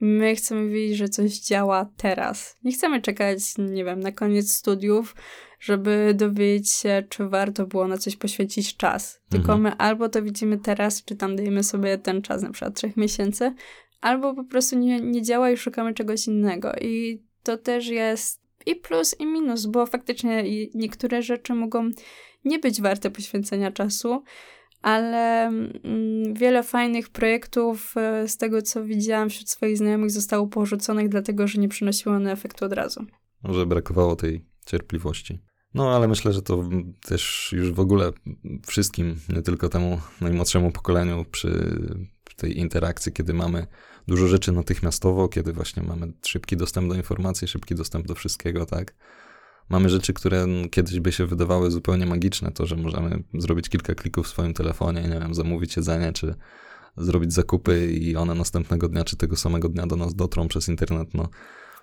My 0.00 0.34
chcemy 0.34 0.68
wiedzieć, 0.68 0.98
że 0.98 1.08
coś 1.08 1.38
działa 1.38 1.90
teraz. 1.96 2.56
Nie 2.64 2.72
chcemy 2.72 3.02
czekać, 3.02 3.38
nie 3.58 3.84
wiem, 3.84 4.00
na 4.00 4.12
koniec 4.12 4.52
studiów, 4.52 5.14
żeby 5.60 6.14
dowiedzieć 6.14 6.70
się, 6.70 7.04
czy 7.08 7.28
warto 7.28 7.66
było 7.66 7.88
na 7.88 7.98
coś 7.98 8.16
poświęcić 8.16 8.76
czas. 8.76 9.20
Tylko 9.28 9.52
mhm. 9.52 9.62
my 9.62 9.76
albo 9.76 10.08
to 10.08 10.22
widzimy 10.22 10.58
teraz, 10.58 11.04
czy 11.04 11.16
tam 11.16 11.36
dajemy 11.36 11.64
sobie 11.64 11.98
ten 11.98 12.22
czas, 12.22 12.42
na 12.42 12.50
przykład 12.50 12.74
trzech 12.74 12.96
miesięcy, 12.96 13.54
albo 14.00 14.34
po 14.34 14.44
prostu 14.44 14.78
nie, 14.78 15.00
nie 15.00 15.22
działa 15.22 15.50
i 15.50 15.56
szukamy 15.56 15.94
czegoś 15.94 16.26
innego. 16.26 16.72
I 16.80 17.22
to 17.42 17.56
też 17.56 17.86
jest 17.86 18.47
i 18.68 18.76
plus, 18.76 19.20
i 19.20 19.26
minus, 19.26 19.66
bo 19.66 19.86
faktycznie 19.86 20.44
niektóre 20.74 21.22
rzeczy 21.22 21.54
mogą 21.54 21.90
nie 22.44 22.58
być 22.58 22.80
warte 22.80 23.10
poświęcenia 23.10 23.72
czasu, 23.72 24.22
ale 24.82 25.46
mm, 25.46 26.34
wiele 26.34 26.62
fajnych 26.62 27.08
projektów 27.08 27.94
e, 27.96 28.28
z 28.28 28.36
tego, 28.36 28.62
co 28.62 28.84
widziałam 28.84 29.30
wśród 29.30 29.50
swoich 29.50 29.78
znajomych, 29.78 30.10
zostało 30.10 30.46
porzuconych, 30.46 31.08
dlatego 31.08 31.46
że 31.46 31.60
nie 31.60 31.68
przynosiły 31.68 32.16
one 32.16 32.32
efektu 32.32 32.64
od 32.64 32.72
razu. 32.72 33.04
Może 33.42 33.66
brakowało 33.66 34.16
tej 34.16 34.44
cierpliwości. 34.66 35.38
No, 35.74 35.96
ale 35.96 36.08
myślę, 36.08 36.32
że 36.32 36.42
to 36.42 36.68
też 37.06 37.52
już 37.56 37.72
w 37.72 37.80
ogóle 37.80 38.12
wszystkim, 38.66 39.16
nie 39.28 39.42
tylko 39.42 39.68
temu 39.68 40.00
najmłodszemu 40.20 40.72
pokoleniu 40.72 41.24
przy 41.30 41.78
tej 42.36 42.58
interakcji, 42.58 43.12
kiedy 43.12 43.34
mamy 43.34 43.66
dużo 44.08 44.28
rzeczy 44.28 44.52
natychmiastowo, 44.52 45.28
kiedy 45.28 45.52
właśnie 45.52 45.82
mamy 45.82 46.12
szybki 46.26 46.56
dostęp 46.56 46.88
do 46.88 46.94
informacji, 46.94 47.48
szybki 47.48 47.74
dostęp 47.74 48.06
do 48.06 48.14
wszystkiego, 48.14 48.66
tak? 48.66 48.94
Mamy 49.68 49.88
rzeczy, 49.88 50.12
które 50.12 50.46
kiedyś 50.70 51.00
by 51.00 51.12
się 51.12 51.26
wydawały 51.26 51.70
zupełnie 51.70 52.06
magiczne, 52.06 52.52
to, 52.52 52.66
że 52.66 52.76
możemy 52.76 53.22
zrobić 53.34 53.68
kilka 53.68 53.94
klików 53.94 54.26
w 54.26 54.28
swoim 54.28 54.54
telefonie, 54.54 55.02
nie 55.02 55.20
wiem, 55.20 55.34
zamówić 55.34 55.76
jedzenie, 55.76 56.12
czy 56.12 56.34
zrobić 56.96 57.32
zakupy 57.32 57.92
i 57.92 58.16
one 58.16 58.34
następnego 58.34 58.88
dnia, 58.88 59.04
czy 59.04 59.16
tego 59.16 59.36
samego 59.36 59.68
dnia 59.68 59.86
do 59.86 59.96
nas 59.96 60.14
dotrą 60.14 60.48
przez 60.48 60.68
internet, 60.68 61.14
no 61.14 61.28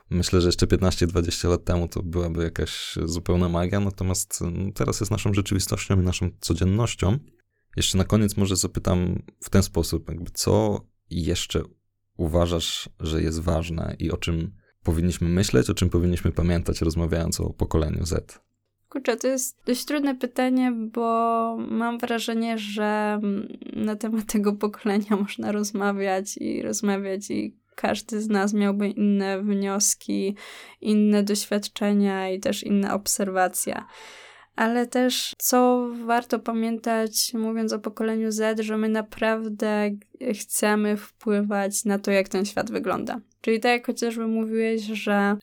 myślę, 0.10 0.42
że 0.42 0.48
jeszcze 0.48 0.68
15-20 0.68 1.50
lat 1.50 1.64
temu 1.64 1.88
to 1.88 2.04
byłaby 2.04 2.44
jakaś 2.44 2.96
zupełna 3.06 3.50
magia, 3.50 3.80
natomiast 3.80 4.42
no, 4.42 4.72
teraz 4.74 5.00
jest 5.00 5.12
naszą 5.12 5.34
rzeczywistością 5.34 6.02
i 6.02 6.04
naszą 6.04 6.30
codziennością. 6.40 7.20
Jeszcze 7.76 7.98
na 7.98 8.04
koniec 8.04 8.38
może 8.38 8.56
zapytam 8.56 9.24
w 9.44 9.50
ten 9.50 9.64
sposób, 9.64 10.10
jakby 10.10 10.32
co 10.32 10.82
jeszcze 11.10 11.64
uważasz, 12.18 12.90
że 13.00 13.22
jest 13.22 13.42
ważne 13.42 13.96
i 14.00 14.12
o 14.12 14.18
czym 14.18 14.52
powinniśmy 14.84 15.30
myśleć, 15.30 15.70
o 15.70 15.74
czym 15.74 15.90
powinniśmy 15.90 16.32
pamiętać, 16.32 16.82
rozmawiając 16.82 17.40
o 17.40 17.54
pokoleniu 17.54 18.06
Z? 18.06 18.40
Kurczę, 18.90 19.18
to 19.18 19.28
jest 19.28 19.58
dość 19.66 19.86
trudne 19.86 20.16
pytanie, 20.16 20.72
bo 20.72 21.58
mam 21.70 21.98
wrażenie, 21.98 22.58
że 22.58 23.20
na 23.74 23.96
temat 23.96 24.26
tego 24.26 24.54
pokolenia 24.54 25.16
można 25.26 25.52
rozmawiać 25.52 26.38
i 26.38 26.62
rozmawiać 26.62 27.32
i 27.32 27.58
każdy 27.76 28.22
z 28.22 28.28
nas 28.28 28.54
miałby 28.54 28.88
inne 28.88 29.44
wnioski, 29.44 30.36
inne 30.82 31.24
doświadczenia 31.24 32.30
i 32.30 32.40
też 32.40 32.64
inne 32.64 32.94
obserwacje 32.94 33.84
ale 34.56 34.88
też 34.88 35.34
co 35.38 35.90
warto 36.06 36.40
pamiętać, 36.40 37.34
mówiąc 37.34 37.74
o 37.74 37.80
pokoleniu 37.80 38.32
Z, 38.32 38.60
że 38.60 38.78
my 38.78 38.90
naprawdę 38.90 39.92
chcemy 40.34 40.98
wpływać 40.98 41.86
na 41.86 42.00
to, 42.00 42.12
jak 42.12 42.30
ten 42.30 42.46
świat 42.46 42.72
wygląda. 42.72 43.22
Czyli 43.42 43.60
tak 43.60 43.72
jak 43.72 43.86
chociażby 43.86 44.28
mówiłeś, 44.28 44.82
że 44.82 45.38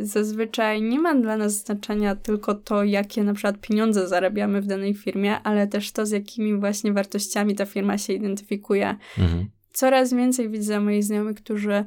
y, 0.00 0.06
zazwyczaj 0.06 0.82
nie 0.82 0.98
ma 0.98 1.14
dla 1.14 1.36
nas 1.36 1.52
znaczenia 1.52 2.16
tylko 2.16 2.54
to, 2.54 2.84
jakie 2.84 3.24
na 3.24 3.34
przykład 3.34 3.60
pieniądze 3.60 4.08
zarabiamy 4.08 4.62
w 4.62 4.66
danej 4.66 4.94
firmie, 4.94 5.40
ale 5.40 5.66
też 5.66 5.92
to, 5.92 6.06
z 6.06 6.10
jakimi 6.10 6.56
właśnie 6.56 6.92
wartościami 6.92 7.54
ta 7.54 7.66
firma 7.66 7.98
się 7.98 8.12
identyfikuje. 8.12 8.96
Mhm. 9.18 9.46
Coraz 9.74 10.12
więcej 10.12 10.50
widzę 10.50 10.80
moich 10.80 11.04
znajomych, 11.04 11.36
którzy 11.36 11.84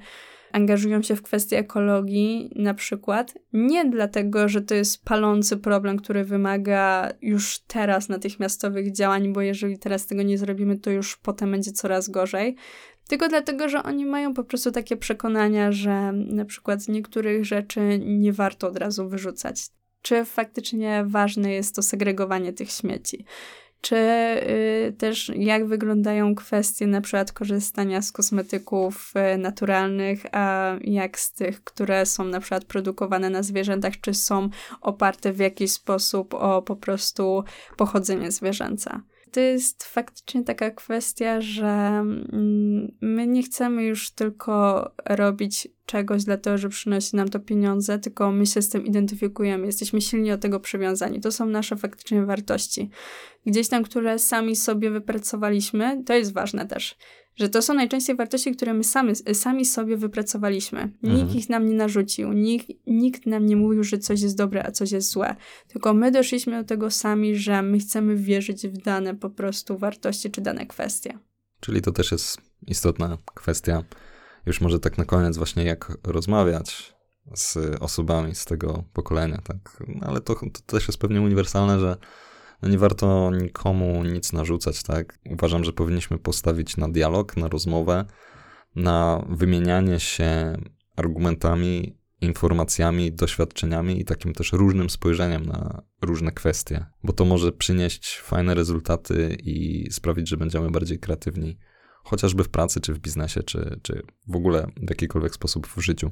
angażują 0.52 1.02
się 1.02 1.16
w 1.16 1.22
kwestie 1.22 1.58
ekologii, 1.58 2.52
na 2.56 2.74
przykład, 2.74 3.34
nie 3.54 3.86
dlatego, 3.86 4.50
że 4.50 4.62
to 4.62 4.76
jest 4.76 5.06
palący 5.06 5.58
problem, 5.58 5.98
który 5.98 6.24
wymaga 6.24 7.12
już 7.22 7.60
teraz 7.60 8.10
natychmiastowych 8.10 8.92
działań, 8.92 9.34
bo 9.34 9.42
jeżeli 9.42 9.80
teraz 9.80 10.06
tego 10.06 10.24
nie 10.24 10.38
zrobimy, 10.38 10.78
to 10.78 10.92
już 10.92 11.18
potem 11.18 11.52
będzie 11.52 11.72
coraz 11.72 12.10
gorzej. 12.10 12.56
Tylko 13.08 13.30
dlatego, 13.30 13.70
że 13.70 13.84
oni 13.84 14.06
mają 14.06 14.34
po 14.34 14.44
prostu 14.44 14.72
takie 14.72 14.98
przekonania, 14.98 15.72
że 15.72 16.12
na 16.12 16.46
przykład 16.46 16.88
niektórych 16.88 17.46
rzeczy 17.46 18.00
nie 18.00 18.34
warto 18.34 18.68
od 18.68 18.78
razu 18.78 19.10
wyrzucać. 19.10 19.66
Czy 20.02 20.26
faktycznie 20.26 21.04
ważne 21.08 21.52
jest 21.52 21.76
to 21.76 21.82
segregowanie 21.82 22.54
tych 22.54 22.72
śmieci? 22.72 23.26
Czy 23.88 23.96
y, 23.96 24.94
też 24.98 25.32
jak 25.36 25.66
wyglądają 25.66 26.36
kwestie 26.36 26.88
na 26.88 27.02
przykład 27.02 27.32
korzystania 27.32 28.02
z 28.02 28.12
kosmetyków 28.12 29.14
y, 29.36 29.38
naturalnych, 29.38 30.26
a 30.32 30.76
jak 30.82 31.20
z 31.20 31.32
tych, 31.32 31.64
które 31.64 32.06
są 32.06 32.24
na 32.24 32.40
przykład 32.40 32.66
produkowane 32.66 33.30
na 33.30 33.44
zwierzętach, 33.44 33.94
czy 34.02 34.14
są 34.14 34.50
oparte 34.82 35.34
w 35.34 35.40
jakiś 35.40 35.72
sposób 35.72 36.34
o 36.34 36.62
po 36.62 36.76
prostu 36.76 37.44
pochodzenie 37.78 38.32
zwierzęca. 38.32 39.02
To 39.32 39.39
jest 39.39 39.84
faktycznie 39.84 40.43
taka 40.43 40.71
kwestia, 40.71 41.41
że 41.41 41.67
mm, 41.67 42.97
my 43.01 43.28
nie 43.28 43.43
chcemy 43.43 43.84
już 43.84 44.09
tylko 44.11 44.91
robić 45.05 45.67
czegoś 45.86 46.23
dlatego, 46.23 46.57
że 46.57 46.69
przynosi 46.69 47.15
nam 47.15 47.30
to 47.30 47.39
pieniądze, 47.39 47.99
tylko 47.99 48.32
my 48.32 48.45
się 48.45 48.61
z 48.61 48.69
tym 48.69 48.86
identyfikujemy, 48.86 49.65
jesteśmy 49.65 50.01
silni 50.01 50.30
do 50.30 50.38
tego 50.38 50.59
przywiązani. 50.59 51.21
To 51.21 51.32
są 51.32 51.45
nasze 51.45 51.75
faktycznie 51.75 52.25
wartości. 52.25 52.89
Gdzieś 53.45 53.67
tam, 53.67 53.84
które 53.84 54.19
sami 54.19 54.55
sobie 54.55 54.91
wypracowaliśmy, 54.91 56.03
to 56.03 56.13
jest 56.13 56.34
ważne 56.34 56.65
też 56.65 56.97
że 57.38 57.50
to 57.50 57.62
są 57.62 57.74
najczęściej 57.74 58.16
wartości, 58.16 58.52
które 58.52 58.74
my 58.74 58.84
sami, 58.84 59.14
sami 59.34 59.66
sobie 59.66 59.98
wypracowaliśmy. 59.98 60.82
Mhm. 60.82 61.16
Nikt 61.16 61.36
ich 61.36 61.50
nam 61.50 61.66
nie 61.66 61.76
narzucił, 61.76 62.34
nikt, 62.34 62.68
nikt 62.88 63.26
nam 63.26 63.46
nie 63.46 63.56
mówił, 63.56 63.84
że 63.84 63.98
coś 63.98 64.22
jest 64.22 64.38
dobre, 64.38 64.66
a 64.66 64.72
coś 64.72 64.92
jest 64.92 65.10
złe. 65.10 65.36
Tylko 65.68 65.94
my 65.94 66.12
doszliśmy 66.12 66.62
do 66.62 66.68
tego 66.68 66.92
sami, 66.92 67.36
że 67.36 67.62
my 67.62 67.80
chcemy 67.80 68.16
wierzyć 68.16 68.68
w 68.68 68.78
dane 68.78 69.16
po 69.16 69.30
prostu 69.30 69.78
wartości 69.78 70.32
czy 70.32 70.42
dane 70.42 70.66
kwestie. 70.66 71.20
Czyli 71.60 71.82
to 71.82 71.92
też 71.92 72.12
jest 72.12 72.38
istotna 72.68 73.18
kwestia. 73.34 73.84
Już 74.46 74.62
może 74.62 74.80
tak 74.80 74.98
na 74.98 75.06
koniec 75.06 75.38
właśnie 75.38 75.64
jak 75.64 75.98
rozmawiać 76.04 76.94
z 77.36 77.58
osobami 77.80 78.36
z 78.36 78.46
tego 78.46 78.84
pokolenia, 78.94 79.42
tak? 79.44 79.84
Ale 80.02 80.22
to, 80.22 80.36
to 80.36 80.62
też 80.66 80.88
jest 80.88 81.00
pewnie 81.00 81.22
uniwersalne, 81.22 81.80
że 81.80 81.98
no 82.62 82.70
nie 82.70 82.78
warto 82.78 83.32
nikomu 83.32 84.03
nic 84.03 84.34
narzucać, 84.34 84.84
tak? 84.84 85.20
Uważam, 85.32 85.64
że 85.64 85.74
powinniśmy 85.74 86.18
postawić 86.18 86.78
na 86.78 86.89
dialog, 86.89 87.38
na 87.38 87.47
rozmowę, 87.47 88.05
na 88.76 89.26
wymienianie 89.30 89.99
się 89.99 90.58
argumentami, 90.95 91.97
informacjami, 92.22 93.14
doświadczeniami 93.14 94.01
i 94.01 94.05
takim 94.05 94.34
też 94.34 94.53
różnym 94.53 94.89
spojrzeniem 94.89 95.45
na 95.45 95.84
różne 96.01 96.32
kwestie, 96.32 96.86
bo 97.03 97.14
to 97.14 97.26
może 97.26 97.51
przynieść 97.51 98.20
fajne 98.20 98.55
rezultaty 98.55 99.38
i 99.43 99.88
sprawić, 99.91 100.30
że 100.30 100.38
będziemy 100.38 100.72
bardziej 100.72 100.99
kreatywni, 100.99 101.58
chociażby 102.03 102.43
w 102.43 102.49
pracy, 102.49 102.82
czy 102.82 102.93
w 102.93 102.99
biznesie, 102.99 103.43
czy, 103.43 103.80
czy 103.82 104.01
w 104.28 104.36
ogóle 104.36 104.68
w 104.78 104.89
jakikolwiek 104.89 105.36
sposób 105.36 105.68
w 105.68 105.82
życiu. 105.82 106.12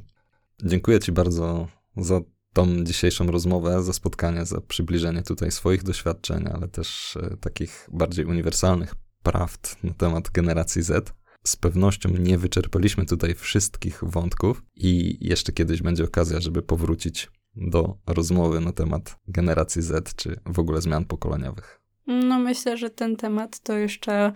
Dziękuję 0.64 1.00
Ci 1.00 1.12
bardzo 1.12 1.68
za 1.98 2.22
tą 2.56 2.84
dzisiejszą 2.84 3.28
rozmowę, 3.28 3.84
za 3.84 3.94
spotkanie, 3.94 4.46
za 4.46 4.62
przybliżenie 4.62 5.24
tutaj 5.24 5.52
swoich 5.52 5.84
doświadczeń, 5.84 6.46
ale 6.54 6.68
też 6.68 7.18
e, 7.18 7.38
takich 7.38 7.90
bardziej 7.92 8.26
uniwersalnych 8.26 8.96
prawd 9.24 9.84
na 9.84 9.94
temat 9.94 10.30
generacji 10.30 10.84
Z. 10.84 11.14
Z 11.48 11.56
pewnością 11.56 12.10
nie 12.10 12.38
wyczerpaliśmy 12.38 13.06
tutaj 13.06 13.36
wszystkich 13.36 14.00
wątków 14.04 14.64
i 14.76 15.18
jeszcze 15.22 15.52
kiedyś 15.52 15.82
będzie 15.82 16.04
okazja, 16.04 16.42
żeby 16.42 16.62
powrócić 16.62 17.32
do 17.56 17.98
rozmowy 18.08 18.60
na 18.60 18.72
temat 18.72 19.20
generacji 19.28 19.82
Z 19.82 20.16
czy 20.16 20.40
w 20.46 20.60
ogóle 20.60 20.82
zmian 20.82 21.06
pokoleniowych? 21.06 21.82
No 22.08 22.40
myślę, 22.40 22.78
że 22.78 22.90
ten 22.90 23.16
temat 23.16 23.60
to 23.60 23.74
jeszcze 23.74 24.34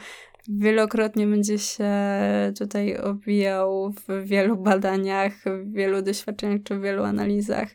wielokrotnie 0.58 1.28
będzie 1.28 1.60
się 1.60 1.92
tutaj 2.58 2.98
obijał 2.98 3.92
w 3.92 4.24
wielu 4.26 4.58
badaniach, 4.58 5.34
w 5.46 5.74
wielu 5.74 6.02
doświadczeniach 6.02 6.64
czy 6.64 6.76
w 6.76 6.82
wielu 6.82 7.04
analizach. 7.04 7.70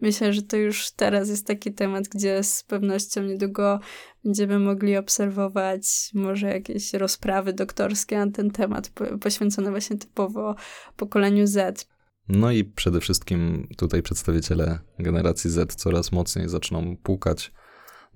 Myślę, 0.00 0.32
że 0.32 0.42
to 0.42 0.56
już 0.56 0.90
teraz 0.90 1.28
jest 1.28 1.46
taki 1.46 1.74
temat, 1.74 2.08
gdzie 2.08 2.42
z 2.42 2.62
pewnością 2.62 3.22
niedługo 3.22 3.80
będziemy 4.24 4.58
mogli 4.58 4.96
obserwować 4.96 6.10
może 6.14 6.46
jakieś 6.46 6.94
rozprawy 6.94 7.52
doktorskie 7.52 8.18
na 8.18 8.32
ten 8.32 8.50
temat, 8.50 8.90
poświęcone 9.20 9.70
właśnie 9.70 9.96
typowo 9.96 10.54
pokoleniu 10.96 11.46
Z. 11.46 11.88
No 12.28 12.50
i 12.50 12.64
przede 12.64 13.00
wszystkim 13.00 13.68
tutaj 13.76 14.02
przedstawiciele 14.02 14.78
generacji 14.98 15.50
Z 15.50 15.74
coraz 15.74 16.12
mocniej 16.12 16.48
zaczną 16.48 16.96
pukać 16.96 17.52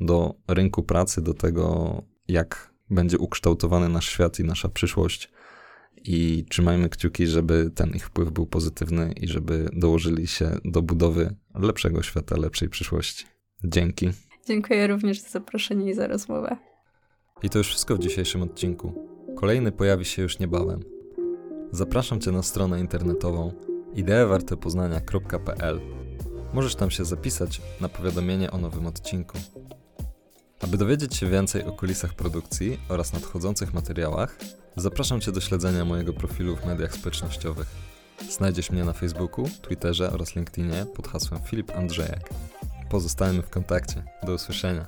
do 0.01 0.35
rynku 0.49 0.83
pracy, 0.83 1.23
do 1.23 1.35
tego, 1.35 1.95
jak 2.29 2.71
będzie 2.91 3.19
ukształtowany 3.19 3.89
nasz 3.89 4.09
świat 4.09 4.39
i 4.39 4.45
nasza 4.45 4.69
przyszłość. 4.69 5.31
I 6.05 6.45
trzymajmy 6.49 6.89
kciuki, 6.89 7.27
żeby 7.27 7.71
ten 7.75 7.91
ich 7.91 8.07
wpływ 8.07 8.31
był 8.31 8.47
pozytywny 8.47 9.13
i 9.13 9.29
żeby 9.29 9.69
dołożyli 9.73 10.27
się 10.27 10.59
do 10.65 10.83
budowy 10.83 11.35
lepszego 11.55 12.03
świata, 12.03 12.37
lepszej 12.37 12.69
przyszłości. 12.69 13.27
Dzięki. 13.65 14.11
Dziękuję 14.47 14.87
również 14.87 15.21
za 15.21 15.29
zaproszenie 15.29 15.91
i 15.91 15.95
za 15.95 16.07
rozmowę. 16.07 16.57
I 17.43 17.51
to 17.51 17.59
już 17.59 17.69
wszystko 17.69 17.97
w 17.97 17.99
dzisiejszym 17.99 18.43
odcinku. 18.43 19.07
Kolejny 19.37 19.73
pojawi 19.73 20.05
się 20.05 20.23
już 20.23 20.39
niebawem. 20.39 20.81
Zapraszam 21.73 22.21
Cię 22.21 22.33
na 22.33 22.43
stronę 22.43 22.81
internetową 22.81 23.53
ideewartepoznania.pl. 23.95 25.81
Możesz 26.55 26.75
tam 26.75 26.91
się 26.91 27.05
zapisać 27.05 27.63
na 27.81 27.89
powiadomienie 27.89 28.51
o 28.51 28.59
nowym 28.59 28.87
odcinku. 28.87 29.39
Aby 30.61 30.77
dowiedzieć 30.77 31.17
się 31.17 31.31
więcej 31.31 31.65
o 31.65 31.73
kulisach 31.73 32.15
produkcji 32.15 32.81
oraz 32.89 33.13
nadchodzących 33.13 33.75
materiałach, 33.75 34.39
zapraszam 34.77 35.21
Cię 35.21 35.33
do 35.33 35.41
śledzenia 35.41 35.85
mojego 35.85 36.13
profilu 36.13 36.57
w 36.57 36.67
mediach 36.67 36.95
społecznościowych. 36.95 37.67
Znajdziesz 38.31 38.71
mnie 38.71 38.85
na 38.85 38.93
Facebooku, 38.93 39.49
Twitterze 39.63 40.13
oraz 40.13 40.37
LinkedInie 40.37 40.87
pod 40.97 41.09
hasłem 41.09 41.41
Filip 41.43 41.71
Andrzejek. 41.71 42.31
Pozostajemy 42.91 43.43
w 43.43 43.51
kontakcie. 43.51 44.03
Do 44.23 44.35
usłyszenia. 44.35 44.87